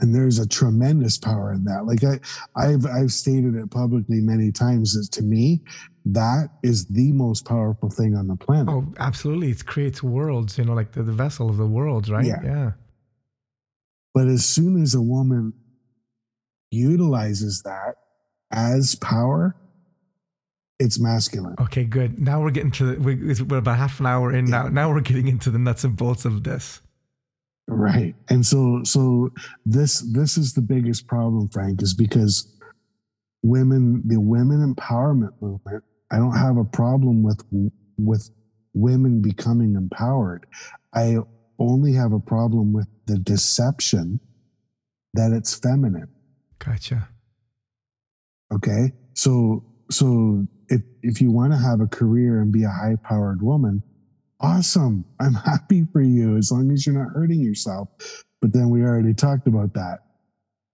and 0.00 0.14
there's 0.14 0.38
a 0.38 0.46
tremendous 0.48 1.18
power 1.18 1.52
in 1.52 1.64
that 1.64 1.86
like 1.86 2.02
i 2.04 2.18
i've 2.56 2.84
i've 2.86 3.12
stated 3.12 3.54
it 3.54 3.70
publicly 3.70 4.20
many 4.20 4.50
times 4.52 4.94
that 4.94 5.08
to 5.12 5.22
me 5.22 5.60
that 6.04 6.48
is 6.62 6.86
the 6.86 7.10
most 7.12 7.44
powerful 7.44 7.90
thing 7.90 8.14
on 8.16 8.26
the 8.28 8.36
planet 8.36 8.68
Oh, 8.68 8.84
absolutely. 8.98 9.50
It 9.50 9.66
creates 9.66 10.04
worlds. 10.04 10.56
You 10.56 10.64
know, 10.64 10.72
like 10.74 10.92
the, 10.92 11.02
the 11.02 11.10
vessel 11.10 11.50
of 11.50 11.56
the 11.56 11.66
worlds, 11.66 12.08
right? 12.12 12.24
Yeah. 12.24 12.40
Yeah. 12.44 12.70
But 14.16 14.28
as 14.28 14.46
soon 14.46 14.82
as 14.82 14.94
a 14.94 15.02
woman 15.02 15.52
utilizes 16.70 17.60
that 17.64 17.96
as 18.50 18.94
power, 18.94 19.54
it's 20.78 20.98
masculine. 20.98 21.54
Okay, 21.60 21.84
good. 21.84 22.18
Now 22.18 22.40
we're 22.40 22.50
getting 22.50 22.70
to 22.70 22.94
the. 22.94 23.44
We're 23.44 23.58
about 23.58 23.76
half 23.76 24.00
an 24.00 24.06
hour 24.06 24.32
in 24.34 24.46
now. 24.46 24.68
Now 24.68 24.90
we're 24.90 25.02
getting 25.02 25.28
into 25.28 25.50
the 25.50 25.58
nuts 25.58 25.84
and 25.84 25.94
bolts 25.94 26.24
of 26.24 26.44
this. 26.44 26.80
Right. 27.68 28.14
And 28.30 28.46
so 28.46 28.80
so 28.84 29.28
this 29.66 30.00
this 30.00 30.38
is 30.38 30.54
the 30.54 30.62
biggest 30.62 31.06
problem, 31.06 31.50
Frank, 31.50 31.82
is 31.82 31.92
because 31.92 32.58
women, 33.42 34.02
the 34.06 34.18
women 34.18 34.74
empowerment 34.74 35.32
movement, 35.42 35.84
I 36.10 36.16
don't 36.16 36.38
have 36.38 36.56
a 36.56 36.64
problem 36.64 37.22
with 37.22 37.44
with 37.98 38.30
women 38.72 39.20
becoming 39.20 39.74
empowered. 39.74 40.46
I 40.94 41.18
only 41.58 41.92
have 41.94 42.12
a 42.12 42.20
problem 42.20 42.72
with 42.72 42.86
the 43.06 43.18
deception 43.18 44.20
that 45.14 45.32
it's 45.32 45.54
feminine. 45.54 46.08
Gotcha. 46.58 47.08
Okay. 48.52 48.92
So 49.14 49.64
so 49.90 50.46
if 50.68 50.82
if 51.02 51.20
you 51.20 51.30
want 51.30 51.52
to 51.52 51.58
have 51.58 51.80
a 51.80 51.86
career 51.86 52.40
and 52.40 52.52
be 52.52 52.64
a 52.64 52.68
high 52.70 52.96
powered 53.02 53.42
woman, 53.42 53.82
awesome. 54.40 55.04
I'm 55.20 55.34
happy 55.50 55.86
for 55.92 56.00
you 56.02 56.36
as 56.36 56.50
long 56.52 56.70
as 56.72 56.86
you're 56.86 56.96
not 56.98 57.12
hurting 57.12 57.40
yourself. 57.40 57.88
But 58.40 58.52
then 58.52 58.68
we 58.70 58.82
already 58.82 59.14
talked 59.14 59.46
about 59.46 59.74
that. 59.74 60.00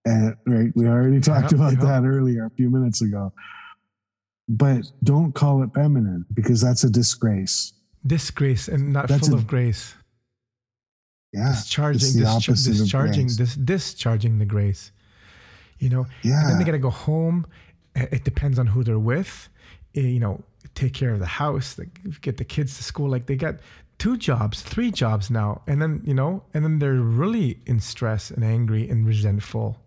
And 0.05 0.35
right, 0.45 0.71
we 0.75 0.87
already 0.87 1.21
talked 1.21 1.53
Yeah, 1.53 1.57
about 1.59 1.73
yeah. 1.73 1.85
that 2.01 2.03
earlier 2.07 2.45
a 2.45 2.49
few 2.51 2.69
minutes 2.69 3.01
ago. 3.01 3.31
But 4.49 4.91
don't 5.03 5.33
call 5.33 5.63
it 5.63 5.69
feminine 5.73 6.25
because 6.33 6.59
that's 6.59 6.83
a 6.83 6.89
disgrace. 6.89 7.71
Disgrace 8.05 8.67
and 8.67 8.91
not 8.91 9.07
That's 9.07 9.27
full 9.29 9.35
a- 9.35 9.39
of 9.39 9.47
grace. 9.47 9.93
Yeah. 11.33 11.49
discharging, 11.49 12.21
dischar- 12.21 12.63
discharging, 12.63 13.27
dis- 13.27 13.55
discharging 13.55 14.37
the 14.39 14.45
grace. 14.45 14.91
You 15.79 15.89
know, 15.89 16.05
Yeah. 16.21 16.39
and 16.41 16.49
then 16.49 16.57
they 16.59 16.63
got 16.63 16.71
to 16.73 16.79
go 16.79 16.91
home. 16.91 17.45
It 17.95 18.23
depends 18.23 18.57
on 18.59 18.67
who 18.67 18.83
they're 18.83 18.99
with. 19.13 19.49
Uh, 19.97 20.01
You 20.01 20.19
know, 20.19 20.43
take 20.75 20.93
care 20.93 21.11
of 21.13 21.19
the 21.19 21.25
house, 21.43 21.79
get 22.21 22.37
the 22.37 22.45
kids 22.45 22.77
to 22.77 22.83
school. 22.83 23.09
Like 23.09 23.25
they 23.25 23.35
got 23.35 23.55
two 23.99 24.15
jobs, 24.17 24.61
three 24.61 24.91
jobs 24.91 25.29
now, 25.29 25.61
and 25.67 25.81
then 25.81 26.01
you 26.05 26.13
know, 26.13 26.43
and 26.53 26.63
then 26.63 26.79
they're 26.79 27.01
really 27.23 27.59
in 27.65 27.79
stress 27.79 28.31
and 28.31 28.43
angry 28.43 28.89
and 28.89 29.05
resentful. 29.05 29.77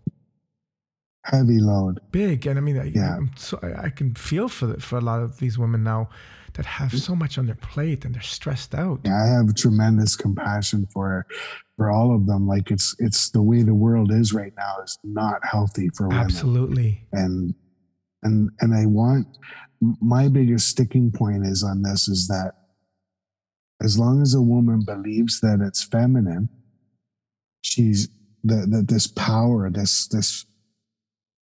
Heavy 1.25 1.59
load. 1.59 1.99
Big, 2.11 2.47
and 2.47 2.57
I 2.57 2.61
mean, 2.61 2.79
I, 2.79 2.85
Yeah. 2.85 3.17
I'm 3.17 3.31
so, 3.35 3.59
I 3.61 3.85
I 3.87 3.89
can 3.89 4.13
feel 4.15 4.47
for 4.47 4.79
for 4.79 4.97
a 4.97 5.01
lot 5.01 5.21
of 5.21 5.39
these 5.39 5.57
women 5.57 5.83
now 5.83 6.09
that 6.57 6.65
have 6.65 6.91
so 6.91 7.15
much 7.15 7.37
on 7.37 7.45
their 7.45 7.55
plate 7.55 8.03
and 8.03 8.13
they're 8.13 8.21
stressed 8.21 8.75
out. 8.75 8.99
Yeah, 9.05 9.23
I 9.23 9.27
have 9.27 9.55
tremendous 9.55 10.15
compassion 10.15 10.87
for 10.91 11.25
for 11.77 11.89
all 11.91 12.13
of 12.13 12.25
them. 12.25 12.47
Like 12.47 12.71
it's 12.71 12.95
it's 12.99 13.29
the 13.29 13.41
way 13.41 13.63
the 13.63 13.75
world 13.75 14.11
is 14.11 14.33
right 14.33 14.53
now 14.57 14.75
is 14.83 14.97
not 15.03 15.39
healthy 15.43 15.89
for 15.95 16.07
women. 16.07 16.23
Absolutely. 16.23 17.07
and 17.13 17.53
and 18.23 18.49
and 18.59 18.73
I 18.73 18.85
want 18.87 19.27
my 19.79 20.27
biggest 20.27 20.67
sticking 20.67 21.11
point 21.11 21.45
is 21.45 21.63
on 21.63 21.83
this 21.83 22.07
is 22.07 22.27
that 22.27 22.53
as 23.81 23.99
long 23.99 24.21
as 24.23 24.33
a 24.33 24.41
woman 24.41 24.83
believes 24.83 25.39
that 25.41 25.59
it's 25.61 25.83
feminine, 25.83 26.49
she's 27.61 28.09
that 28.43 28.69
that 28.71 28.87
this 28.87 29.07
power, 29.07 29.69
this 29.69 30.07
this 30.07 30.45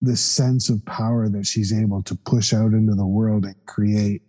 this 0.01 0.21
sense 0.21 0.69
of 0.69 0.83
power 0.85 1.29
that 1.29 1.45
she's 1.45 1.73
able 1.73 2.01
to 2.03 2.15
push 2.15 2.53
out 2.53 2.73
into 2.73 2.95
the 2.95 3.05
world 3.05 3.45
and 3.45 3.55
create 3.67 4.23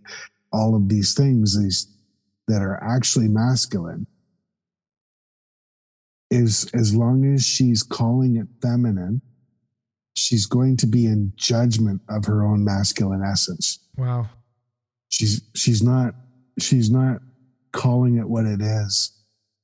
all 0.52 0.74
of 0.74 0.88
these 0.88 1.14
things 1.14 1.58
these 1.58 1.88
that 2.48 2.62
are 2.62 2.82
actually 2.82 3.28
masculine 3.28 4.06
is 6.30 6.70
as 6.74 6.94
long 6.94 7.24
as 7.32 7.44
she's 7.44 7.82
calling 7.82 8.36
it 8.36 8.46
feminine 8.60 9.22
she's 10.14 10.46
going 10.46 10.76
to 10.78 10.86
be 10.86 11.06
in 11.06 11.32
judgment 11.36 12.00
of 12.08 12.24
her 12.26 12.44
own 12.44 12.64
masculine 12.64 13.22
essence. 13.22 13.78
Wow. 13.96 14.28
she's 15.08 15.42
she's 15.54 15.82
not 15.82 16.14
she's 16.58 16.90
not 16.90 17.20
calling 17.72 18.16
it 18.16 18.28
what 18.28 18.44
it 18.44 18.60
is. 18.60 19.18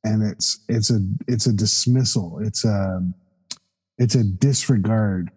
And 0.05 0.23
it's 0.23 0.61
it's 0.69 0.91
a 0.91 1.01
it's 1.27 1.47
a 1.47 1.53
dismissal. 1.53 2.41
It's 2.43 2.65
a 2.65 3.01
it's 3.99 4.15
a 4.15 4.25
disregard. 4.25 5.31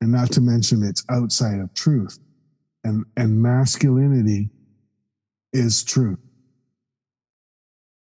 And 0.00 0.12
not 0.12 0.30
to 0.32 0.40
mention 0.40 0.82
it's 0.82 1.04
outside 1.10 1.58
of 1.58 1.72
truth. 1.74 2.18
And 2.84 3.04
and 3.16 3.42
masculinity 3.42 4.50
is 5.56 5.82
truth 5.84 6.18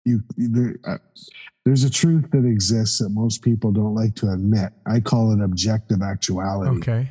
you 0.05 0.23
there, 0.37 0.77
uh, 0.87 0.99
there's 1.65 1.85
a 1.85 1.91
truth 1.91 2.31
that 2.31 2.45
exists 2.45 2.99
that 2.99 3.11
most 3.11 3.43
people 3.43 3.71
don't 3.71 3.95
like 3.95 4.15
to 4.15 4.31
admit 4.31 4.73
i 4.87 5.01
call 5.01 5.33
it 5.33 5.43
objective 5.43 6.03
actuality 6.03 6.79
Okay. 6.79 7.09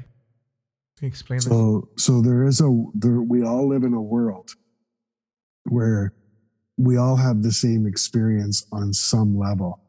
Can 0.97 1.05
you 1.05 1.07
explain 1.07 1.39
that? 1.39 1.49
so 1.49 1.89
so 1.97 2.21
there 2.21 2.43
is 2.43 2.59
a 2.61 2.85
there 2.93 3.21
we 3.21 3.43
all 3.43 3.67
live 3.67 3.83
in 3.83 3.93
a 3.93 4.01
world 4.01 4.51
where 5.63 6.13
we 6.79 6.95
all 6.97 7.17
have 7.17 7.43
the 7.43 7.51
same 7.51 7.85
experience 7.85 8.65
on 8.71 8.93
some 8.93 9.37
level. 9.37 9.81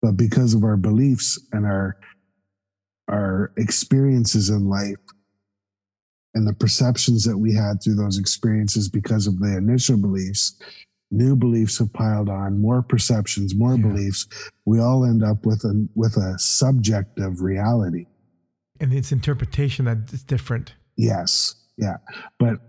But 0.00 0.12
because 0.12 0.54
of 0.54 0.62
our 0.62 0.76
beliefs 0.76 1.38
and 1.52 1.66
our 1.66 1.96
our 3.08 3.52
experiences 3.56 4.50
in 4.50 4.68
life 4.68 4.96
and 6.34 6.46
the 6.46 6.52
perceptions 6.52 7.24
that 7.24 7.36
we 7.38 7.52
had 7.54 7.82
through 7.82 7.96
those 7.96 8.18
experiences 8.18 8.88
because 8.88 9.26
of 9.26 9.38
the 9.40 9.56
initial 9.56 9.96
beliefs, 9.96 10.54
new 11.10 11.34
beliefs 11.34 11.78
have 11.78 11.92
piled 11.92 12.28
on, 12.28 12.60
more 12.60 12.82
perceptions, 12.82 13.54
more 13.54 13.74
Yeah. 13.74 13.82
beliefs. 13.88 14.28
We 14.64 14.78
all 14.80 15.04
end 15.04 15.24
up 15.24 15.44
with 15.44 15.64
a 15.64 15.88
with 15.94 16.16
a 16.16 16.38
subjective 16.38 17.40
reality. 17.40 18.06
And 18.78 18.92
it's 18.92 19.12
interpretation 19.12 19.84
that 19.86 20.12
is 20.12 20.22
different. 20.22 20.74
Yes. 20.96 21.54
Yeah. 21.76 21.96
But 22.38 22.60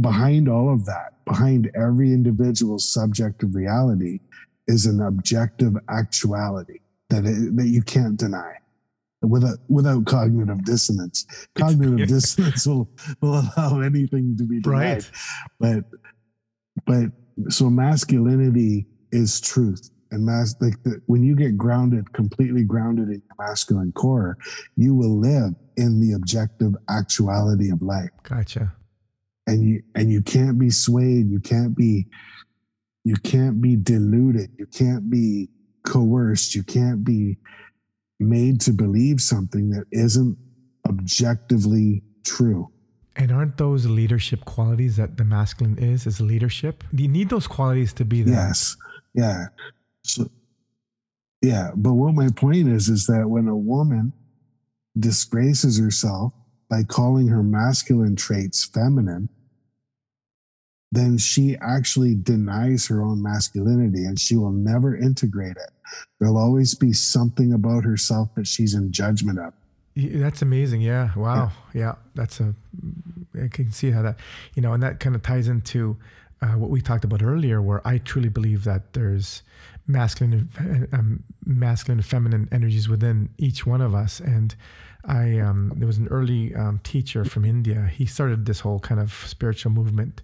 behind 0.00 0.48
all 0.48 0.72
of 0.72 0.84
that, 0.86 1.24
behind 1.24 1.70
every 1.74 2.12
individual's 2.12 2.90
subjective 2.92 3.54
reality 3.54 4.20
is 4.66 4.84
an 4.86 5.00
objective 5.00 5.74
actuality 5.88 6.80
that 7.08 7.24
it, 7.24 7.56
that 7.56 7.68
you 7.68 7.82
can't 7.82 8.16
deny 8.18 8.54
without 9.28 9.58
without 9.68 10.04
cognitive 10.06 10.64
dissonance. 10.64 11.26
Cognitive 11.54 12.08
dissonance 12.08 12.66
will, 12.66 12.88
will 13.20 13.44
allow 13.56 13.80
anything 13.80 14.36
to 14.36 14.44
be 14.44 14.60
denied. 14.60 15.04
Right. 15.04 15.10
But 15.58 15.84
but 16.86 17.52
so 17.52 17.70
masculinity 17.70 18.86
is 19.12 19.40
truth. 19.40 19.90
And 20.12 20.24
mas- 20.24 20.56
like 20.60 20.80
the, 20.84 21.02
when 21.06 21.24
you 21.24 21.34
get 21.34 21.56
grounded, 21.56 22.12
completely 22.12 22.62
grounded 22.62 23.08
in 23.08 23.22
your 23.28 23.46
masculine 23.46 23.92
core, 23.92 24.38
you 24.76 24.94
will 24.94 25.18
live 25.18 25.52
in 25.76 26.00
the 26.00 26.12
objective 26.12 26.74
actuality 26.88 27.70
of 27.70 27.82
life 27.82 28.10
Gotcha. 28.22 28.72
and 29.46 29.62
you 29.62 29.82
and 29.94 30.10
you 30.10 30.22
can't 30.22 30.58
be 30.58 30.70
swayed 30.70 31.30
you 31.30 31.40
can't 31.40 31.76
be 31.76 32.06
you 33.04 33.14
can't 33.16 33.60
be 33.60 33.76
deluded 33.76 34.50
you 34.58 34.66
can't 34.66 35.10
be 35.10 35.48
coerced 35.84 36.54
you 36.54 36.62
can't 36.62 37.04
be 37.04 37.36
made 38.18 38.60
to 38.62 38.72
believe 38.72 39.20
something 39.20 39.70
that 39.70 39.84
isn't 39.92 40.36
objectively 40.88 42.02
true 42.24 42.68
And 43.16 43.30
aren't 43.32 43.56
those 43.58 43.86
leadership 43.86 44.44
qualities 44.44 44.96
that 44.96 45.16
the 45.16 45.24
masculine 45.24 45.78
is, 45.78 46.06
is 46.06 46.20
leadership? 46.20 46.84
You 46.92 47.08
need 47.08 47.28
those 47.30 47.46
qualities 47.46 47.92
to 47.94 48.04
be 48.04 48.22
there. 48.22 48.34
yes 48.34 48.76
yeah 49.14 49.46
so 50.04 50.28
yeah 51.42 51.70
but 51.76 51.94
what 51.94 52.14
my 52.14 52.28
point 52.36 52.68
is 52.68 52.88
is 52.88 53.06
that 53.06 53.28
when 53.28 53.48
a 53.48 53.56
woman 53.56 54.12
disgraces 54.98 55.78
herself 55.78 56.32
by 56.68 56.82
calling 56.82 57.28
her 57.28 57.42
masculine 57.42 58.16
traits 58.16 58.64
feminine 58.64 59.28
then 60.92 61.18
she 61.18 61.56
actually 61.60 62.14
denies 62.14 62.86
her 62.86 63.02
own 63.02 63.22
masculinity 63.22 64.04
and 64.04 64.18
she 64.18 64.36
will 64.36 64.52
never 64.52 64.96
integrate 64.96 65.56
it 65.56 65.70
there'll 66.18 66.38
always 66.38 66.74
be 66.74 66.92
something 66.92 67.52
about 67.52 67.84
herself 67.84 68.28
that 68.34 68.46
she's 68.46 68.74
in 68.74 68.92
judgment 68.92 69.38
of 69.38 69.52
That's 69.96 70.42
amazing. 70.42 70.82
Yeah. 70.82 71.10
Wow. 71.16 71.52
Yeah. 71.72 71.94
That's 72.14 72.38
a, 72.40 72.54
I 73.42 73.48
can 73.48 73.72
see 73.72 73.90
how 73.90 74.02
that, 74.02 74.16
you 74.54 74.60
know, 74.60 74.74
and 74.74 74.82
that 74.82 75.00
kind 75.00 75.16
of 75.16 75.22
ties 75.22 75.48
into 75.48 75.96
uh, 76.42 76.48
what 76.48 76.68
we 76.68 76.82
talked 76.82 77.04
about 77.04 77.22
earlier, 77.22 77.62
where 77.62 77.86
I 77.86 77.96
truly 77.98 78.28
believe 78.28 78.64
that 78.64 78.92
there's 78.92 79.42
masculine, 79.86 80.50
um, 80.92 81.22
masculine 81.46 81.98
and 81.98 82.06
feminine 82.06 82.48
energies 82.52 82.90
within 82.90 83.30
each 83.38 83.64
one 83.64 83.80
of 83.80 83.94
us. 83.94 84.20
And 84.20 84.54
I, 85.06 85.38
um, 85.38 85.72
there 85.76 85.86
was 85.86 85.96
an 85.96 86.08
early 86.08 86.54
um, 86.54 86.78
teacher 86.84 87.24
from 87.24 87.46
India. 87.46 87.90
He 87.90 88.04
started 88.04 88.44
this 88.44 88.60
whole 88.60 88.80
kind 88.80 89.00
of 89.00 89.14
spiritual 89.26 89.72
movement 89.72 90.20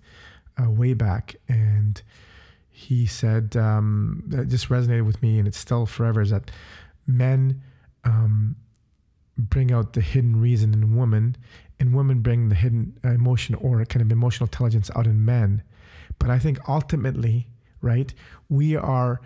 uh, 0.60 0.70
way 0.70 0.94
back. 0.94 1.36
And 1.48 2.00
he 2.70 3.06
said, 3.06 3.56
um, 3.56 4.24
that 4.28 4.48
just 4.48 4.68
resonated 4.68 5.06
with 5.06 5.22
me 5.22 5.38
and 5.38 5.46
it's 5.46 5.58
still 5.58 5.86
forever 5.86 6.20
is 6.20 6.30
that 6.30 6.50
men, 7.06 7.62
um, 8.04 8.56
bring 9.36 9.72
out 9.72 9.92
the 9.92 10.00
hidden 10.00 10.40
reason 10.40 10.72
in 10.74 10.96
women, 10.96 11.36
and 11.80 11.94
women 11.94 12.20
bring 12.20 12.48
the 12.48 12.54
hidden 12.54 12.98
uh, 13.04 13.10
emotion 13.10 13.54
or 13.56 13.84
kind 13.84 14.02
of 14.02 14.12
emotional 14.12 14.46
intelligence 14.46 14.90
out 14.94 15.06
in 15.06 15.24
men. 15.24 15.62
But 16.18 16.30
I 16.30 16.38
think 16.38 16.68
ultimately, 16.68 17.48
right, 17.80 18.12
we 18.48 18.76
are 18.76 19.20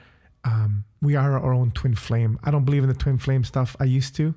um, 0.45 0.85
we 1.03 1.17
are 1.17 1.39
our 1.39 1.53
own 1.53 1.73
twin 1.73 1.97
flame. 1.97 2.39
I 2.45 2.51
don't 2.51 2.65
believe 2.65 2.83
in 2.83 2.89
the 2.89 2.95
twin 2.95 3.19
flame 3.19 3.43
stuff. 3.43 3.77
I 3.81 3.85
used 3.85 4.15
to, 4.17 4.35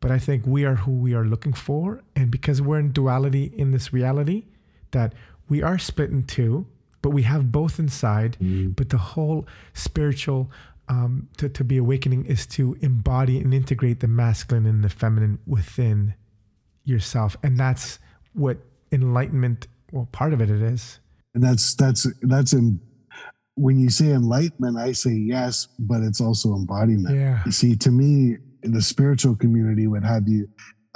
but 0.00 0.10
I 0.10 0.18
think 0.18 0.46
we 0.46 0.64
are 0.64 0.76
who 0.76 0.92
we 0.92 1.14
are 1.14 1.24
looking 1.24 1.52
for, 1.52 2.00
and 2.14 2.30
because 2.30 2.62
we're 2.62 2.78
in 2.78 2.92
duality 2.92 3.52
in 3.56 3.72
this 3.72 3.92
reality, 3.92 4.44
that 4.92 5.12
we 5.48 5.62
are 5.62 5.78
split 5.78 6.10
in 6.10 6.22
two, 6.24 6.66
but 7.02 7.10
we 7.10 7.22
have 7.22 7.50
both 7.52 7.78
inside. 7.78 8.36
But 8.76 8.88
the 8.90 8.98
whole 8.98 9.46
spiritual 9.72 10.50
um, 10.88 11.28
to, 11.36 11.48
to 11.48 11.64
be 11.64 11.76
awakening 11.76 12.24
is 12.26 12.46
to 12.46 12.76
embody 12.80 13.38
and 13.38 13.52
integrate 13.52 14.00
the 14.00 14.08
masculine 14.08 14.66
and 14.66 14.82
the 14.82 14.88
feminine 14.88 15.38
within 15.46 16.14
yourself. 16.84 17.36
And 17.42 17.58
that's 17.58 17.98
what 18.32 18.58
enlightenment, 18.92 19.66
well, 19.92 20.08
part 20.12 20.32
of 20.32 20.40
it, 20.40 20.50
it 20.50 20.62
is. 20.62 21.00
and 21.34 21.42
that's 21.44 21.74
that's 21.74 22.06
that's 22.22 22.52
in 22.54 22.80
when 23.54 23.78
you 23.78 23.90
say 23.90 24.12
enlightenment 24.12 24.78
i 24.78 24.92
say 24.92 25.10
yes 25.12 25.66
but 25.80 26.00
it's 26.02 26.20
also 26.20 26.54
embodiment 26.54 27.14
Yeah. 27.14 27.42
You 27.44 27.52
see, 27.52 27.76
to 27.76 27.90
me, 27.90 28.36
the 28.62 28.80
spiritual 28.80 29.34
community 29.36 29.86
would 29.86 30.04
have 30.04 30.26
you 30.28 30.48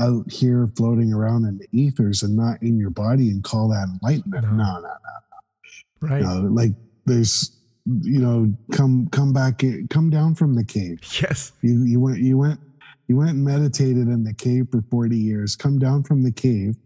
out 0.03 0.31
here 0.31 0.69
floating 0.77 1.13
around 1.13 1.45
in 1.45 1.59
the 1.59 1.69
ethers 1.73 2.23
and 2.23 2.37
not 2.37 2.61
in 2.63 2.79
your 2.79 2.91
body 2.91 3.31
and 3.31 3.45
call 3.45 3.69
that 3.69 3.89
enlightenment. 3.89 4.45
No. 4.45 4.51
No, 4.51 4.81
no, 4.81 4.81
no. 4.81 6.09
Right. 6.09 6.23
no. 6.23 6.49
Like 6.51 6.73
there's, 7.07 7.57
you 8.03 8.21
know, 8.21 8.53
come 8.73 9.09
come 9.11 9.33
back, 9.33 9.63
come 9.91 10.11
down 10.11 10.35
from 10.35 10.55
the 10.55 10.65
cave. 10.65 11.01
Yes. 11.21 11.53
You 11.63 11.85
you 11.85 12.01
went 12.01 12.19
you 12.19 12.37
went 12.37 12.61
you 13.09 13.17
went 13.17 13.31
and 13.31 13.45
meditated 13.45 14.09
in 14.09 14.25
the 14.25 14.35
cave 14.35 14.69
for 14.71 14.83
forty 14.91 15.17
years. 15.17 15.57
Come 15.57 15.79
down 15.79 16.03
from 16.03 16.23
the 16.23 16.33
cave 16.33 16.77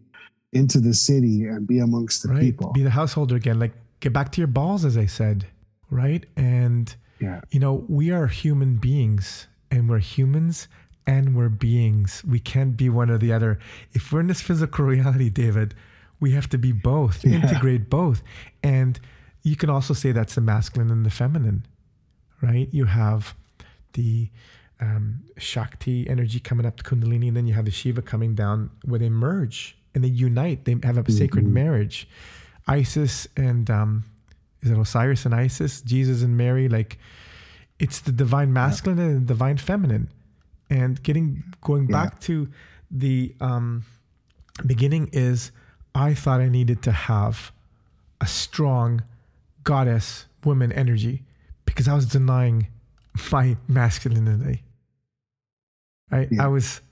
into 0.53 0.79
the 0.79 0.93
city 0.93 1.45
and 1.45 1.67
be 1.67 1.79
amongst 1.79 2.23
the 2.23 2.29
right. 2.29 2.41
people. 2.41 2.71
Be 2.73 2.83
the 2.83 2.89
householder 2.89 3.35
again. 3.35 3.59
Like 3.59 3.73
get 3.99 4.13
back 4.13 4.31
to 4.33 4.41
your 4.41 4.47
balls, 4.47 4.85
as 4.85 4.97
I 4.97 5.07
said. 5.07 5.45
Right. 5.89 6.25
And, 6.35 6.93
yeah, 7.19 7.41
you 7.49 7.59
know, 7.59 7.85
we 7.87 8.11
are 8.11 8.27
human 8.27 8.75
beings 8.77 9.47
and 9.71 9.89
we're 9.89 9.99
humans 9.99 10.67
and 11.07 11.35
we're 11.35 11.49
beings. 11.49 12.21
We 12.27 12.39
can't 12.39 12.75
be 12.75 12.89
one 12.89 13.09
or 13.09 13.17
the 13.17 13.33
other. 13.33 13.57
If 13.93 14.11
we're 14.11 14.19
in 14.19 14.27
this 14.27 14.41
physical 14.41 14.85
reality, 14.85 15.29
David, 15.29 15.73
we 16.19 16.31
have 16.33 16.49
to 16.49 16.57
be 16.57 16.73
both, 16.73 17.23
yeah. 17.23 17.35
integrate 17.35 17.89
both. 17.89 18.21
And 18.61 18.99
you 19.43 19.55
can 19.55 19.69
also 19.69 19.93
say 19.93 20.11
that's 20.11 20.35
the 20.35 20.41
masculine 20.41 20.91
and 20.91 21.05
the 21.05 21.09
feminine, 21.09 21.65
right? 22.41 22.67
You 22.71 22.85
have 22.85 23.33
the 23.93 24.29
um, 24.81 25.23
Shakti 25.37 26.07
energy 26.09 26.39
coming 26.39 26.65
up 26.65 26.77
to 26.77 26.83
Kundalini, 26.83 27.29
and 27.29 27.37
then 27.37 27.47
you 27.47 27.53
have 27.53 27.65
the 27.65 27.71
Shiva 27.71 28.01
coming 28.01 28.35
down 28.35 28.69
where 28.83 28.99
they 28.99 29.09
merge 29.09 29.77
and 29.95 30.03
they 30.03 30.09
unite. 30.09 30.65
They 30.65 30.73
have 30.83 30.97
a 30.97 31.03
mm-hmm. 31.03 31.13
sacred 31.13 31.47
marriage. 31.47 32.07
Isis 32.67 33.27
and 33.37 33.69
um, 33.71 34.03
is 34.61 34.71
it 34.71 34.77
Osiris 34.77 35.25
and 35.25 35.33
Isis? 35.33 35.81
Jesus 35.81 36.21
and 36.21 36.35
Mary, 36.37 36.67
like 36.67 36.99
it's 37.79 38.01
the 38.01 38.11
divine 38.11 38.51
masculine 38.51 38.99
yeah. 38.99 39.05
and 39.05 39.21
the 39.21 39.33
divine 39.33 39.57
feminine. 39.57 40.09
And 40.69 41.01
getting 41.01 41.43
going 41.61 41.89
yeah. 41.89 42.03
back 42.03 42.19
to 42.21 42.49
the 42.91 43.33
um, 43.39 43.85
beginning 44.65 45.09
is 45.13 45.51
I 45.95 46.13
thought 46.13 46.41
I 46.41 46.49
needed 46.49 46.81
to 46.83 46.91
have 46.91 47.51
a 48.19 48.27
strong 48.27 49.03
goddess 49.63 50.25
woman 50.43 50.71
energy 50.71 51.23
because 51.65 51.87
I 51.87 51.93
was 51.93 52.05
denying 52.05 52.67
my 53.31 53.57
masculinity. 53.67 54.63
I 56.11 56.27
yeah. 56.31 56.45
I 56.45 56.47
was 56.47 56.81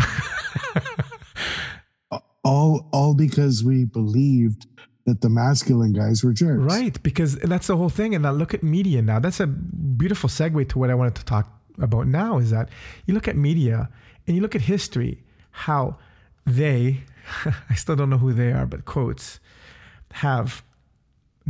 all 2.43 2.87
all 2.91 3.13
because 3.13 3.63
we 3.63 3.85
believed 3.85 4.67
that 5.05 5.21
the 5.21 5.29
masculine 5.29 5.93
guys 5.93 6.23
were 6.23 6.33
jerks. 6.33 6.61
Right, 6.61 7.01
because 7.03 7.35
that's 7.35 7.67
the 7.67 7.77
whole 7.77 7.89
thing. 7.89 8.15
And 8.15 8.23
now 8.23 8.31
look 8.31 8.53
at 8.53 8.63
media 8.63 9.01
now. 9.01 9.19
That's 9.19 9.39
a 9.39 9.47
beautiful 9.47 10.29
segue 10.29 10.67
to 10.69 10.79
what 10.79 10.89
I 10.89 10.95
wanted 10.95 11.15
to 11.15 11.25
talk 11.25 11.51
about 11.79 12.07
now 12.07 12.37
is 12.37 12.51
that 12.51 12.69
you 13.05 13.13
look 13.13 13.27
at 13.27 13.35
media 13.35 13.89
and 14.27 14.35
you 14.35 14.41
look 14.41 14.55
at 14.55 14.61
history, 14.61 15.23
how 15.51 15.97
they, 16.45 17.01
I 17.69 17.75
still 17.75 17.95
don't 17.95 18.09
know 18.09 18.17
who 18.17 18.33
they 18.33 18.51
are, 18.51 18.65
but 18.65 18.85
quotes, 18.85 19.39
have 20.13 20.63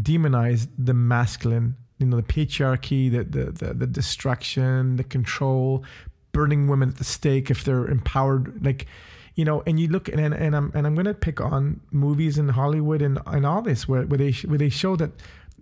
demonized 0.02 0.70
the 0.78 0.94
masculine, 0.94 1.76
you 2.00 2.08
know, 2.08 2.18
the 2.18 2.24
patriarchy, 2.24 3.12
the, 3.12 3.24
the, 3.24 3.52
the, 3.52 3.74
the 3.74 3.88
destruction, 3.88 4.98
the 4.98 5.04
control, 5.04 5.84
burning 6.32 6.68
women 6.68 6.90
at 6.90 6.98
the 6.98 7.04
stake 7.04 7.50
if 7.50 7.64
they're 7.64 7.88
empowered. 7.88 8.64
Like, 8.64 8.88
you 9.36 9.46
know, 9.46 9.64
and 9.66 9.80
you 9.80 9.88
look 9.88 10.08
and 10.10 10.34
and 10.34 10.56
I'm 10.56 10.72
and 10.74 10.88
I'm 10.88 10.96
gonna 10.96 11.14
pick 11.14 11.40
on 11.42 11.82
movies 11.92 12.38
in 12.38 12.50
Hollywood 12.50 13.02
and 13.02 13.20
and 13.26 13.46
all 13.46 13.62
this 13.62 13.88
where 13.88 14.04
where 14.04 14.18
they 14.18 14.32
where 14.32 14.58
they 14.58 14.70
show 14.70 14.96
that 14.96 15.12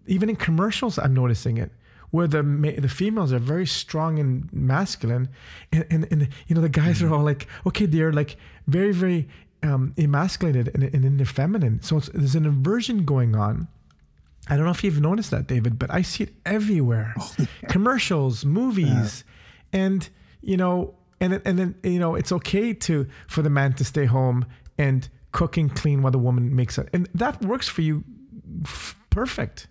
even 0.07 0.29
in 0.29 0.35
commercials 0.35 0.99
I'm 0.99 1.13
noticing 1.13 1.57
it 1.57 1.71
where 2.13 2.27
the 2.27 2.43
the 2.77 2.87
females 2.87 3.33
are 3.33 3.39
very 3.39 3.65
strong 3.65 4.19
and 4.19 4.47
masculine, 4.53 5.29
and 5.71 5.83
and, 5.89 6.07
and 6.11 6.29
you 6.47 6.53
know 6.53 6.61
the 6.61 6.69
guys 6.69 7.01
are 7.01 7.11
all 7.11 7.23
like 7.23 7.47
okay 7.65 7.87
they're 7.87 8.13
like 8.13 8.37
very 8.67 8.93
very 8.93 9.27
um, 9.63 9.95
emasculated 9.97 10.69
and, 10.75 10.83
and 10.83 11.03
in 11.05 11.17
their 11.17 11.25
feminine. 11.25 11.81
So 11.81 11.99
there's 11.99 12.35
an 12.35 12.45
inversion 12.45 13.03
going 13.03 13.35
on. 13.35 13.67
I 14.47 14.55
don't 14.55 14.65
know 14.65 14.71
if 14.71 14.83
you've 14.83 15.01
noticed 15.01 15.31
that, 15.31 15.47
David, 15.47 15.79
but 15.79 15.89
I 15.91 16.03
see 16.03 16.25
it 16.25 16.33
everywhere. 16.45 17.15
Oh, 17.19 17.33
yeah. 17.39 17.45
Commercials, 17.69 18.45
movies, 18.45 19.23
yeah. 19.73 19.79
and 19.81 20.09
you 20.41 20.55
know, 20.55 20.93
and 21.19 21.41
and 21.45 21.57
then 21.57 21.73
you 21.81 21.97
know, 21.97 22.13
it's 22.13 22.31
okay 22.31 22.75
to 22.75 23.07
for 23.27 23.41
the 23.41 23.49
man 23.49 23.73
to 23.73 23.83
stay 23.83 24.05
home 24.05 24.45
and 24.77 25.09
cook 25.31 25.57
and 25.57 25.75
clean 25.75 26.03
while 26.03 26.11
the 26.11 26.19
woman 26.19 26.55
makes 26.55 26.77
it, 26.77 26.89
and 26.93 27.09
that 27.15 27.41
works 27.41 27.67
for 27.67 27.81
you, 27.81 28.03
f- 28.65 28.95
perfect. 29.09 29.65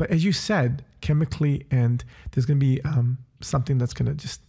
But 0.00 0.08
as 0.08 0.24
you 0.24 0.32
said, 0.32 0.82
chemically, 1.02 1.66
and 1.70 2.02
there's 2.30 2.46
going 2.46 2.58
to 2.58 2.66
be 2.66 2.80
um, 2.84 3.18
something 3.42 3.76
that's 3.76 3.92
going 3.92 4.06
to 4.06 4.14
just 4.14 4.40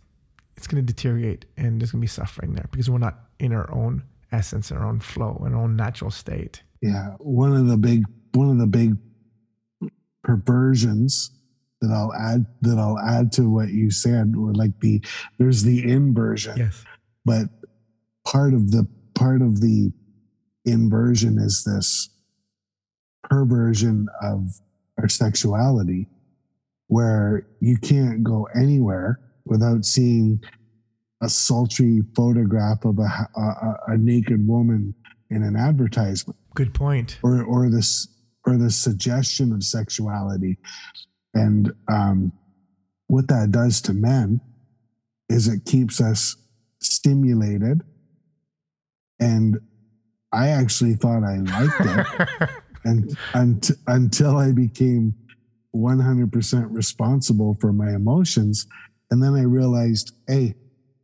it's 0.55 0.65
going 0.65 0.81
to 0.81 0.93
deteriorate, 0.93 1.43
and 1.57 1.81
there's 1.81 1.91
going 1.91 1.99
to 1.99 2.05
be 2.05 2.07
suffering 2.07 2.53
there 2.53 2.69
because 2.71 2.89
we're 2.89 2.99
not 2.99 3.25
in 3.37 3.51
our 3.51 3.69
own 3.69 4.01
essence, 4.31 4.71
our 4.71 4.85
own 4.85 5.01
flow, 5.01 5.37
our 5.41 5.53
own 5.53 5.75
natural 5.75 6.09
state. 6.09 6.63
Yeah, 6.81 7.15
one 7.19 7.53
of 7.53 7.67
the 7.67 7.75
big 7.75 8.05
one 8.31 8.49
of 8.49 8.59
the 8.59 8.65
big 8.65 8.95
perversions 10.23 11.31
that 11.81 11.91
I'll 11.91 12.13
add 12.13 12.45
that 12.61 12.77
I'll 12.77 12.99
add 12.99 13.33
to 13.33 13.49
what 13.49 13.71
you 13.71 13.91
said 13.91 14.37
would 14.37 14.55
like 14.55 14.79
the 14.79 15.03
there's 15.37 15.63
the 15.63 15.83
inversion. 15.83 16.59
Yes. 16.59 16.85
But 17.25 17.49
part 18.25 18.53
of 18.53 18.71
the 18.71 18.87
part 19.15 19.41
of 19.41 19.59
the 19.59 19.91
inversion 20.63 21.37
is 21.39 21.65
this 21.65 22.09
perversion 23.29 24.07
of 24.21 24.61
our 25.01 25.09
sexuality 25.09 26.07
where 26.87 27.47
you 27.59 27.77
can't 27.77 28.23
go 28.23 28.47
anywhere 28.55 29.19
without 29.45 29.85
seeing 29.85 30.39
a 31.23 31.29
sultry 31.29 32.01
photograph 32.15 32.83
of 32.85 32.99
a, 32.99 33.27
a, 33.39 33.75
a 33.87 33.97
naked 33.97 34.45
woman 34.47 34.93
in 35.29 35.43
an 35.43 35.55
advertisement. 35.55 36.37
Good 36.55 36.73
point. 36.73 37.19
Or 37.23 37.43
or 37.43 37.69
this 37.69 38.07
or 38.45 38.57
the 38.57 38.71
suggestion 38.71 39.53
of 39.53 39.63
sexuality 39.63 40.57
and 41.33 41.71
um, 41.87 42.33
what 43.07 43.27
that 43.27 43.51
does 43.51 43.81
to 43.81 43.93
men 43.93 44.41
is 45.29 45.47
it 45.47 45.65
keeps 45.65 46.01
us 46.01 46.35
stimulated. 46.81 47.81
And 49.19 49.59
I 50.33 50.49
actually 50.49 50.95
thought 50.95 51.23
I 51.23 51.37
liked 51.37 52.39
it 52.41 52.49
and, 52.83 53.17
and 53.33 53.69
until 53.87 54.37
I 54.37 54.51
became 54.51 55.13
100% 55.75 56.67
responsible 56.69 57.57
for 57.59 57.71
my 57.71 57.93
emotions. 57.93 58.67
And 59.09 59.21
then 59.21 59.35
I 59.35 59.43
realized, 59.43 60.13
hey, 60.27 60.55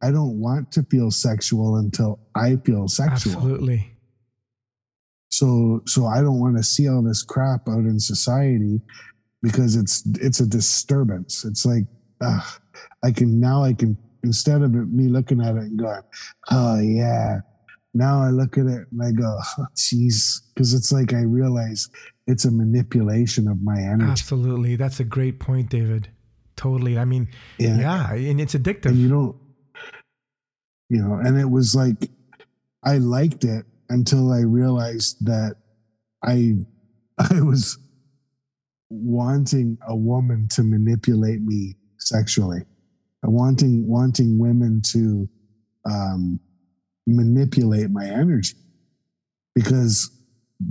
I 0.01 0.11
don't 0.11 0.39
want 0.39 0.71
to 0.73 0.83
feel 0.83 1.11
sexual 1.11 1.77
until 1.77 2.19
I 2.35 2.57
feel 2.57 2.87
sexual. 2.87 3.33
Absolutely. 3.33 3.93
So 5.29 5.81
so 5.85 6.05
I 6.05 6.21
don't 6.21 6.39
want 6.39 6.55
to 6.57 6.63
see 6.63 6.87
all 6.87 7.01
this 7.01 7.23
crap 7.23 7.67
out 7.67 7.79
in 7.79 7.99
society 7.99 8.79
because 9.41 9.75
it's 9.75 10.03
it's 10.21 10.39
a 10.39 10.47
disturbance. 10.47 11.43
It's 11.43 11.65
like 11.65 11.83
ugh, 12.21 12.61
I 13.03 13.11
can 13.11 13.39
now 13.39 13.63
I 13.63 13.73
can 13.73 13.97
instead 14.23 14.61
of 14.61 14.71
me 14.71 15.07
looking 15.07 15.41
at 15.41 15.55
it 15.55 15.63
and 15.63 15.79
going, 15.79 16.01
oh 16.49 16.79
yeah. 16.79 17.39
Now 17.97 18.21
I 18.21 18.29
look 18.29 18.59
at 18.59 18.67
it 18.67 18.87
and 18.91 19.01
I 19.01 19.11
go, 19.11 19.39
jeez, 19.75 20.39
oh, 20.39 20.47
because 20.53 20.75
it's 20.75 20.91
like 20.91 21.13
I 21.13 21.21
realize 21.21 21.89
it's 22.27 22.45
a 22.45 22.51
manipulation 22.51 23.47
of 23.47 23.63
my 23.63 23.79
energy. 23.79 24.11
Absolutely, 24.11 24.75
that's 24.75 24.99
a 24.99 25.03
great 25.03 25.39
point, 25.39 25.69
David. 25.69 26.07
Totally. 26.55 26.99
I 26.99 27.05
mean, 27.05 27.27
yeah, 27.57 27.77
yeah 27.77 28.13
and 28.13 28.39
it's 28.39 28.53
addictive. 28.53 28.87
And 28.87 28.97
you 28.97 29.09
don't, 29.09 29.35
you 30.89 31.01
know, 31.01 31.15
and 31.15 31.39
it 31.39 31.49
was 31.49 31.73
like 31.73 32.09
I 32.83 32.97
liked 32.97 33.43
it 33.43 33.65
until 33.89 34.31
I 34.31 34.41
realized 34.41 35.25
that 35.25 35.55
I 36.23 36.55
I 37.17 37.41
was 37.41 37.79
wanting 38.89 39.79
a 39.87 39.95
woman 39.95 40.47
to 40.49 40.63
manipulate 40.63 41.41
me 41.41 41.75
sexually, 41.97 42.61
wanting 43.23 43.87
wanting 43.87 44.37
women 44.37 44.81
to 44.91 45.27
um, 45.85 46.39
manipulate 47.07 47.89
my 47.89 48.05
energy, 48.05 48.55
because 49.55 50.11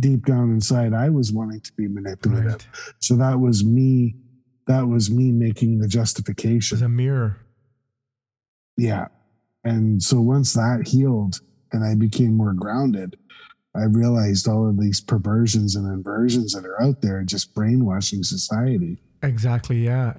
deep 0.01 0.27
down 0.27 0.51
inside 0.51 0.93
I 0.95 1.09
was 1.09 1.33
wanting 1.33 1.61
to 1.61 1.73
be 1.73 1.89
manipulated. 1.89 2.51
Right. 2.53 2.67
So 3.01 3.17
that 3.17 3.41
was 3.41 3.65
me. 3.65 4.17
That 4.67 4.87
was 4.87 5.11
me 5.11 5.33
making 5.33 5.79
the 5.79 5.89
justification. 5.89 6.77
As 6.77 6.83
a 6.83 6.89
mirror. 6.89 7.39
Yeah, 8.77 9.07
and 9.67 10.01
so 10.01 10.21
once 10.21 10.53
that 10.53 10.87
healed 10.87 11.41
and 11.73 11.85
I 11.85 11.97
became 11.97 12.37
more 12.37 12.53
grounded, 12.53 13.17
I 13.75 13.85
realized 13.85 14.47
all 14.47 14.69
of 14.69 14.79
these 14.79 15.01
perversions 15.01 15.75
and 15.75 15.93
inversions 15.93 16.53
that 16.53 16.65
are 16.65 16.81
out 16.81 17.03
there 17.03 17.19
are 17.19 17.25
just 17.25 17.53
brainwashing 17.53 18.23
society. 18.23 18.99
Exactly. 19.23 19.85
Yeah. 19.85 20.15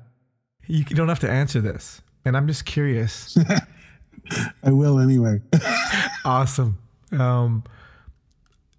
You 0.68 0.84
don't 0.84 1.08
have 1.08 1.22
to 1.22 1.30
answer 1.30 1.62
this. 1.62 2.02
And 2.26 2.36
I'm 2.36 2.46
just 2.46 2.66
curious. 2.66 3.38
I 4.64 4.72
will 4.72 5.00
anyway. 5.00 5.40
awesome. 6.28 6.78
Um, 7.12 7.64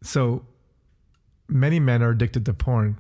so 0.03 0.45
many 1.49 1.81
men 1.81 2.03
are 2.03 2.11
addicted 2.11 2.45
to 2.47 2.55
porn. 2.55 2.99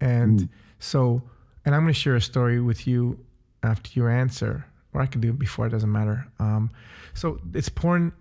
And 0.00 0.40
mm. 0.40 0.48
so, 0.78 1.22
and 1.64 1.74
I'm 1.74 1.82
going 1.82 1.94
to 1.94 1.98
share 1.98 2.16
a 2.16 2.20
story 2.20 2.60
with 2.60 2.86
you 2.86 3.18
after 3.62 3.90
your 3.94 4.10
answer, 4.10 4.66
or 4.92 5.00
I 5.00 5.06
can 5.06 5.20
do 5.20 5.30
it 5.30 5.38
before, 5.38 5.66
it 5.66 5.70
doesn't 5.70 5.90
matter. 5.90 6.26
Um, 6.38 6.70
so 7.14 7.40
it's 7.54 7.68
porn 7.68 8.12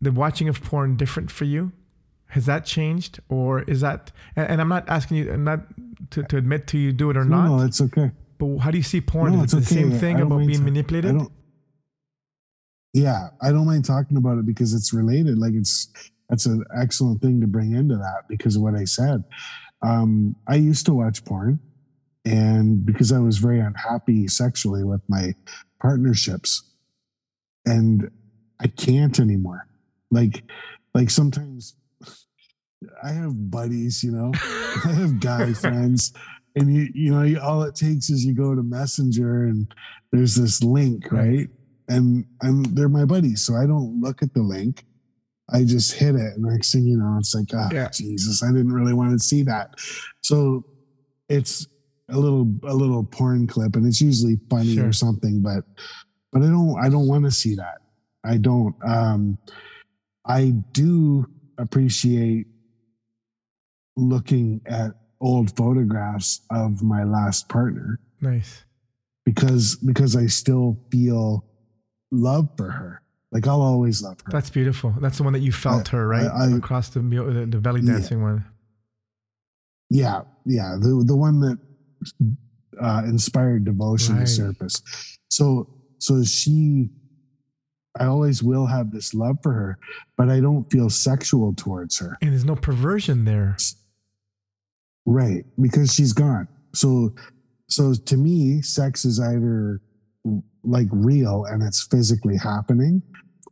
the 0.00 0.12
watching 0.12 0.48
of 0.48 0.62
porn 0.62 0.96
different 0.96 1.30
for 1.30 1.44
you? 1.44 1.72
Has 2.28 2.46
that 2.46 2.64
changed, 2.64 3.20
or 3.28 3.62
is 3.62 3.80
that? 3.80 4.10
And, 4.34 4.48
and 4.50 4.60
I'm 4.60 4.68
not 4.68 4.88
asking 4.88 5.18
you 5.18 5.36
not 5.36 5.60
to, 6.10 6.22
to 6.24 6.36
admit 6.36 6.66
to 6.68 6.78
you 6.78 6.92
do 6.92 7.10
it 7.10 7.16
or 7.16 7.24
no, 7.24 7.36
not. 7.36 7.56
No, 7.58 7.64
it's 7.64 7.80
okay. 7.80 8.10
But 8.38 8.58
how 8.58 8.70
do 8.70 8.76
you 8.76 8.82
see 8.84 9.00
porn? 9.00 9.36
No, 9.36 9.44
is 9.44 9.54
it 9.54 9.56
the 9.56 9.62
okay. 9.62 9.74
same 9.74 9.92
thing 9.92 10.20
about 10.20 10.38
being 10.38 10.58
to, 10.58 10.60
manipulated? 10.60 11.20
Yeah, 12.96 13.28
I 13.42 13.52
don't 13.52 13.66
mind 13.66 13.84
talking 13.84 14.16
about 14.16 14.38
it 14.38 14.46
because 14.46 14.72
it's 14.72 14.94
related. 14.94 15.36
Like 15.36 15.52
it's 15.52 15.92
that's 16.30 16.46
an 16.46 16.64
excellent 16.74 17.20
thing 17.20 17.42
to 17.42 17.46
bring 17.46 17.74
into 17.74 17.94
that 17.96 18.22
because 18.26 18.56
of 18.56 18.62
what 18.62 18.74
I 18.74 18.84
said. 18.84 19.22
Um, 19.82 20.34
I 20.48 20.54
used 20.54 20.86
to 20.86 20.94
watch 20.94 21.22
porn, 21.22 21.60
and 22.24 22.86
because 22.86 23.12
I 23.12 23.18
was 23.18 23.36
very 23.36 23.60
unhappy 23.60 24.28
sexually 24.28 24.82
with 24.82 25.02
my 25.08 25.34
partnerships, 25.78 26.62
and 27.66 28.10
I 28.60 28.68
can't 28.68 29.20
anymore. 29.20 29.68
Like, 30.10 30.44
like 30.94 31.10
sometimes 31.10 31.74
I 33.04 33.10
have 33.10 33.50
buddies, 33.50 34.02
you 34.02 34.12
know, 34.12 34.32
I 34.86 34.92
have 34.94 35.20
guy 35.20 35.52
friends, 35.52 36.14
and 36.54 36.74
you, 36.74 36.88
you 36.94 37.10
know, 37.10 37.40
all 37.42 37.62
it 37.62 37.74
takes 37.74 38.08
is 38.08 38.24
you 38.24 38.32
go 38.32 38.54
to 38.54 38.62
Messenger 38.62 39.44
and 39.44 39.70
there's 40.12 40.34
this 40.34 40.62
link, 40.62 41.12
right? 41.12 41.50
And 41.88 42.24
and 42.42 42.66
they're 42.76 42.88
my 42.88 43.04
buddies, 43.04 43.42
so 43.44 43.54
I 43.54 43.66
don't 43.66 44.00
look 44.00 44.22
at 44.22 44.34
the 44.34 44.42
link. 44.42 44.84
I 45.52 45.62
just 45.64 45.92
hit 45.94 46.16
it, 46.16 46.34
and 46.34 46.42
next 46.42 46.72
thing 46.72 46.84
you 46.86 46.96
know, 46.96 47.16
it's 47.18 47.34
like, 47.34 47.46
oh 47.54 47.68
Yeah. 47.72 47.88
Jesus, 47.90 48.42
I 48.42 48.48
didn't 48.48 48.72
really 48.72 48.94
want 48.94 49.12
to 49.12 49.18
see 49.24 49.42
that. 49.44 49.74
So 50.22 50.64
it's 51.28 51.66
a 52.08 52.18
little 52.18 52.52
a 52.64 52.74
little 52.74 53.04
porn 53.04 53.46
clip, 53.46 53.76
and 53.76 53.86
it's 53.86 54.00
usually 54.00 54.38
funny 54.50 54.74
Sure. 54.74 54.88
or 54.88 54.92
something, 54.92 55.42
but 55.42 55.64
but 56.32 56.42
I 56.42 56.46
don't 56.46 56.76
I 56.84 56.88
don't 56.88 57.06
want 57.06 57.24
to 57.24 57.30
see 57.30 57.54
that. 57.54 57.78
I 58.24 58.38
don't. 58.38 58.74
Um, 58.84 59.38
I 60.26 60.50
do 60.72 61.26
appreciate 61.58 62.46
looking 63.96 64.60
at 64.66 64.92
old 65.20 65.56
photographs 65.56 66.40
of 66.50 66.82
my 66.82 67.04
last 67.04 67.48
partner 67.48 67.98
Nice. 68.20 68.64
because 69.24 69.76
because 69.76 70.16
I 70.16 70.26
still 70.26 70.78
feel 70.90 71.44
love 72.16 72.48
for 72.56 72.70
her. 72.70 73.02
Like 73.32 73.46
I'll 73.46 73.60
always 73.62 74.02
love 74.02 74.20
her. 74.24 74.30
That's 74.32 74.50
beautiful. 74.50 74.94
That's 75.00 75.16
the 75.18 75.22
one 75.24 75.32
that 75.32 75.40
you 75.40 75.52
felt 75.52 75.88
her, 75.88 76.06
right? 76.08 76.26
I- 76.26 76.46
I- 76.46 76.56
Across 76.56 76.90
the, 76.90 77.00
the 77.00 77.46
the 77.50 77.60
belly 77.60 77.80
Yeah. 77.82 77.92
dancing 77.92 78.22
one. 78.22 78.44
yeah, 79.90 80.22
yeah. 80.44 80.76
The 80.80 81.02
the 81.06 81.16
one 81.16 81.40
that 81.40 81.58
uh, 82.80 83.02
inspired 83.06 83.64
devotion 83.64 84.16
Right. 84.16 84.26
to 84.26 84.32
surface. 84.32 84.82
So 85.30 85.68
so 85.98 86.22
she 86.24 86.90
I 87.98 88.04
always 88.04 88.42
will 88.42 88.66
have 88.66 88.90
this 88.92 89.14
love 89.14 89.38
for 89.42 89.52
her, 89.54 89.78
but 90.18 90.28
I 90.28 90.40
don't 90.40 90.70
feel 90.70 90.90
sexual 90.90 91.54
towards 91.54 91.98
her. 91.98 92.18
And 92.20 92.32
there's 92.32 92.44
no 92.44 92.54
perversion 92.56 93.24
there. 93.24 93.56
Right. 95.06 95.44
Because 95.60 95.94
she's 95.94 96.12
gone. 96.12 96.48
So 96.74 97.14
so 97.68 97.94
to 97.94 98.16
me, 98.16 98.62
sex 98.62 99.04
is 99.04 99.18
either 99.20 99.80
like 100.64 100.88
real 100.90 101.44
and 101.44 101.62
it's 101.62 101.86
physically 101.86 102.36
happening 102.36 103.02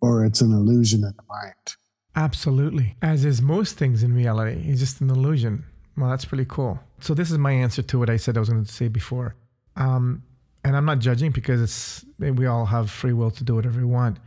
or 0.00 0.24
it's 0.24 0.40
an 0.40 0.52
illusion 0.52 1.04
in 1.04 1.12
the 1.16 1.22
mind. 1.28 1.76
Absolutely. 2.16 2.96
As 3.02 3.24
is 3.24 3.42
most 3.42 3.76
things 3.76 4.02
in 4.02 4.14
reality. 4.14 4.62
It's 4.66 4.80
just 4.80 5.00
an 5.00 5.10
illusion. 5.10 5.64
Well, 5.96 6.10
that's 6.10 6.24
pretty 6.24 6.46
cool. 6.46 6.78
So 7.00 7.14
this 7.14 7.30
is 7.30 7.38
my 7.38 7.52
answer 7.52 7.82
to 7.82 7.98
what 7.98 8.10
I 8.10 8.16
said 8.16 8.36
I 8.36 8.40
was 8.40 8.48
going 8.48 8.64
to 8.64 8.72
say 8.72 8.88
before. 8.88 9.36
Um, 9.76 10.22
and 10.64 10.76
I'm 10.76 10.84
not 10.84 10.98
judging 10.98 11.30
because 11.30 11.60
it's 11.60 12.04
we 12.18 12.46
all 12.46 12.66
have 12.66 12.90
free 12.90 13.12
will 13.12 13.30
to 13.32 13.44
do 13.44 13.54
whatever 13.54 13.78
we 13.78 13.84
want. 13.84 14.18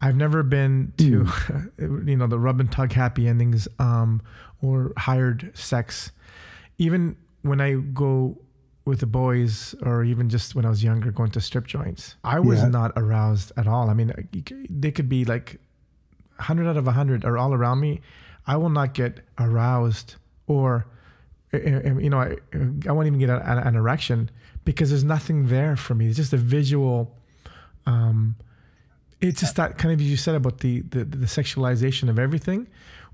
I've 0.00 0.16
never 0.16 0.42
been 0.42 0.92
to, 0.98 1.28
you 1.78 2.16
know, 2.16 2.26
the 2.26 2.38
rub 2.38 2.60
and 2.60 2.70
tug 2.70 2.92
happy 2.92 3.28
endings 3.28 3.68
um, 3.78 4.22
or 4.62 4.92
hired 4.96 5.50
sex. 5.54 6.12
Even 6.78 7.16
when 7.42 7.60
I 7.60 7.74
go 7.74 8.38
with 8.90 9.00
the 9.00 9.06
boys, 9.06 9.74
or 9.82 10.04
even 10.04 10.28
just 10.28 10.54
when 10.54 10.64
I 10.66 10.68
was 10.68 10.82
younger, 10.84 11.10
going 11.10 11.30
to 11.30 11.40
strip 11.40 11.66
joints, 11.66 12.16
I 12.24 12.38
was 12.40 12.58
Yeah. 12.60 12.68
not 12.68 12.92
aroused 12.96 13.52
at 13.56 13.66
all. 13.66 13.88
I 13.88 13.94
mean, 13.94 14.12
they 14.68 14.90
could 14.90 15.08
be 15.08 15.24
like 15.24 15.58
100 16.36 16.68
out 16.68 16.76
of 16.76 16.86
100 16.86 17.24
are 17.24 17.38
all 17.38 17.54
around 17.54 17.80
me. 17.80 18.00
I 18.46 18.56
will 18.56 18.70
not 18.70 18.94
get 18.94 19.20
aroused 19.38 20.16
or, 20.46 20.86
uh, 21.54 21.56
uh, 21.58 21.98
you 21.98 22.10
know, 22.10 22.18
I, 22.20 22.36
I 22.88 22.92
won't 22.92 23.06
even 23.06 23.18
get 23.18 23.30
an, 23.30 23.40
an 23.40 23.76
erection 23.76 24.30
because 24.64 24.90
there's 24.90 25.04
nothing 25.04 25.48
there 25.48 25.76
for 25.76 25.94
me. 25.94 26.06
It's 26.08 26.16
just 26.16 26.32
a 26.32 26.36
visual. 26.36 27.16
Um, 27.86 28.36
it's 29.20 29.40
just 29.40 29.56
that 29.56 29.76
kind 29.78 29.92
of 29.94 30.00
as 30.00 30.06
you 30.10 30.16
said 30.16 30.34
about 30.34 30.58
the, 30.58 30.80
the 30.80 31.04
the 31.04 31.26
sexualization 31.26 32.08
of 32.08 32.18
everything, 32.18 32.66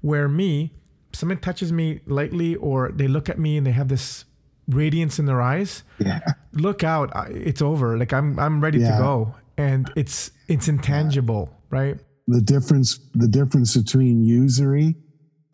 where 0.02 0.28
me, 0.28 0.72
someone 1.12 1.38
touches 1.38 1.72
me 1.72 2.00
lightly 2.06 2.54
or 2.56 2.90
they 2.92 3.08
look 3.08 3.28
at 3.28 3.38
me 3.38 3.56
and 3.56 3.66
they 3.66 3.72
have 3.72 3.88
this 3.88 4.24
radiance 4.68 5.18
in 5.18 5.26
their 5.26 5.40
eyes. 5.40 5.82
Yeah. 5.98 6.20
Look 6.52 6.82
out! 6.84 7.10
It's 7.30 7.62
over. 7.62 7.96
Like 7.98 8.12
I'm 8.12 8.38
I'm 8.38 8.60
ready 8.60 8.78
to 8.78 8.96
go, 8.98 9.34
and 9.56 9.90
it's 9.96 10.30
it's 10.48 10.68
intangible, 10.68 11.50
right? 11.70 11.98
The 12.28 12.40
difference 12.40 12.98
the 13.14 13.28
difference 13.28 13.76
between 13.76 14.24
usury 14.24 14.96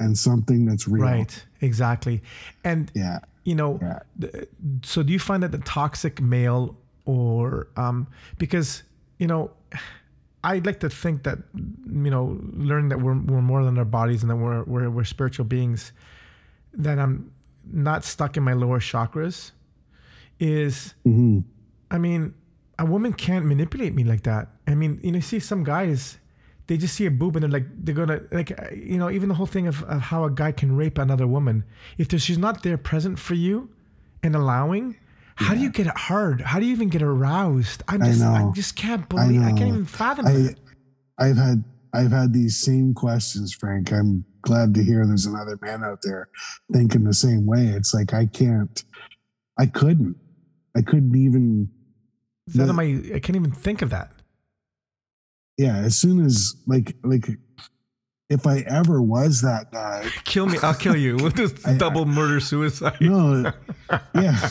and 0.00 0.16
something 0.16 0.66
that's 0.66 0.88
real. 0.88 1.04
Right, 1.04 1.44
exactly. 1.60 2.22
And 2.64 2.90
Yeah. 2.94 3.18
you 3.44 3.54
know, 3.54 3.78
Yeah. 3.80 4.00
so 4.82 5.02
do 5.02 5.12
you 5.12 5.18
find 5.18 5.42
that 5.42 5.52
the 5.52 5.58
toxic 5.58 6.20
male 6.20 6.76
or 7.04 7.68
um 7.76 8.06
because, 8.38 8.82
you 9.18 9.26
know, 9.26 9.50
I'd 10.44 10.66
like 10.66 10.80
to 10.80 10.88
think 10.90 11.22
that 11.24 11.38
you 11.54 12.10
know, 12.10 12.40
learning 12.54 12.88
that 12.88 13.00
we're 13.00 13.18
we're 13.18 13.42
more 13.42 13.64
than 13.64 13.78
our 13.78 13.84
bodies 13.84 14.22
and 14.22 14.30
that 14.30 14.36
we're 14.36 14.64
we're 14.64 14.90
we're 14.90 15.04
spiritual 15.04 15.44
beings, 15.44 15.92
that 16.72 16.98
I'm 16.98 17.30
not 17.70 18.04
stuck 18.04 18.36
in 18.36 18.42
my 18.42 18.52
lower 18.52 18.80
chakras 18.80 19.52
is 20.38 20.94
hmm 21.04 21.40
I 21.90 21.98
mean, 21.98 22.34
a 22.78 22.86
woman 22.86 23.12
can't 23.12 23.44
manipulate 23.44 23.94
me 23.94 24.02
like 24.02 24.22
that. 24.22 24.48
I 24.66 24.74
mean, 24.74 24.98
you 25.02 25.12
know, 25.12 25.20
see 25.20 25.40
some 25.40 25.62
guys, 25.62 26.16
they 26.68 26.78
just 26.78 26.94
see 26.94 27.04
a 27.04 27.10
boob 27.10 27.36
and 27.36 27.42
they're 27.42 27.50
like, 27.50 27.66
they're 27.84 27.94
gonna 27.94 28.22
like, 28.32 28.50
you 28.74 28.96
know, 28.96 29.10
even 29.10 29.28
the 29.28 29.34
whole 29.34 29.46
thing 29.46 29.66
of, 29.66 29.82
of 29.82 30.00
how 30.00 30.24
a 30.24 30.30
guy 30.30 30.52
can 30.52 30.74
rape 30.74 30.96
another 30.96 31.26
woman. 31.26 31.64
If 31.98 32.18
she's 32.22 32.38
not 32.38 32.62
there 32.62 32.78
present 32.78 33.18
for 33.18 33.34
you 33.34 33.68
and 34.22 34.34
allowing, 34.34 34.96
how 35.34 35.52
do 35.54 35.60
you 35.60 35.70
get 35.70 35.86
it 35.86 35.96
hard? 35.96 36.40
How 36.40 36.60
do 36.60 36.66
you 36.66 36.72
even 36.72 36.88
get 36.88 37.02
aroused? 37.02 37.82
I'm 37.88 38.02
just, 38.02 38.22
I, 38.22 38.42
know. 38.42 38.52
just 38.54 38.74
can't 38.74 39.06
believe, 39.08 39.42
I, 39.42 39.48
can't 39.48 39.68
even 39.68 39.84
fathom 39.84 40.26
I 40.26 40.30
it. 40.30 40.60
I've 41.18 41.36
had 41.36 41.64
I've 41.92 42.10
had 42.10 42.32
these 42.32 42.58
same 42.58 42.94
questions, 42.94 43.52
Frank. 43.52 43.92
I'm 43.92 44.24
glad 44.42 44.74
to 44.74 44.82
hear 44.84 45.06
there's 45.06 45.26
another 45.26 45.58
man 45.62 45.82
out 45.84 46.00
there 46.02 46.28
thinking 46.72 47.04
the 47.04 47.14
same 47.14 47.46
way. 47.46 47.66
It's 47.66 47.94
like 47.94 48.12
I 48.12 48.26
can't 48.26 48.82
I 49.58 49.66
couldn't. 49.66 50.16
I 50.76 50.82
couldn't 50.82 51.14
even 51.16 51.68
the- 52.46 52.68
on 52.68 52.74
my, 52.76 53.00
I 53.14 53.20
can't 53.20 53.36
even 53.36 53.52
think 53.52 53.82
of 53.82 53.90
that. 53.90 54.10
yeah, 55.58 55.76
as 55.76 55.96
soon 55.96 56.24
as 56.24 56.54
like 56.66 56.96
like 57.04 57.28
if 58.30 58.46
I 58.46 58.60
ever 58.60 59.02
was 59.02 59.42
that 59.42 59.70
guy, 59.72 60.08
Kill 60.24 60.46
me, 60.46 60.56
I'll 60.62 60.72
kill 60.74 60.96
you 60.96 61.16
with 61.16 61.34
this 61.34 61.52
I- 61.66 61.74
double 61.76 62.06
murder 62.06 62.40
suicide. 62.40 62.96
no, 63.02 63.52
yeah, 64.14 64.48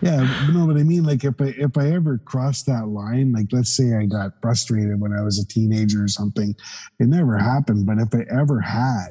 yeah, 0.00 0.48
no, 0.52 0.66
but 0.66 0.78
I 0.78 0.82
mean, 0.82 1.04
like 1.04 1.24
if 1.24 1.38
I 1.40 1.48
if 1.58 1.76
I 1.76 1.90
ever 1.92 2.16
crossed 2.24 2.64
that 2.66 2.88
line, 2.88 3.32
like 3.32 3.46
let's 3.52 3.76
say 3.76 3.94
I 3.94 4.06
got 4.06 4.32
frustrated 4.40 4.98
when 4.98 5.12
I 5.12 5.20
was 5.22 5.38
a 5.38 5.46
teenager 5.46 6.02
or 6.02 6.08
something, 6.08 6.56
it 6.98 7.06
never 7.08 7.36
happened. 7.36 7.84
But 7.84 7.98
if 7.98 8.14
I 8.14 8.24
ever 8.34 8.60
had, 8.62 9.08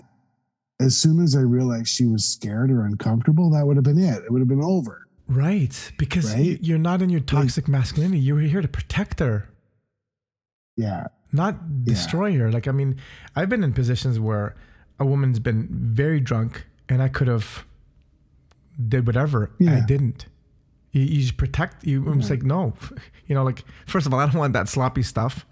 as 0.79 0.95
soon 0.95 1.21
as 1.23 1.35
I 1.35 1.39
realized 1.41 1.87
she 1.89 2.05
was 2.05 2.25
scared 2.25 2.71
or 2.71 2.83
uncomfortable, 2.85 3.49
that 3.51 3.65
would 3.65 3.77
have 3.77 3.83
been 3.83 3.97
it. 3.97 4.23
It 4.25 4.31
would 4.31 4.39
have 4.41 4.47
been 4.47 4.63
over. 4.63 5.07
Right. 5.27 5.91
Because 5.97 6.33
Right? 6.33 6.59
you're 6.61 6.77
not 6.77 7.01
in 7.01 7.09
your 7.09 7.19
toxic 7.19 7.67
masculinity. 7.67 8.19
You 8.19 8.35
were 8.35 8.41
here 8.41 8.61
to 8.61 8.67
protect 8.67 9.19
her. 9.19 9.49
Yeah, 10.75 11.07
not 11.31 11.83
destroy 11.83 12.37
her. 12.37 12.51
Like 12.51 12.67
I 12.67 12.71
mean, 12.71 12.97
I've 13.35 13.49
been 13.49 13.63
in 13.63 13.73
positions 13.73 14.19
where 14.19 14.55
a 14.99 15.05
woman's 15.05 15.39
been 15.39 15.67
very 15.71 16.19
drunk, 16.19 16.67
and 16.87 17.01
I 17.01 17.07
could 17.09 17.27
have 17.27 17.65
did 18.87 19.07
whatever. 19.07 19.51
and 19.59 19.69
I 19.71 19.81
didn't. 19.81 20.27
You, 20.91 21.01
you 21.01 21.21
just 21.21 21.37
protect. 21.37 21.83
You 21.85 22.09
it's 22.13 22.29
like 22.29 22.43
no, 22.43 22.73
you 23.25 23.33
know, 23.35 23.43
like 23.43 23.63
first 23.87 24.05
of 24.05 24.13
all, 24.13 24.19
I 24.19 24.27
don't 24.27 24.37
want 24.37 24.53
that 24.53 24.69
sloppy 24.69 25.01
stuff, 25.03 25.45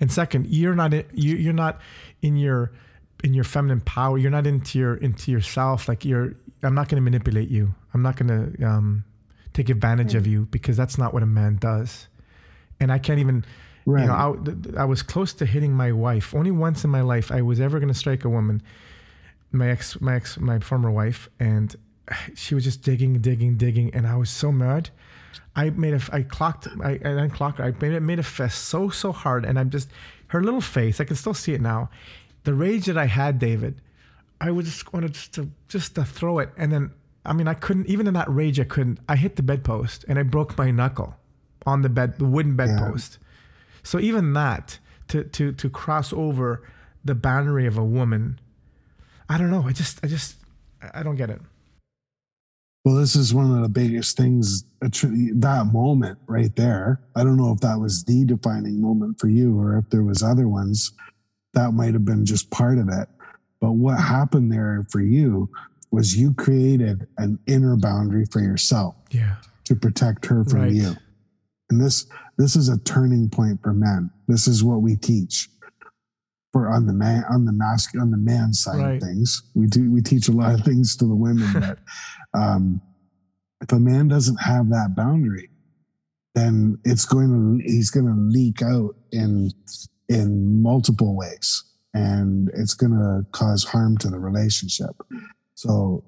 and 0.00 0.10
second, 0.10 0.46
you're 0.46 0.74
not 0.74 0.94
in, 0.94 1.04
you 1.12 1.36
you're 1.36 1.52
not 1.52 1.80
in 2.22 2.36
your 2.36 2.72
in 3.22 3.34
your 3.34 3.44
feminine 3.44 3.80
power. 3.80 4.18
You're 4.18 4.30
not 4.30 4.46
into 4.46 4.78
your 4.78 4.94
into 4.94 5.30
yourself. 5.30 5.88
Like 5.88 6.04
you're. 6.04 6.34
I'm 6.62 6.74
not 6.74 6.88
going 6.88 6.96
to 6.96 7.02
manipulate 7.02 7.48
you. 7.48 7.74
I'm 7.92 8.02
not 8.02 8.16
going 8.16 8.28
to 8.28 8.64
um, 8.64 9.04
take 9.52 9.68
advantage 9.68 10.14
of 10.14 10.26
you 10.26 10.46
because 10.50 10.76
that's 10.76 10.96
not 10.96 11.12
what 11.12 11.22
a 11.22 11.26
man 11.26 11.56
does. 11.56 12.06
And 12.78 12.92
I 12.92 12.98
can't 12.98 13.18
even 13.18 13.44
right. 13.84 14.02
you 14.02 14.06
know, 14.06 14.72
I, 14.76 14.82
I 14.82 14.84
was 14.84 15.02
close 15.02 15.32
to 15.34 15.46
hitting 15.46 15.72
my 15.72 15.92
wife. 15.92 16.34
Only 16.34 16.50
once 16.50 16.84
in 16.84 16.90
my 16.90 17.02
life 17.02 17.30
I 17.30 17.42
was 17.42 17.60
ever 17.60 17.78
going 17.78 17.92
to 17.92 17.98
strike 17.98 18.24
a 18.24 18.28
woman. 18.28 18.62
My 19.50 19.70
ex, 19.70 20.00
my 20.00 20.14
ex, 20.16 20.38
my 20.38 20.58
former 20.60 20.90
wife, 20.90 21.28
and 21.38 21.74
she 22.34 22.54
was 22.54 22.64
just 22.64 22.82
digging, 22.82 23.20
digging, 23.20 23.56
digging, 23.56 23.94
and 23.94 24.06
I 24.06 24.16
was 24.16 24.30
so 24.30 24.50
mad. 24.50 24.90
I 25.54 25.70
made 25.70 25.94
a, 25.94 26.00
I 26.12 26.22
clocked, 26.22 26.68
I, 26.82 26.98
I 27.04 27.08
unclocked 27.08 27.58
her. 27.58 27.64
I 27.64 27.72
made, 27.80 28.00
made 28.02 28.18
a 28.18 28.22
fist 28.22 28.66
so, 28.66 28.88
so 28.88 29.12
hard, 29.12 29.44
and 29.44 29.58
I'm 29.58 29.68
just, 29.68 29.90
her 30.28 30.42
little 30.42 30.62
face, 30.62 31.00
I 31.00 31.04
can 31.04 31.16
still 31.16 31.34
see 31.34 31.52
it 31.52 31.60
now. 31.60 31.90
The 32.44 32.54
rage 32.54 32.86
that 32.86 32.98
I 32.98 33.06
had, 33.06 33.38
David, 33.38 33.80
I 34.40 34.50
was 34.50 34.66
just 34.66 34.92
wanted 34.92 35.14
just 35.14 35.34
to, 35.34 35.50
just 35.68 35.94
to 35.94 36.04
throw 36.04 36.38
it, 36.38 36.50
and 36.56 36.72
then, 36.72 36.90
I 37.24 37.32
mean, 37.32 37.46
I 37.46 37.54
couldn't, 37.54 37.86
even 37.86 38.06
in 38.06 38.14
that 38.14 38.28
rage, 38.28 38.58
I 38.58 38.64
couldn't. 38.64 38.98
I 39.08 39.16
hit 39.16 39.36
the 39.36 39.42
bedpost, 39.42 40.04
and 40.08 40.18
I 40.18 40.24
broke 40.24 40.58
my 40.58 40.70
knuckle 40.70 41.16
on 41.66 41.82
the 41.82 41.88
bed, 41.88 42.18
the 42.18 42.24
wooden 42.24 42.56
bedpost. 42.56 43.18
So 43.82 43.98
even 43.98 44.32
that 44.32 44.78
to 45.08 45.24
to 45.24 45.52
to 45.52 45.70
cross 45.70 46.12
over 46.12 46.62
the 47.04 47.14
boundary 47.14 47.66
of 47.66 47.76
a 47.76 47.84
woman, 47.84 48.40
I 49.28 49.38
don't 49.38 49.50
know. 49.50 49.64
I 49.66 49.72
just 49.72 50.00
I 50.04 50.08
just 50.08 50.36
I 50.94 51.02
don't 51.02 51.16
get 51.16 51.30
it. 51.30 51.40
Well, 52.84 52.96
this 52.96 53.14
is 53.14 53.32
one 53.32 53.48
of 53.54 53.62
the 53.62 53.68
biggest 53.68 54.16
things, 54.16 54.64
that 54.80 55.70
moment 55.72 56.18
right 56.26 56.54
there. 56.56 57.00
I 57.14 57.22
don't 57.22 57.36
know 57.36 57.52
if 57.52 57.60
that 57.60 57.78
was 57.78 58.02
the 58.02 58.24
defining 58.24 58.82
moment 58.82 59.20
for 59.20 59.28
you 59.28 59.56
or 59.56 59.78
if 59.78 59.88
there 59.90 60.02
was 60.02 60.20
other 60.20 60.48
ones 60.48 60.90
that 61.54 61.72
might 61.72 61.92
have 61.94 62.04
been 62.04 62.24
just 62.24 62.50
part 62.50 62.78
of 62.78 62.88
it. 62.88 63.08
But 63.60 63.72
what 63.72 63.98
happened 63.98 64.52
there 64.52 64.84
for 64.90 65.00
you 65.00 65.48
was 65.90 66.16
you 66.16 66.34
created 66.34 67.06
an 67.18 67.38
inner 67.46 67.76
boundary 67.76 68.24
for 68.24 68.40
yourself. 68.40 68.96
Yeah. 69.10 69.36
To 69.66 69.76
protect 69.76 70.26
her 70.26 70.44
from 70.44 70.62
right. 70.62 70.72
you. 70.72 70.96
And 71.70 71.80
this 71.80 72.06
this 72.36 72.56
is 72.56 72.68
a 72.68 72.78
turning 72.78 73.30
point 73.30 73.62
for 73.62 73.72
men. 73.72 74.10
This 74.26 74.48
is 74.48 74.64
what 74.64 74.82
we 74.82 74.96
teach 74.96 75.48
for 76.52 76.68
on 76.68 76.86
the 76.86 76.92
man 76.92 77.24
on 77.30 77.44
the 77.44 77.52
mask 77.52 77.94
on 77.98 78.10
the 78.10 78.16
man 78.16 78.52
side 78.52 78.78
right. 78.78 78.94
of 78.96 79.02
things. 79.02 79.42
We 79.54 79.66
do 79.66 79.90
we 79.90 80.02
teach 80.02 80.28
a 80.28 80.32
lot 80.32 80.54
of 80.54 80.64
things 80.64 80.96
to 80.96 81.06
the 81.06 81.14
women, 81.14 81.48
but 81.54 81.78
um, 82.34 82.82
if 83.62 83.72
a 83.72 83.78
man 83.78 84.08
doesn't 84.08 84.36
have 84.36 84.68
that 84.70 84.94
boundary, 84.96 85.48
then 86.34 86.78
it's 86.84 87.04
going 87.04 87.28
to 87.28 87.64
he's 87.64 87.90
going 87.90 88.06
to 88.06 88.12
leak 88.12 88.60
out 88.62 88.96
in 89.12 89.50
in 90.12 90.62
multiple 90.62 91.16
ways, 91.16 91.64
and 91.94 92.50
it's 92.54 92.74
going 92.74 92.92
to 92.92 93.24
cause 93.32 93.64
harm 93.64 93.98
to 93.98 94.08
the 94.08 94.18
relationship. 94.18 94.94
So 95.54 96.04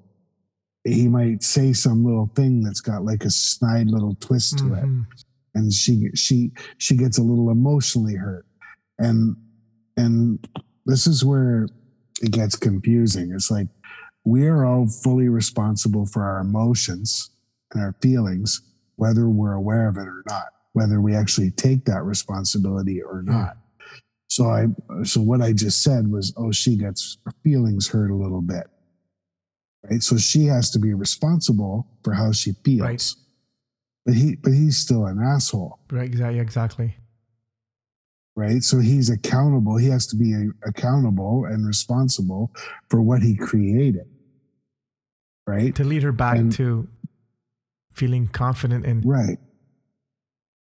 he 0.85 1.07
might 1.07 1.43
say 1.43 1.73
some 1.73 2.05
little 2.05 2.31
thing 2.35 2.61
that's 2.61 2.81
got 2.81 3.03
like 3.03 3.23
a 3.25 3.29
snide 3.29 3.87
little 3.87 4.15
twist 4.15 4.59
to 4.59 4.65
mm-hmm. 4.65 5.01
it 5.01 5.23
and 5.55 5.73
she 5.73 6.09
she 6.13 6.51
she 6.77 6.95
gets 6.95 7.17
a 7.17 7.23
little 7.23 7.49
emotionally 7.49 8.15
hurt 8.15 8.45
and 8.99 9.35
and 9.97 10.47
this 10.85 11.07
is 11.07 11.25
where 11.25 11.67
it 12.21 12.31
gets 12.31 12.55
confusing 12.55 13.31
it's 13.33 13.49
like 13.49 13.67
we 14.25 14.45
are 14.45 14.65
all 14.65 14.87
fully 14.87 15.29
responsible 15.29 16.05
for 16.05 16.23
our 16.23 16.39
emotions 16.39 17.31
and 17.73 17.81
our 17.81 17.95
feelings 18.01 18.61
whether 18.97 19.27
we're 19.27 19.53
aware 19.53 19.87
of 19.87 19.97
it 19.97 20.07
or 20.07 20.23
not 20.29 20.47
whether 20.73 21.01
we 21.01 21.15
actually 21.15 21.49
take 21.51 21.85
that 21.85 22.03
responsibility 22.03 23.01
or 23.01 23.23
not 23.23 23.57
so 24.27 24.49
i 24.49 24.65
so 25.03 25.21
what 25.21 25.41
i 25.41 25.51
just 25.53 25.83
said 25.83 26.11
was 26.11 26.33
oh 26.37 26.51
she 26.51 26.75
gets 26.75 27.17
her 27.25 27.33
feelings 27.43 27.87
hurt 27.87 28.11
a 28.11 28.15
little 28.15 28.41
bit 28.41 28.67
right 29.89 30.01
so 30.01 30.17
she 30.17 30.45
has 30.45 30.69
to 30.69 30.79
be 30.79 30.93
responsible 30.93 31.87
for 32.03 32.13
how 32.13 32.31
she 32.31 32.53
feels 32.63 32.81
right 32.81 33.15
but 34.05 34.13
he 34.13 34.35
but 34.35 34.53
he's 34.53 34.77
still 34.77 35.07
an 35.07 35.19
asshole. 35.21 35.79
Right, 35.91 36.05
exactly 36.05 36.39
exactly. 36.39 36.95
Right? 38.35 38.63
So 38.63 38.79
he's 38.79 39.09
accountable. 39.09 39.77
He 39.77 39.87
has 39.87 40.07
to 40.07 40.15
be 40.15 40.49
accountable 40.65 41.45
and 41.45 41.65
responsible 41.65 42.51
for 42.89 43.01
what 43.01 43.21
he 43.21 43.35
created. 43.35 44.05
Right? 45.47 45.73
To 45.75 45.83
lead 45.83 46.03
her 46.03 46.11
back 46.11 46.37
and, 46.37 46.51
to 46.53 46.87
feeling 47.93 48.27
confident 48.27 48.85
and 48.85 49.03
Right. 49.05 49.37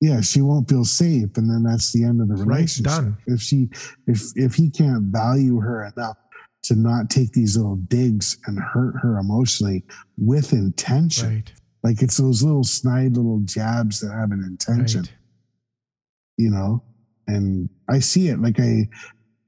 Yeah, 0.02 0.22
she 0.22 0.42
won't 0.42 0.68
feel 0.68 0.84
safe 0.84 1.38
and 1.38 1.50
then 1.50 1.64
that's 1.64 1.94
the 1.94 2.04
end 2.04 2.22
of 2.22 2.28
the 2.28 2.44
relationship. 2.44 2.92
Right, 2.92 3.02
done. 3.04 3.18
If 3.28 3.42
she 3.42 3.70
if 4.08 4.22
if 4.36 4.56
he 4.56 4.70
can't 4.70 5.04
value 5.04 5.60
her 5.60 5.92
enough 5.96 6.18
to 6.64 6.76
not 6.76 7.10
take 7.10 7.32
these 7.32 7.56
little 7.56 7.76
digs 7.76 8.38
and 8.48 8.60
hurt 8.60 8.96
her 9.02 9.20
emotionally 9.20 9.84
with 10.18 10.54
intention. 10.54 11.36
Right 11.36 11.52
like 11.84 12.02
it's 12.02 12.18
those 12.18 12.44
little 12.44 12.64
snide 12.64 13.18
little 13.18 13.40
jabs 13.44 14.00
that 14.00 14.14
have 14.14 14.32
an 14.32 14.44
intention, 14.44 15.02
right. 15.02 15.12
you 16.38 16.50
know. 16.50 16.84
And 17.28 17.70
I 17.90 18.00
see 18.00 18.28
it. 18.28 18.42
Like 18.42 18.60
I, 18.60 18.88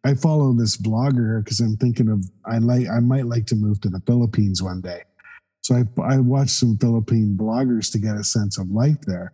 I 0.04 0.16
follow 0.16 0.54
this 0.54 0.78
blogger 0.78 1.44
because 1.44 1.60
I'm 1.60 1.78
thinking 1.78 2.10
of 2.10 2.26
I 2.46 2.58
like 2.58 2.88
I 2.90 3.00
might 3.00 3.26
like 3.26 3.46
to 3.48 3.56
move 3.56 3.82
to 3.82 3.90
the 3.90 4.02
Philippines 4.08 4.64
one 4.64 4.82
day. 4.82 5.04
So 5.62 5.76
I 5.76 6.02
I 6.02 6.20
watched 6.20 6.52
some 6.52 6.78
Philippine 6.78 7.38
bloggers 7.40 7.92
to 7.92 8.00
get 8.00 8.16
a 8.16 8.24
sense 8.24 8.58
of 8.58 8.70
life 8.72 9.02
there. 9.06 9.34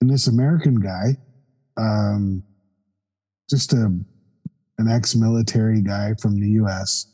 And 0.00 0.10
this 0.10 0.26
American 0.26 0.76
guy, 0.76 1.16
um, 1.76 2.42
just 3.48 3.72
a 3.72 3.98
an 4.78 4.88
ex-military 4.90 5.80
guy 5.82 6.14
from 6.20 6.40
the 6.40 6.48
US, 6.62 7.06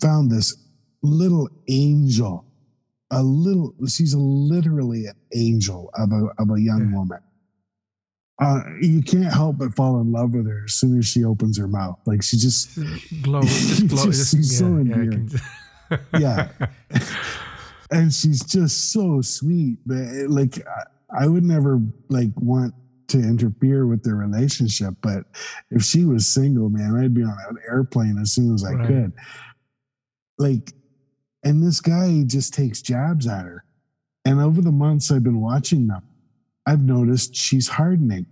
found 0.00 0.30
this 0.30 0.56
little 1.02 1.48
angel 1.68 2.46
a 3.10 3.22
little 3.22 3.74
she's 3.86 4.14
literally 4.14 5.06
an 5.06 5.14
angel 5.34 5.90
of 5.94 6.10
a 6.10 6.42
of 6.42 6.50
a 6.50 6.60
young 6.60 6.88
yeah. 6.90 6.96
woman 6.96 7.18
uh, 8.42 8.60
you 8.80 9.00
can't 9.00 9.32
help 9.32 9.58
but 9.58 9.72
fall 9.76 10.00
in 10.00 10.10
love 10.10 10.34
with 10.34 10.48
her 10.48 10.64
as 10.64 10.72
soon 10.72 10.98
as 10.98 11.06
she 11.06 11.22
opens 11.22 11.56
her 11.58 11.68
mouth 11.68 11.98
like 12.06 12.22
she 12.22 12.36
just 12.36 12.74
glow 13.22 13.42
just 13.42 13.86
glow 13.86 14.04
just, 14.06 14.18
just, 14.18 14.34
she's 14.34 14.52
yeah, 14.52 14.58
so 14.58 14.66
endearing 14.76 15.30
yeah, 15.90 15.98
yeah. 16.18 16.66
and 17.90 18.12
she's 18.12 18.42
just 18.42 18.92
so 18.92 19.20
sweet 19.20 19.78
but 19.86 19.98
it, 19.98 20.30
like 20.30 20.58
I, 21.18 21.26
would 21.26 21.44
never 21.44 21.80
like 22.08 22.30
want 22.36 22.74
to 23.08 23.18
interfere 23.18 23.86
with 23.86 24.02
their 24.02 24.14
relationship 24.14 24.94
but 25.02 25.24
if 25.70 25.82
she 25.82 26.04
was 26.04 26.26
single 26.26 26.70
man 26.70 26.96
i'd 26.96 27.14
be 27.14 27.22
on 27.22 27.36
an 27.50 27.58
airplane 27.68 28.18
as 28.18 28.32
soon 28.32 28.54
as 28.54 28.64
i 28.64 28.72
right. 28.72 28.86
could 28.86 29.12
like 30.38 30.72
and 31.44 31.62
this 31.62 31.80
guy 31.80 32.22
just 32.26 32.54
takes 32.54 32.80
jabs 32.80 33.26
at 33.26 33.44
her. 33.44 33.64
And 34.24 34.40
over 34.40 34.62
the 34.62 34.72
months 34.72 35.12
I've 35.12 35.22
been 35.22 35.42
watching 35.42 35.86
them, 35.86 36.02
I've 36.66 36.82
noticed 36.82 37.36
she's 37.36 37.68
hardening. 37.68 38.26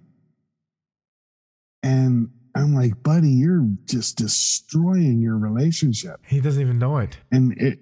And 1.82 2.30
I'm 2.54 2.74
like, 2.74 3.02
buddy, 3.02 3.28
you're 3.28 3.68
just 3.84 4.16
destroying 4.16 5.20
your 5.20 5.36
relationship. 5.36 6.20
He 6.26 6.40
doesn't 6.40 6.60
even 6.60 6.78
know 6.78 6.96
it. 6.98 7.18
And 7.30 7.52
it, 7.60 7.80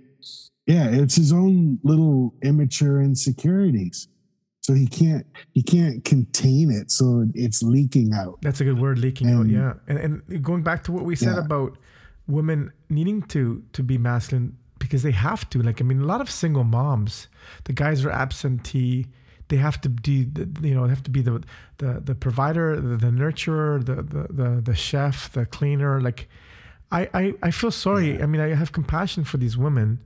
yeah, 0.66 0.88
it's 0.90 1.14
his 1.14 1.32
own 1.32 1.78
little 1.84 2.34
immature 2.42 3.00
insecurities. 3.00 4.08
So 4.70 4.74
he 4.76 4.86
can't 4.86 5.26
he 5.52 5.64
can't 5.64 6.04
contain 6.04 6.70
it, 6.70 6.92
so 6.92 7.26
it's 7.34 7.60
leaking 7.60 8.12
out. 8.14 8.38
That's 8.40 8.60
a 8.60 8.64
good 8.64 8.78
word, 8.78 9.00
leaking 9.00 9.28
and, 9.28 9.40
out. 9.40 9.46
Yeah, 9.48 9.72
and 9.88 9.98
and 9.98 10.44
going 10.44 10.62
back 10.62 10.84
to 10.84 10.92
what 10.92 11.02
we 11.02 11.16
said 11.16 11.34
yeah. 11.34 11.40
about 11.40 11.76
women 12.28 12.70
needing 12.88 13.22
to 13.22 13.64
to 13.72 13.82
be 13.82 13.98
masculine 13.98 14.56
because 14.78 15.02
they 15.02 15.10
have 15.10 15.50
to. 15.50 15.60
Like, 15.60 15.80
I 15.80 15.84
mean, 15.84 16.02
a 16.02 16.04
lot 16.04 16.20
of 16.20 16.30
single 16.30 16.62
moms, 16.62 17.26
the 17.64 17.72
guys 17.72 18.04
are 18.04 18.12
absentee. 18.12 19.08
They 19.48 19.56
have 19.56 19.80
to 19.80 19.88
be, 19.88 20.28
you 20.62 20.76
know, 20.76 20.84
they 20.84 20.90
have 20.90 21.02
to 21.02 21.10
be 21.10 21.22
the 21.22 21.42
the 21.78 22.00
the 22.04 22.14
provider, 22.14 22.80
the, 22.80 22.96
the 22.96 23.08
nurturer, 23.10 23.84
the, 23.84 23.96
the 23.96 24.32
the 24.32 24.60
the 24.60 24.74
chef, 24.76 25.32
the 25.32 25.46
cleaner. 25.46 26.00
Like, 26.00 26.28
I 26.92 27.08
I, 27.12 27.34
I 27.42 27.50
feel 27.50 27.72
sorry. 27.72 28.12
Yeah. 28.12 28.22
I 28.22 28.26
mean, 28.26 28.40
I 28.40 28.54
have 28.54 28.70
compassion 28.70 29.24
for 29.24 29.36
these 29.36 29.56
women 29.56 29.98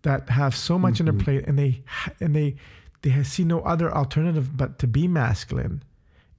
that 0.00 0.30
have 0.30 0.56
so 0.56 0.78
much 0.78 0.94
mm-hmm. 0.94 1.08
on 1.10 1.16
their 1.16 1.24
plate, 1.24 1.44
and 1.46 1.58
they 1.58 1.82
and 2.22 2.34
they 2.34 2.56
they 3.02 3.22
see 3.22 3.44
no 3.44 3.60
other 3.60 3.94
alternative 3.94 4.56
but 4.56 4.78
to 4.80 4.86
be 4.86 5.08
masculine, 5.08 5.82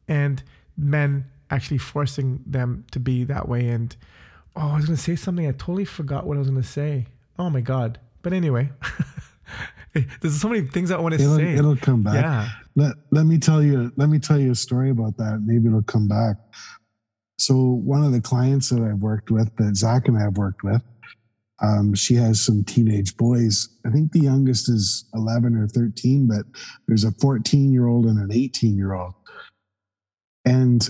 and 0.07 0.43
men 0.77 1.25
actually 1.49 1.77
forcing 1.77 2.43
them 2.45 2.85
to 2.91 2.99
be 2.99 3.23
that 3.23 3.47
way. 3.47 3.69
And 3.69 3.95
oh, 4.55 4.71
I 4.71 4.75
was 4.75 4.85
going 4.85 4.97
to 4.97 5.01
say 5.01 5.15
something. 5.15 5.47
I 5.47 5.51
totally 5.51 5.85
forgot 5.85 6.25
what 6.25 6.35
I 6.35 6.39
was 6.39 6.49
going 6.49 6.61
to 6.61 6.67
say. 6.67 7.07
Oh 7.37 7.49
my 7.49 7.61
god! 7.61 7.99
But 8.21 8.33
anyway, 8.33 8.69
there's 9.93 10.41
so 10.41 10.49
many 10.49 10.67
things 10.67 10.91
I 10.91 10.99
want 10.99 11.15
to 11.15 11.21
it'll, 11.21 11.37
say. 11.37 11.53
It'll 11.53 11.77
come 11.77 12.03
back. 12.03 12.15
Yeah. 12.15 12.49
Let 12.75 12.95
Let 13.11 13.25
me 13.25 13.37
tell 13.37 13.63
you. 13.63 13.91
Let 13.95 14.09
me 14.09 14.19
tell 14.19 14.39
you 14.39 14.51
a 14.51 14.55
story 14.55 14.89
about 14.89 15.17
that. 15.17 15.41
Maybe 15.45 15.67
it'll 15.67 15.83
come 15.83 16.07
back. 16.07 16.37
So 17.37 17.55
one 17.55 18.03
of 18.03 18.11
the 18.11 18.19
clients 18.19 18.69
that 18.69 18.81
I've 18.81 18.99
worked 18.99 19.31
with, 19.31 19.55
that 19.55 19.75
Zak 19.77 20.09
and 20.09 20.17
I 20.17 20.21
have 20.21 20.37
worked 20.37 20.61
with, 20.61 20.81
um, 21.61 21.93
she 21.93 22.15
has 22.15 22.39
some 22.39 22.63
teenage 22.63 23.17
boys. 23.17 23.69
I 23.85 23.89
think 23.89 24.11
the 24.11 24.21
youngest 24.21 24.69
is 24.69 25.05
11 25.13 25.55
or 25.55 25.67
13, 25.67 26.27
but 26.27 26.45
there's 26.87 27.03
a 27.03 27.11
14 27.11 27.71
year 27.71 27.87
old 27.87 28.05
and 28.05 28.19
an 28.19 28.31
18 28.31 28.77
year 28.77 28.93
old. 28.93 29.13
And 30.45 30.87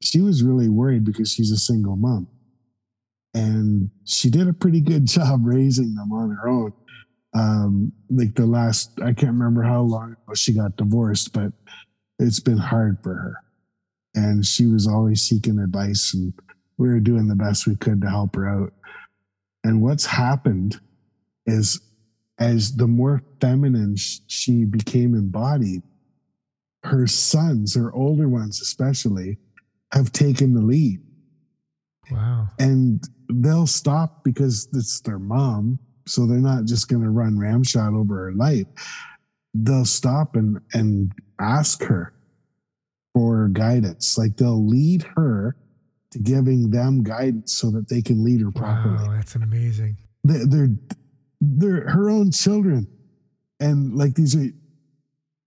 she 0.00 0.20
was 0.20 0.42
really 0.42 0.68
worried 0.68 1.04
because 1.04 1.32
she's 1.32 1.50
a 1.50 1.56
single 1.56 1.96
mom 1.96 2.28
and 3.36 3.90
she 4.04 4.30
did 4.30 4.48
a 4.48 4.52
pretty 4.52 4.80
good 4.80 5.06
job 5.16 5.40
raising 5.44 5.94
them 5.94 6.10
on 6.10 6.30
her 6.30 6.48
own. 6.48 6.72
Um, 7.34 7.92
like 8.08 8.34
the 8.34 8.46
last, 8.46 8.92
I 9.02 9.12
can't 9.12 9.32
remember 9.32 9.62
how 9.62 9.82
long 9.82 10.12
ago 10.12 10.34
she 10.34 10.54
got 10.54 10.76
divorced, 10.76 11.34
but 11.34 11.52
it's 12.18 12.40
been 12.40 12.56
hard 12.56 12.96
for 13.02 13.14
her. 13.14 13.36
And 14.14 14.46
she 14.46 14.64
was 14.64 14.86
always 14.86 15.20
seeking 15.20 15.58
advice, 15.58 16.14
and 16.14 16.32
we 16.78 16.88
were 16.88 17.00
doing 17.00 17.28
the 17.28 17.34
best 17.34 17.66
we 17.66 17.76
could 17.76 18.00
to 18.00 18.08
help 18.08 18.34
her 18.36 18.48
out. 18.48 18.72
And 19.66 19.82
what's 19.82 20.06
happened 20.06 20.80
is, 21.46 21.80
as 22.38 22.76
the 22.76 22.86
more 22.86 23.22
feminine 23.40 23.96
she 23.96 24.64
became 24.64 25.14
embodied, 25.14 25.82
her 26.84 27.06
sons, 27.06 27.74
her 27.74 27.92
older 27.92 28.28
ones 28.28 28.60
especially, 28.60 29.38
have 29.92 30.12
taken 30.12 30.54
the 30.54 30.60
lead 30.60 31.00
Wow. 32.10 32.48
And 32.58 33.02
they'll 33.28 33.66
stop 33.66 34.24
because 34.24 34.68
it's 34.72 35.00
their 35.00 35.18
mom. 35.18 35.78
So 36.06 36.26
they're 36.26 36.38
not 36.38 36.64
just 36.64 36.88
going 36.88 37.02
to 37.02 37.10
run 37.10 37.38
ramshot 37.38 37.92
over 37.92 38.26
her 38.26 38.32
life. 38.32 38.66
They'll 39.54 39.84
stop 39.84 40.36
and, 40.36 40.60
and 40.72 41.12
ask 41.40 41.82
her 41.84 42.12
for 43.14 43.48
guidance. 43.48 44.16
Like 44.16 44.36
they'll 44.36 44.64
lead 44.64 45.02
her 45.16 45.56
to 46.10 46.18
giving 46.18 46.70
them 46.70 47.02
guidance 47.02 47.54
so 47.54 47.70
that 47.70 47.88
they 47.88 48.00
can 48.02 48.24
lead 48.24 48.40
her 48.40 48.50
properly. 48.52 48.94
Wow, 48.96 49.14
that's 49.14 49.34
amazing. 49.34 49.96
They're, 50.24 50.46
they're, 50.46 50.68
they're 51.40 51.88
her 51.90 52.08
own 52.10 52.30
children. 52.30 52.86
and 53.60 53.94
like 53.96 54.14
these 54.14 54.34
are 54.36 54.46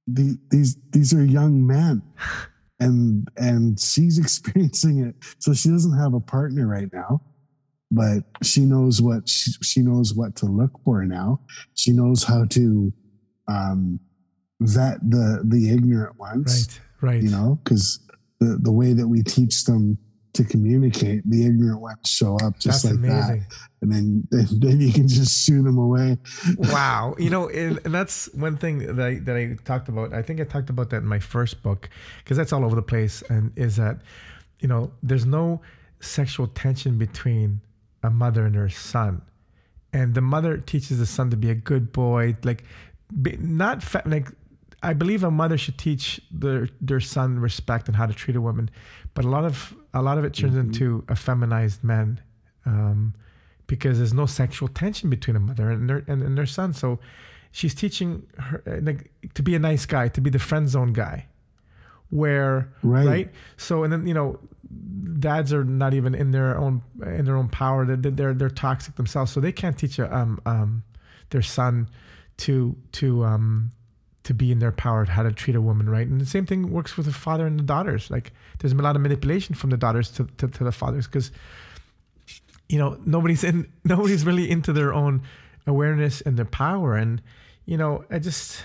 the, 0.07 0.37
these 0.49 0.75
these 0.91 1.13
are 1.13 1.23
young 1.23 1.65
men 1.65 2.01
and 2.79 3.27
and 3.37 3.79
she's 3.79 4.17
experiencing 4.25 4.99
it 4.99 5.15
so 5.39 5.53
she 5.53 5.69
doesn't 5.69 5.97
have 5.97 6.13
a 6.13 6.19
partner 6.19 6.67
right 6.67 6.91
now 6.93 7.21
but 7.91 8.23
she 8.43 8.61
knows 8.61 9.01
what 9.01 9.27
she, 9.27 9.51
she 9.61 9.81
knows 9.81 10.13
what 10.13 10.35
to 10.35 10.45
look 10.45 10.71
for 10.83 11.05
now 11.05 11.39
she 11.75 11.91
knows 11.91 12.23
how 12.23 12.45
to 12.45 12.91
um 13.47 13.99
vet 14.61 14.97
the 15.09 15.41
the 15.45 15.69
ignorant 15.69 16.17
ones 16.17 16.79
right 17.01 17.11
right 17.13 17.23
you 17.23 17.29
know 17.29 17.59
because 17.63 17.99
the 18.39 18.57
the 18.61 18.71
way 18.71 18.93
that 18.93 19.07
we 19.07 19.21
teach 19.21 19.65
them 19.65 19.97
to 20.33 20.43
communicate 20.43 21.27
the 21.29 21.45
ignorant 21.45 21.81
ones 21.81 21.97
show 22.07 22.35
up 22.37 22.59
just 22.59 22.83
That's 22.83 22.85
like 22.85 22.93
amazing. 22.95 23.45
that 23.49 23.57
and 23.81 23.91
then 23.91 24.27
then 24.59 24.79
you 24.81 24.91
can 24.91 25.07
just 25.07 25.45
shoo 25.45 25.63
them 25.63 25.77
away. 25.77 26.17
Wow. 26.57 27.15
You 27.17 27.29
know 27.29 27.49
and, 27.49 27.79
and 27.85 27.93
that's 27.93 28.31
one 28.33 28.57
thing 28.57 28.95
that 28.95 29.05
I, 29.05 29.19
that 29.19 29.35
I 29.35 29.55
talked 29.65 29.89
about. 29.89 30.13
I 30.13 30.21
think 30.21 30.39
i 30.39 30.43
talked 30.43 30.69
about 30.69 30.89
that 30.91 30.97
in 30.97 31.07
my 31.07 31.19
first 31.19 31.63
book 31.63 31.89
because 32.23 32.37
that's 32.37 32.53
all 32.53 32.63
over 32.65 32.75
the 32.75 32.81
place. 32.81 33.23
And 33.29 33.51
is 33.55 33.77
that 33.77 33.99
you 34.59 34.67
know 34.67 34.91
there's 35.01 35.25
no 35.25 35.61
sexual 35.99 36.47
tension 36.47 36.97
between 36.97 37.61
a 38.03 38.09
mother 38.09 38.45
and 38.45 38.55
her 38.55 38.69
son. 38.69 39.21
And 39.91 40.13
the 40.13 40.21
mother 40.21 40.57
teaches 40.57 40.99
the 40.99 41.05
son 41.05 41.29
to 41.31 41.37
be 41.37 41.49
a 41.49 41.55
good 41.55 41.91
boy. 41.91 42.35
Like 42.43 42.63
be, 43.21 43.37
not 43.37 43.81
fa- 43.81 44.03
like 44.05 44.27
i 44.81 44.93
believe 44.93 45.23
a 45.25 45.31
mother 45.31 45.57
should 45.57 45.77
teach 45.77 46.21
their 46.31 46.69
their 46.79 47.01
son 47.01 47.37
respect 47.39 47.87
and 47.87 47.97
how 47.97 48.05
to 48.05 48.13
treat 48.13 48.35
a 48.35 48.41
woman. 48.41 48.69
But 49.13 49.25
a 49.25 49.29
lot 49.29 49.45
of 49.45 49.73
a 49.93 50.01
lot 50.01 50.17
of 50.17 50.23
it 50.23 50.33
turns 50.33 50.55
into 50.55 51.03
a 51.07 51.15
feminized 51.15 51.83
man 51.83 52.21
um, 52.65 53.13
because 53.67 53.97
there's 53.97 54.13
no 54.13 54.25
sexual 54.25 54.67
tension 54.67 55.09
between 55.09 55.35
a 55.35 55.39
mother 55.39 55.69
and 55.71 55.89
their 55.89 56.03
and, 56.07 56.21
and 56.21 56.37
their 56.37 56.45
son. 56.45 56.73
So 56.73 56.99
she's 57.51 57.73
teaching 57.73 58.23
her 58.37 58.61
uh, 58.67 58.79
like, 58.81 59.11
to 59.33 59.43
be 59.43 59.55
a 59.55 59.59
nice 59.59 59.85
guy, 59.85 60.07
to 60.09 60.21
be 60.21 60.29
the 60.29 60.39
friend 60.39 60.69
zone 60.69 60.93
guy. 60.93 61.27
Where 62.11 62.73
Right. 62.81 63.05
right, 63.05 63.31
so 63.57 63.83
and 63.83 63.93
then 63.93 64.07
you 64.07 64.15
know, 64.15 64.39
dads 65.19 65.53
are 65.53 65.63
not 65.63 65.93
even 65.93 66.15
in 66.15 66.31
their 66.31 66.57
own 66.57 66.81
in 67.05 67.25
their 67.25 67.37
own 67.37 67.49
power. 67.49 67.85
They're 67.85 68.11
they're, 68.11 68.33
they're 68.33 68.49
toxic 68.49 68.95
themselves, 68.95 69.31
so 69.31 69.39
they 69.39 69.51
can't 69.51 69.77
teach 69.77 69.99
a, 69.99 70.15
um 70.15 70.41
um 70.45 70.83
their 71.29 71.43
son 71.43 71.87
to 72.37 72.75
to 72.93 73.23
um 73.25 73.71
to 74.29 74.33
be 74.35 74.51
in 74.51 74.59
their 74.59 74.71
power, 74.71 75.05
how 75.05 75.23
to 75.23 75.31
treat 75.31 75.55
a 75.55 75.61
woman 75.61 75.89
right. 75.89 76.05
And 76.05 76.21
the 76.21 76.25
same 76.25 76.45
thing 76.45 76.71
works 76.71 76.95
with 76.95 77.07
the 77.07 77.11
father 77.11 77.47
and 77.47 77.57
the 77.57 77.63
daughters. 77.63 78.11
Like 78.11 78.31
there's 78.59 78.71
a 78.71 78.75
lot 78.75 78.95
of 78.95 79.01
manipulation 79.01 79.55
from 79.55 79.71
the 79.71 79.77
daughters 79.77 80.11
to 80.11 80.25
to, 80.37 80.47
to 80.47 80.63
the 80.63 80.71
fathers 80.71 81.07
because 81.07 81.31
you 82.67 82.77
know 82.77 82.99
nobody's 83.07 83.43
in 83.43 83.67
nobody's 83.83 84.27
really 84.27 84.49
into 84.49 84.71
their 84.71 84.93
own 84.93 85.23
awareness 85.65 86.21
and 86.21 86.37
their 86.37 86.45
power 86.45 86.95
and 86.95 87.21
you 87.65 87.75
know 87.75 88.05
i 88.11 88.19
just 88.19 88.63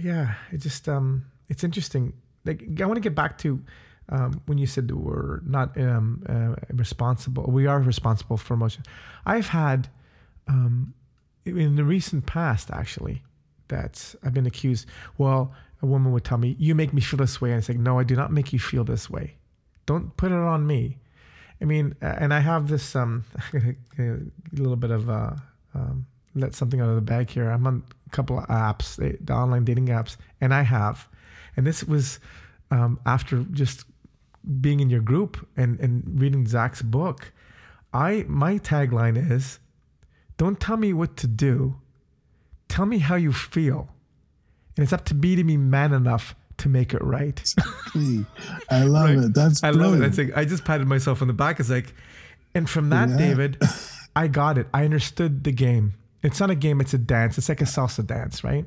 yeah 0.00 0.34
it 0.52 0.58
just 0.58 0.88
um 0.88 1.24
it's 1.48 1.62
interesting 1.62 2.12
like 2.44 2.62
i 2.80 2.86
want 2.86 2.96
to 2.96 3.00
get 3.08 3.14
back 3.14 3.38
to 3.38 3.62
um, 4.10 4.40
when 4.46 4.56
you 4.56 4.66
said 4.66 4.90
we're 4.90 5.40
not 5.44 5.78
um, 5.78 6.24
uh, 6.28 6.54
responsible 6.74 7.44
we 7.44 7.66
are 7.66 7.80
responsible 7.80 8.36
for 8.36 8.54
emotion 8.54 8.82
i've 9.26 9.48
had 9.48 9.88
um, 10.48 10.94
in 11.44 11.76
the 11.76 11.84
recent 11.84 12.26
past 12.26 12.70
actually 12.70 13.22
that 13.68 14.14
i've 14.22 14.34
been 14.34 14.46
accused. 14.46 14.86
Well 15.16 15.52
a 15.80 15.86
woman 15.86 16.12
would 16.12 16.24
tell 16.24 16.38
me 16.38 16.56
you 16.58 16.74
make 16.74 16.92
me 16.92 17.00
feel 17.00 17.18
this 17.18 17.40
way. 17.40 17.50
And 17.50 17.58
I 17.58 17.60
say, 17.60 17.74
no 17.74 17.98
i 17.98 18.04
do 18.04 18.16
not 18.16 18.32
make 18.32 18.52
you 18.52 18.58
feel 18.58 18.84
this 18.84 19.08
way. 19.08 19.36
Don't 19.86 20.16
put 20.16 20.32
it 20.32 20.38
on 20.38 20.66
me. 20.66 20.98
I 21.60 21.64
mean, 21.64 21.94
and 22.00 22.32
I 22.32 22.40
have 22.40 22.68
this 22.68 22.94
um, 22.94 23.24
a 23.98 24.18
little 24.52 24.76
bit 24.76 24.90
of 24.90 25.10
uh, 25.10 25.32
um, 25.74 26.06
let 26.34 26.54
something 26.54 26.80
out 26.80 26.88
of 26.88 26.94
the 26.94 27.00
bag 27.00 27.30
here. 27.30 27.50
I'm 27.50 27.66
on 27.66 27.82
a 28.06 28.10
couple 28.10 28.38
of 28.38 28.46
apps, 28.46 28.96
the, 28.96 29.16
the 29.20 29.32
online 29.32 29.64
dating 29.64 29.86
apps, 29.86 30.16
and 30.40 30.54
I 30.54 30.62
have, 30.62 31.08
and 31.56 31.66
this 31.66 31.82
was 31.82 32.20
um, 32.70 33.00
after 33.06 33.44
just 33.50 33.84
being 34.60 34.80
in 34.80 34.88
your 34.88 35.00
group 35.00 35.46
and 35.56 35.80
and 35.80 36.04
reading 36.20 36.46
Zak's 36.46 36.82
book. 36.82 37.32
I 37.92 38.24
my 38.28 38.58
tagline 38.58 39.30
is, 39.30 39.58
"Don't 40.36 40.60
tell 40.60 40.76
me 40.76 40.92
what 40.92 41.16
to 41.18 41.26
do, 41.26 41.76
tell 42.68 42.86
me 42.86 42.98
how 42.98 43.14
you 43.16 43.32
feel, 43.32 43.88
and 44.76 44.84
it's 44.84 44.92
up 44.92 45.04
to 45.06 45.14
me 45.14 45.36
to 45.36 45.44
be 45.44 45.56
man 45.56 45.92
enough 45.92 46.34
to 46.58 46.68
make 46.68 46.94
it 46.94 47.02
right." 47.02 47.42
I 48.70 48.84
love 48.84 49.10
Right. 49.10 49.18
it. 49.18 49.34
That's 49.34 49.62
I 49.62 49.70
love 49.70 49.76
it. 49.76 49.78
brilliant. 49.78 50.04
It's 50.06 50.18
like 50.18 50.36
I 50.36 50.44
just 50.44 50.64
patted 50.64 50.86
myself 50.86 51.22
on 51.22 51.28
the 51.28 51.34
back. 51.34 51.60
It's 51.60 51.70
like, 51.70 51.94
and 52.54 52.68
from 52.68 52.90
that, 52.90 53.08
Yeah. 53.08 53.16
David, 53.16 53.62
I 54.16 54.28
got 54.28 54.58
it. 54.58 54.66
I 54.74 54.84
understood 54.84 55.44
the 55.44 55.52
game. 55.52 55.94
It's 56.22 56.40
not 56.40 56.50
a 56.50 56.54
game. 56.54 56.80
It's 56.80 56.94
a 56.94 56.98
dance. 56.98 57.38
It's 57.38 57.48
like 57.48 57.60
a 57.60 57.64
salsa 57.64 58.04
dance, 58.04 58.42
right? 58.42 58.66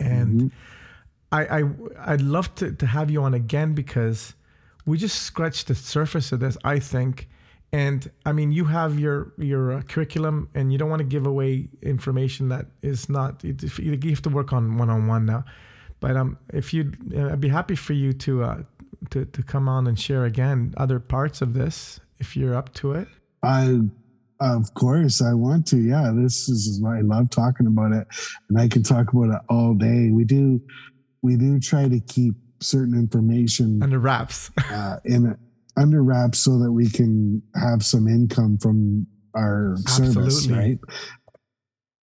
And 0.00 0.40
mm-hmm. 0.40 0.46
I, 1.30 1.60
I, 1.60 2.12
I'd 2.12 2.20
love 2.20 2.54
to 2.56 2.72
to 2.72 2.86
have 2.86 3.10
you 3.10 3.22
on 3.22 3.34
again 3.34 3.74
because 3.74 4.34
we 4.84 4.98
just 4.98 5.22
scratched 5.22 5.68
the 5.68 5.74
surface 5.74 6.32
of 6.32 6.40
this. 6.40 6.56
I 6.64 6.78
think, 6.80 7.28
and 7.72 8.10
I 8.26 8.32
mean, 8.32 8.52
you 8.52 8.66
have 8.66 8.98
your 8.98 9.32
your 9.38 9.72
uh, 9.72 9.82
curriculum, 9.82 10.48
and 10.54 10.70
you 10.70 10.78
don't 10.78 10.90
want 10.90 11.00
to 11.00 11.08
give 11.08 11.26
away 11.26 11.68
information 11.80 12.48
that 12.50 12.66
is 12.82 13.08
not. 13.08 13.42
You 13.42 13.56
you 13.78 14.10
have 14.10 14.22
to 14.22 14.28
work 14.28 14.52
on 14.52 14.76
one 14.76 14.90
on 14.90 15.06
one 15.06 15.24
now. 15.24 15.44
But 16.00 16.16
um, 16.16 16.36
if 16.52 16.74
you, 16.74 16.92
uh, 17.16 17.28
I'd 17.28 17.40
be 17.40 17.48
happy 17.48 17.76
for 17.76 17.94
you 17.94 18.12
to 18.12 18.44
uh, 18.44 18.62
to 19.10 19.24
to 19.24 19.42
come 19.42 19.68
on 19.68 19.86
and 19.86 19.98
share 19.98 20.26
again 20.26 20.74
other 20.76 21.00
parts 21.00 21.40
of 21.40 21.54
this 21.54 21.98
if 22.18 22.36
you're 22.36 22.54
up 22.54 22.74
to 22.74 22.92
it. 22.92 23.08
I, 23.42 23.78
of 24.40 24.74
course, 24.74 25.22
I 25.22 25.32
want 25.32 25.66
to. 25.68 25.78
Yeah, 25.78 26.12
this 26.14 26.50
is 26.50 26.82
I 26.86 27.00
love 27.00 27.30
talking 27.30 27.66
about 27.66 27.92
it, 27.92 28.06
and 28.50 28.60
I 28.60 28.68
can 28.68 28.82
talk 28.82 29.14
about 29.14 29.34
it 29.34 29.40
all 29.48 29.72
day. 29.72 30.10
We 30.12 30.24
do, 30.24 30.60
we 31.22 31.36
do 31.36 31.58
try 31.58 31.88
to 31.88 32.00
keep 32.00 32.34
certain 32.60 32.94
information 32.94 33.82
Under 33.82 33.98
wraps. 33.98 34.50
uh, 34.70 34.96
in 35.04 35.36
under 35.76 36.02
wraps 36.02 36.38
so 36.38 36.58
that 36.58 36.70
we 36.72 36.88
can 36.88 37.42
have 37.54 37.84
some 37.84 38.06
income 38.08 38.58
from 38.58 39.06
our 39.34 39.76
service, 39.88 40.46
right? 40.48 40.78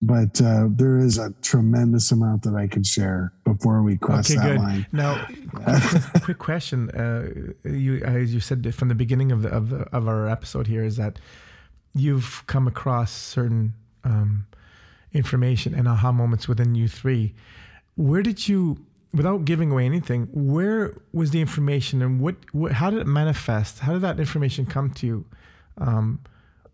But 0.05 0.41
uh, 0.41 0.67
there 0.71 0.99
is 0.99 1.19
a 1.19 1.33
tremendous 1.43 2.11
amount 2.11 2.43
that 2.43 2.57
I 2.57 2.67
can 2.67 2.83
share 2.83 3.33
before 3.45 3.83
we 3.85 3.97
cross 3.97 4.29
Okay, 4.29 4.41
that 4.41 4.57
good. 4.57 4.59
line. 4.59 4.87
Now, 4.91 5.25
quick, 5.55 6.23
quick 6.25 6.39
question. 6.39 6.91
Uh, 6.91 7.53
you, 7.69 7.99
as 7.99 8.35
you 8.35 8.41
said 8.41 8.75
from 8.75 8.89
the 8.89 8.97
beginning 8.97 9.31
of 9.31 9.43
the, 9.43 9.49
of 9.51 9.71
the 9.71 9.77
of 9.97 10.09
our 10.09 10.29
episode 10.29 10.67
here, 10.67 10.83
is 10.83 10.97
that 10.97 11.21
you've 11.95 12.43
come 12.49 12.67
across 12.67 13.13
certain 13.13 13.75
um, 14.03 14.47
information 15.13 15.73
and 15.73 15.87
aha 15.87 16.11
moments 16.11 16.49
within 16.49 16.75
you 16.75 16.89
three. 16.89 17.35
Where 17.95 18.23
did 18.23 18.49
you, 18.49 18.85
without 19.15 19.45
giving 19.45 19.71
away 19.71 19.85
anything, 19.85 20.29
where 20.33 20.95
was 21.13 21.31
the 21.31 21.41
information 21.41 22.03
and 22.03 22.21
what, 22.21 22.37
what 22.53 22.73
how 22.73 22.91
did 22.91 23.01
it 23.01 23.07
manifest? 23.07 23.81
How 23.81 23.93
did 23.93 24.03
that 24.03 24.19
information 24.19 24.67
come 24.67 24.91
to 24.91 25.07
you? 25.07 25.25
Um, 25.79 26.21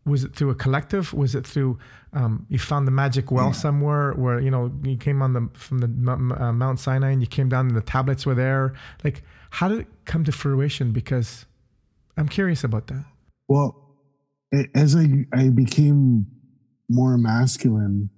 was 0.04 0.24
it 0.24 0.34
through 0.34 0.50
a 0.50 0.54
collective? 0.54 1.12
Was 1.12 1.34
it 1.34 1.46
through 1.46 1.78
um, 2.12 2.46
you 2.48 2.58
found 2.58 2.86
the 2.86 2.90
magic 2.90 3.30
well 3.30 3.52
somewhere 3.52 4.12
where 4.12 4.40
you 4.40 4.50
know 4.50 4.72
you 4.82 4.96
came 4.96 5.20
on 5.20 5.34
the 5.34 5.48
from 5.52 5.78
the 5.78 6.12
uh, 6.12 6.52
Mount 6.52 6.80
Sinai 6.80 7.10
and 7.10 7.20
you 7.20 7.26
came 7.26 7.48
down 7.48 7.68
and 7.68 7.76
the 7.76 7.82
tablets 7.82 8.24
were 8.24 8.34
there? 8.34 8.74
Like, 9.04 9.22
how 9.50 9.68
did 9.68 9.80
it 9.80 9.86
come 10.06 10.24
to 10.24 10.32
fruition? 10.32 10.92
Because 10.92 11.44
I'm 12.16 12.28
curious 12.28 12.64
about 12.64 12.86
that. 12.86 13.04
Well, 13.48 13.96
as 14.74 14.96
I 14.96 15.26
I 15.32 15.50
became 15.50 16.26
more 16.88 17.18
masculine 17.18 18.08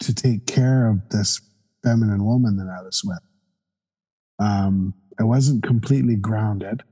to 0.00 0.14
take 0.14 0.46
care 0.46 0.88
of 0.88 1.08
this 1.10 1.40
feminine 1.84 2.24
woman 2.24 2.56
that 2.56 2.68
I 2.68 2.82
was 2.82 3.02
with, 3.04 3.18
um, 4.38 4.94
I 5.20 5.24
wasn't 5.24 5.62
completely 5.62 6.16
grounded. 6.16 6.82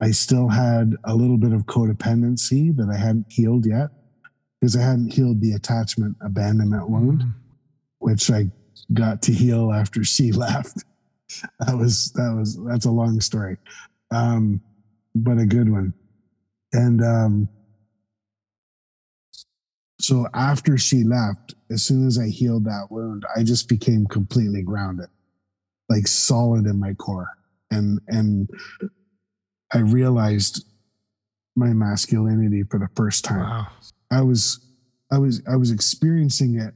I 0.00 0.10
still 0.10 0.48
had 0.48 0.94
a 1.04 1.14
little 1.14 1.38
bit 1.38 1.52
of 1.52 1.66
codependency 1.66 2.76
that 2.76 2.88
I 2.92 2.96
hadn't 2.96 3.26
healed 3.30 3.66
yet 3.66 3.90
because 4.60 4.76
I 4.76 4.82
hadn't 4.82 5.12
healed 5.12 5.40
the 5.40 5.52
attachment 5.52 6.16
abandonment 6.20 6.88
wound, 6.90 7.22
Mhm. 7.22 7.34
which 7.98 8.30
I 8.30 8.50
got 8.92 9.22
to 9.22 9.32
heal 9.32 9.72
after 9.72 10.02
she 10.04 10.32
left. 10.46 10.84
That 11.60 11.78
was 11.78 12.12
that 12.12 12.34
was 12.36 12.58
that's 12.68 12.84
a 12.84 12.90
long 12.90 13.20
story, 13.20 13.56
um, 14.10 14.60
but 15.14 15.38
a 15.38 15.46
good 15.46 15.70
one. 15.70 15.94
And 16.74 17.02
um, 17.02 17.48
so 20.02 20.26
after 20.34 20.76
she 20.76 21.04
left, 21.04 21.54
as 21.70 21.84
soon 21.84 22.08
as 22.08 22.18
I 22.18 22.26
healed 22.26 22.64
that 22.64 22.88
wound, 22.90 23.24
I 23.36 23.44
just 23.44 23.68
became 23.68 24.04
completely 24.06 24.62
grounded, 24.62 25.06
like 25.88 26.08
solid 26.08 26.66
in 26.66 26.80
my 26.80 26.94
core. 26.94 27.30
And 27.70 28.00
and 28.08 28.50
I 29.72 29.78
realized 29.78 30.66
my 31.54 31.72
masculinity 31.72 32.64
for 32.64 32.80
the 32.80 32.88
first 32.96 33.24
time. 33.24 33.48
Wow. 33.48 33.66
I 34.10 34.22
was 34.22 34.58
I 35.12 35.18
was 35.18 35.40
I 35.48 35.54
was 35.54 35.70
experiencing 35.70 36.58
it, 36.58 36.74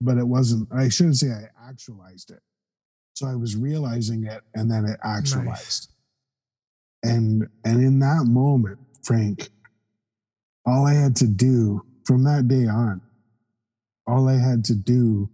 but 0.00 0.16
it 0.16 0.26
wasn't 0.26 0.66
I 0.72 0.88
shouldn't 0.88 1.16
say 1.16 1.28
I 1.28 1.68
actualized 1.68 2.30
it. 2.30 2.40
So 3.12 3.26
I 3.26 3.34
was 3.34 3.56
realizing 3.56 4.24
it 4.24 4.40
and 4.54 4.70
then 4.70 4.86
it 4.86 4.98
actualized. 5.04 5.90
And 7.02 7.46
and 7.62 7.84
in 7.84 7.98
that 7.98 8.24
moment, 8.26 8.78
Frank, 9.02 9.50
all 10.64 10.86
I 10.86 10.94
had 10.94 11.14
to 11.16 11.26
do 11.26 11.84
from 12.04 12.24
that 12.24 12.48
day 12.48 12.66
on 12.66 13.00
all 14.06 14.28
I 14.28 14.36
had 14.36 14.64
to 14.66 14.74
do 14.74 15.28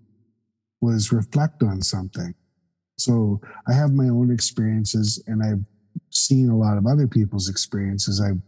was 0.81 1.13
reflect 1.13 1.63
on 1.63 1.83
something. 1.83 2.35
So 2.99 3.41
I 3.69 3.73
have 3.73 3.93
my 3.93 4.09
own 4.09 4.31
experiences 4.31 5.23
and 5.27 5.43
I've 5.43 5.65
seen 6.11 6.49
a 6.49 6.57
lot 6.57 6.79
of 6.79 6.87
other 6.87 7.07
people's 7.07 7.49
experiences. 7.49 8.21
I've 8.21 8.41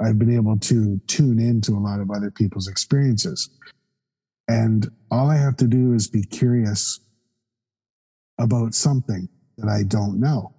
I've 0.00 0.18
been 0.18 0.34
able 0.34 0.58
to 0.58 0.98
tune 1.06 1.38
into 1.38 1.72
a 1.72 1.78
lot 1.78 2.00
of 2.00 2.10
other 2.10 2.30
people's 2.30 2.68
experiences. 2.68 3.50
And 4.48 4.90
all 5.10 5.28
I 5.28 5.36
have 5.36 5.56
to 5.58 5.66
do 5.66 5.92
is 5.92 6.08
be 6.08 6.22
curious 6.22 7.00
about 8.38 8.74
something 8.74 9.28
that 9.58 9.68
I 9.68 9.82
don't 9.82 10.18
know. 10.18 10.54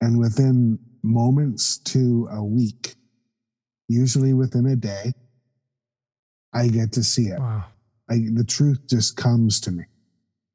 And 0.00 0.18
within 0.18 0.78
moments 1.02 1.76
to 1.78 2.26
a 2.32 2.42
week, 2.42 2.94
usually 3.88 4.32
within 4.32 4.66
a 4.66 4.76
day, 4.76 5.12
I 6.56 6.68
get 6.68 6.92
to 6.92 7.04
see 7.04 7.26
it. 7.26 7.38
Wow. 7.38 7.64
I, 8.10 8.16
the 8.32 8.44
truth 8.44 8.80
just 8.88 9.16
comes 9.16 9.60
to 9.60 9.72
me. 9.72 9.84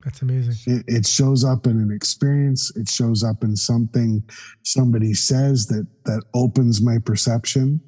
That's 0.03 0.21
amazing. 0.21 0.55
It, 0.73 0.85
it 0.87 1.05
shows 1.05 1.45
up 1.45 1.67
in 1.67 1.79
an 1.79 1.91
experience. 1.91 2.75
It 2.75 2.89
shows 2.89 3.23
up 3.23 3.43
in 3.43 3.55
something 3.55 4.23
somebody 4.63 5.13
says 5.13 5.67
that 5.67 5.85
that 6.05 6.23
opens 6.33 6.81
my 6.81 6.97
perception. 6.97 7.81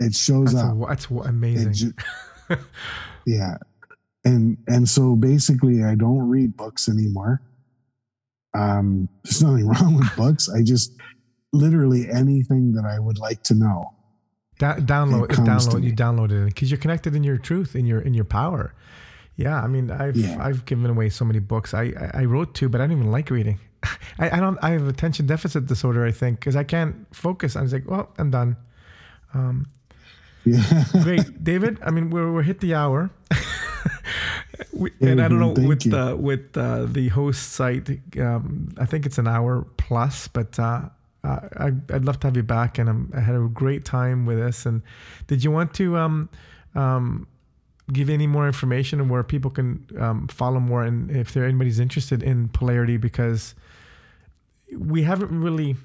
It 0.00 0.14
shows 0.14 0.52
That's, 0.52 0.66
up. 0.66 0.76
a, 0.76 0.86
that's 0.88 1.06
amazing. 1.06 1.72
Ju- 1.72 1.92
yeah, 3.26 3.56
and 4.24 4.56
and 4.66 4.88
so 4.88 5.14
basically, 5.14 5.84
I 5.84 5.94
don't 5.94 6.28
read 6.28 6.56
books 6.56 6.88
anymore. 6.88 7.42
Um, 8.54 9.08
there's 9.24 9.42
nothing 9.42 9.68
wrong 9.68 9.96
with 9.96 10.16
books. 10.16 10.48
I 10.48 10.62
just 10.62 10.92
literally 11.52 12.10
anything 12.10 12.72
that 12.72 12.84
I 12.84 12.98
would 12.98 13.18
like 13.18 13.42
to 13.44 13.54
know. 13.54 13.92
Da- 14.58 14.76
download, 14.76 15.30
It 15.32 15.38
download, 15.38 15.82
you 15.82 15.92
downloaded 15.92 16.42
it 16.46 16.54
because 16.54 16.70
you're 16.70 16.78
connected 16.78 17.14
in 17.16 17.24
your 17.24 17.38
truth, 17.38 17.74
in 17.74 17.86
your 17.86 18.00
in 18.00 18.14
your 18.14 18.24
power. 18.24 18.72
Yeah, 19.36 19.60
I 19.60 19.66
mean, 19.66 19.90
I've 19.90 20.16
Yeah. 20.16 20.38
I've 20.40 20.64
given 20.64 20.88
away 20.90 21.08
so 21.10 21.24
many 21.24 21.40
books. 21.40 21.74
I 21.74 21.82
I, 22.14 22.20
I 22.22 22.24
wrote 22.26 22.54
two, 22.54 22.68
but 22.68 22.80
I 22.80 22.86
don't 22.86 22.96
even 22.98 23.10
like 23.10 23.30
reading. 23.30 23.58
I, 24.18 24.30
I 24.36 24.40
don't. 24.40 24.58
I 24.62 24.70
have 24.70 24.86
attention 24.88 25.26
deficit 25.26 25.66
disorder. 25.66 26.06
I 26.06 26.12
think 26.12 26.38
because 26.38 26.54
I 26.56 26.62
can't 26.64 26.94
focus. 27.12 27.56
I 27.56 27.62
was 27.62 27.72
like, 27.72 27.88
well, 27.90 28.10
I'm 28.18 28.30
done. 28.30 28.56
Um, 29.34 29.66
Yeah, 30.44 30.84
great, 31.02 31.42
David. 31.50 31.78
I 31.82 31.90
mean, 31.90 32.10
we're 32.10 32.30
we're 32.32 32.42
hit 32.44 32.60
the 32.60 32.74
hour. 32.74 33.10
we, 34.72 34.90
and 35.00 35.20
I 35.20 35.28
don't 35.28 35.40
know 35.40 35.54
Thank 35.54 35.68
with 35.68 35.86
you. 35.86 35.96
uh, 35.96 36.14
with 36.14 36.56
uh, 36.56 36.84
the 36.86 37.08
host 37.08 37.52
site. 37.54 37.88
Um, 38.20 38.68
I 38.78 38.86
think 38.86 39.06
it's 39.06 39.18
an 39.18 39.26
hour 39.26 39.66
plus, 39.78 40.28
but 40.28 40.58
uh, 40.58 40.82
I, 41.24 41.72
I'd 41.92 42.04
love 42.04 42.20
to 42.20 42.26
have 42.26 42.36
you 42.36 42.42
back. 42.42 42.78
And 42.78 42.88
I'm, 42.88 43.12
I 43.16 43.20
had 43.20 43.34
a 43.34 43.48
great 43.48 43.84
time 43.84 44.26
with 44.26 44.38
this. 44.38 44.66
And 44.66 44.82
did 45.26 45.42
you 45.42 45.50
want 45.50 45.74
to 45.74 45.96
um, 45.96 46.28
um, 46.74 47.26
give 47.92 48.08
any 48.08 48.26
more 48.26 48.46
information 48.46 49.00
on 49.00 49.08
where 49.08 49.22
people 49.22 49.50
can 49.50 49.86
um, 49.98 50.28
follow 50.28 50.60
more, 50.60 50.82
and 50.82 51.10
if 51.10 51.32
there 51.32 51.44
anybody's 51.44 51.78
interested 51.78 52.22
in 52.22 52.48
polarity, 52.48 52.96
because 52.96 53.54
we 54.76 55.02
haven't 55.02 55.38
really 55.38 55.76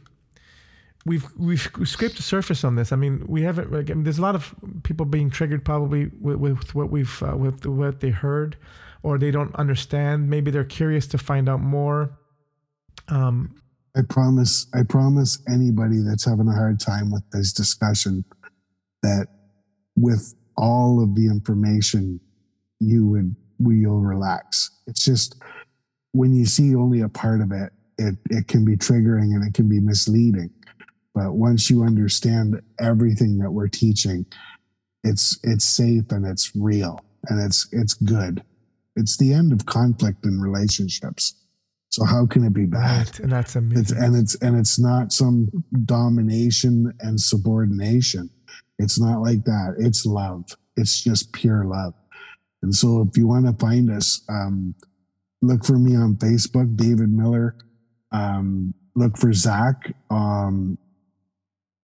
we've 1.05 1.25
we've 1.37 1.69
scraped 1.85 2.17
the 2.17 2.23
surface 2.23 2.63
on 2.63 2.75
this. 2.75 2.91
I 2.91 2.95
mean, 2.95 3.25
we 3.27 3.41
haven't. 3.41 3.71
Like, 3.71 3.89
I 3.89 3.93
mean, 3.93 4.03
there's 4.03 4.19
a 4.19 4.21
lot 4.21 4.35
of 4.35 4.53
people 4.83 5.05
being 5.05 5.29
triggered 5.29 5.65
probably 5.65 6.11
with, 6.19 6.37
with 6.37 6.75
what 6.75 6.89
we've 6.89 7.23
uh, 7.23 7.35
with 7.35 7.65
what 7.65 7.99
they 7.99 8.09
heard, 8.09 8.57
or 9.03 9.17
they 9.17 9.31
don't 9.31 9.53
understand. 9.55 10.29
Maybe 10.29 10.51
they're 10.51 10.63
curious 10.63 11.07
to 11.07 11.17
find 11.17 11.49
out 11.49 11.61
more. 11.61 12.17
Um, 13.07 13.55
I 13.95 14.01
promise. 14.07 14.67
I 14.73 14.83
promise 14.83 15.41
anybody 15.49 16.01
that's 16.01 16.25
having 16.25 16.47
a 16.47 16.53
hard 16.53 16.79
time 16.79 17.11
with 17.11 17.23
this 17.31 17.53
discussion 17.53 18.23
that 19.01 19.27
with 19.95 20.35
all 20.57 21.01
of 21.01 21.15
the 21.15 21.25
information, 21.25 22.19
you 22.79 23.07
would 23.07 23.35
we'll 23.59 23.99
relax. 23.99 24.71
It's 24.87 25.03
just 25.03 25.41
when 26.11 26.33
you 26.33 26.45
see 26.45 26.75
only 26.75 27.01
a 27.01 27.09
part 27.09 27.41
of 27.41 27.51
it, 27.51 27.71
it 27.97 28.15
it 28.29 28.47
can 28.47 28.65
be 28.65 28.75
triggering 28.75 29.35
and 29.35 29.45
it 29.45 29.53
can 29.53 29.67
be 29.67 29.79
misleading. 29.79 30.51
But 31.13 31.33
once 31.33 31.69
you 31.69 31.83
understand 31.83 32.61
everything 32.79 33.39
that 33.39 33.51
we're 33.51 33.67
teaching, 33.67 34.25
it's 35.03 35.39
it's 35.43 35.65
safe 35.65 36.11
and 36.11 36.25
it's 36.25 36.55
real 36.55 36.99
and 37.27 37.41
it's 37.41 37.67
it's 37.71 37.93
good. 37.93 38.43
It's 38.95 39.17
the 39.17 39.33
end 39.33 39.51
of 39.51 39.65
conflict 39.65 40.25
in 40.25 40.41
relationships. 40.41 41.35
So 41.89 42.05
how 42.05 42.25
can 42.27 42.43
it 42.43 42.53
be 42.53 42.65
bad? 42.65 43.07
right, 43.07 43.19
and 43.19 43.31
that's 43.31 43.55
It's, 43.55 43.55
amazing. 43.55 43.97
and 43.97 44.15
it's 44.15 44.35
and 44.35 44.57
it's 44.57 44.79
not 44.79 45.11
some 45.11 45.49
domination 45.85 46.93
and 46.99 47.19
subordination. 47.19 48.29
It's 48.77 48.99
not 48.99 49.21
like 49.21 49.43
that. 49.45 49.75
It's 49.77 50.05
love. 50.05 50.45
It's 50.77 51.01
just 51.03 51.33
pure 51.33 51.65
love. 51.65 51.93
And 52.61 52.73
so, 52.73 53.01
if 53.09 53.17
you 53.17 53.27
want 53.27 53.45
to 53.45 53.53
find 53.53 53.89
us, 53.89 54.21
um, 54.29 54.75
look 55.41 55.65
for 55.65 55.77
me 55.79 55.95
on 55.95 56.15
Facebook, 56.15 56.75
David 56.75 57.09
Miller. 57.09 57.55
Um, 58.11 58.73
look 58.95 59.17
for 59.17 59.31
Zak, 59.33 59.93
um, 60.09 60.77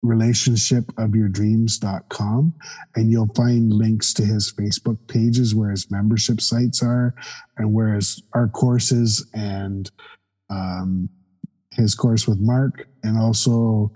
relationshipofyourdreams.com, 0.04 2.54
and 2.96 3.10
you'll 3.10 3.32
find 3.34 3.72
links 3.72 4.12
to 4.14 4.24
his 4.24 4.52
Facebook 4.52 4.98
pages 5.08 5.54
where 5.54 5.70
his 5.70 5.90
membership 5.90 6.40
sites 6.40 6.82
are, 6.82 7.14
and 7.58 7.72
where 7.72 7.94
his, 7.94 8.22
our 8.32 8.48
courses 8.48 9.28
and 9.34 9.90
um, 10.48 11.08
his 11.72 11.94
course 11.94 12.26
with 12.26 12.40
Mark, 12.40 12.88
and 13.02 13.18
also 13.18 13.92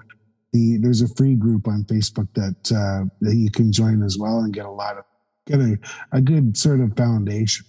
the 0.53 0.77
there's 0.79 1.03
a 1.03 1.15
free 1.17 1.35
group 1.35 1.67
on 1.67 1.85
Facebook 1.85 2.29
that 2.35 2.73
uh, 2.73 3.05
that 3.21 3.37
you 3.37 3.51
can 3.51 3.73
join 3.73 4.03
as 4.03 4.17
well 4.19 4.41
and 4.41 4.55
get 4.55 4.67
a 4.67 4.71
lot 4.71 4.97
of 4.97 5.05
get 5.47 5.61
a, 5.61 5.79
a 6.13 6.21
good 6.21 6.57
sort 6.57 6.81
of 6.81 6.97
foundation. 6.97 7.67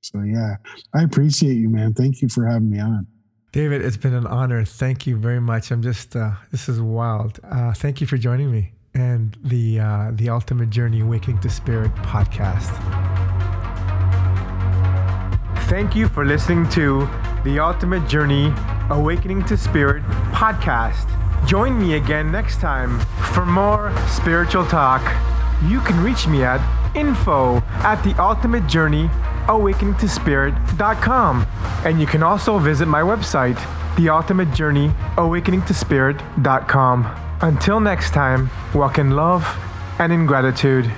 So 0.00 0.22
yeah, 0.22 0.56
I 0.94 1.02
appreciate 1.02 1.54
you, 1.54 1.68
man. 1.68 1.94
Thank 1.94 2.22
you 2.22 2.28
for 2.28 2.46
having 2.46 2.70
me 2.70 2.80
on. 2.80 3.06
David, 3.54 3.82
it's 3.84 3.96
been 3.96 4.14
an 4.14 4.26
honor. 4.26 4.64
Thank 4.64 5.06
you 5.06 5.16
very 5.16 5.40
much. 5.40 5.70
I'm 5.70 5.80
just 5.80 6.16
uh, 6.16 6.32
this 6.50 6.68
is 6.68 6.80
wild. 6.80 7.38
Uh, 7.44 7.72
thank 7.72 8.00
you 8.00 8.06
for 8.08 8.18
joining 8.18 8.50
me 8.50 8.72
and 8.94 9.38
the 9.44 9.78
uh, 9.78 10.10
the 10.12 10.28
Ultimate 10.28 10.70
Journey 10.70 11.02
Awakening 11.02 11.38
to 11.38 11.48
Spirit 11.48 11.94
podcast. 11.94 12.74
Thank 15.68 15.94
you 15.94 16.08
for 16.08 16.24
listening 16.24 16.68
to 16.70 17.08
the 17.44 17.60
Ultimate 17.60 18.08
Journey 18.08 18.52
Awakening 18.90 19.44
to 19.44 19.56
Spirit 19.56 20.02
podcast. 20.32 21.06
Join 21.46 21.80
me 21.80 21.94
again 21.94 22.32
next 22.32 22.56
time 22.56 22.98
for 23.34 23.46
more 23.46 23.94
spiritual 24.08 24.66
talk. 24.66 25.02
You 25.62 25.78
can 25.82 26.02
reach 26.02 26.26
me 26.26 26.42
at 26.42 26.60
info 26.96 27.58
at 27.84 28.02
the 28.02 28.20
ultimate 28.20 28.66
journey 28.66 29.08
awakening 29.48 29.96
to 29.96 30.08
spirit.com. 30.08 31.46
And 31.84 32.00
you 32.00 32.06
can 32.06 32.22
also 32.22 32.58
visit 32.58 32.86
my 32.86 33.02
website, 33.02 33.58
the 33.96 34.08
ultimate 34.08 34.52
journey. 34.52 34.92
Until 37.40 37.80
next 37.80 38.12
time, 38.12 38.50
walk 38.74 38.98
in 38.98 39.10
love 39.10 39.44
and 39.98 40.12
in 40.12 40.26
gratitude. 40.26 40.90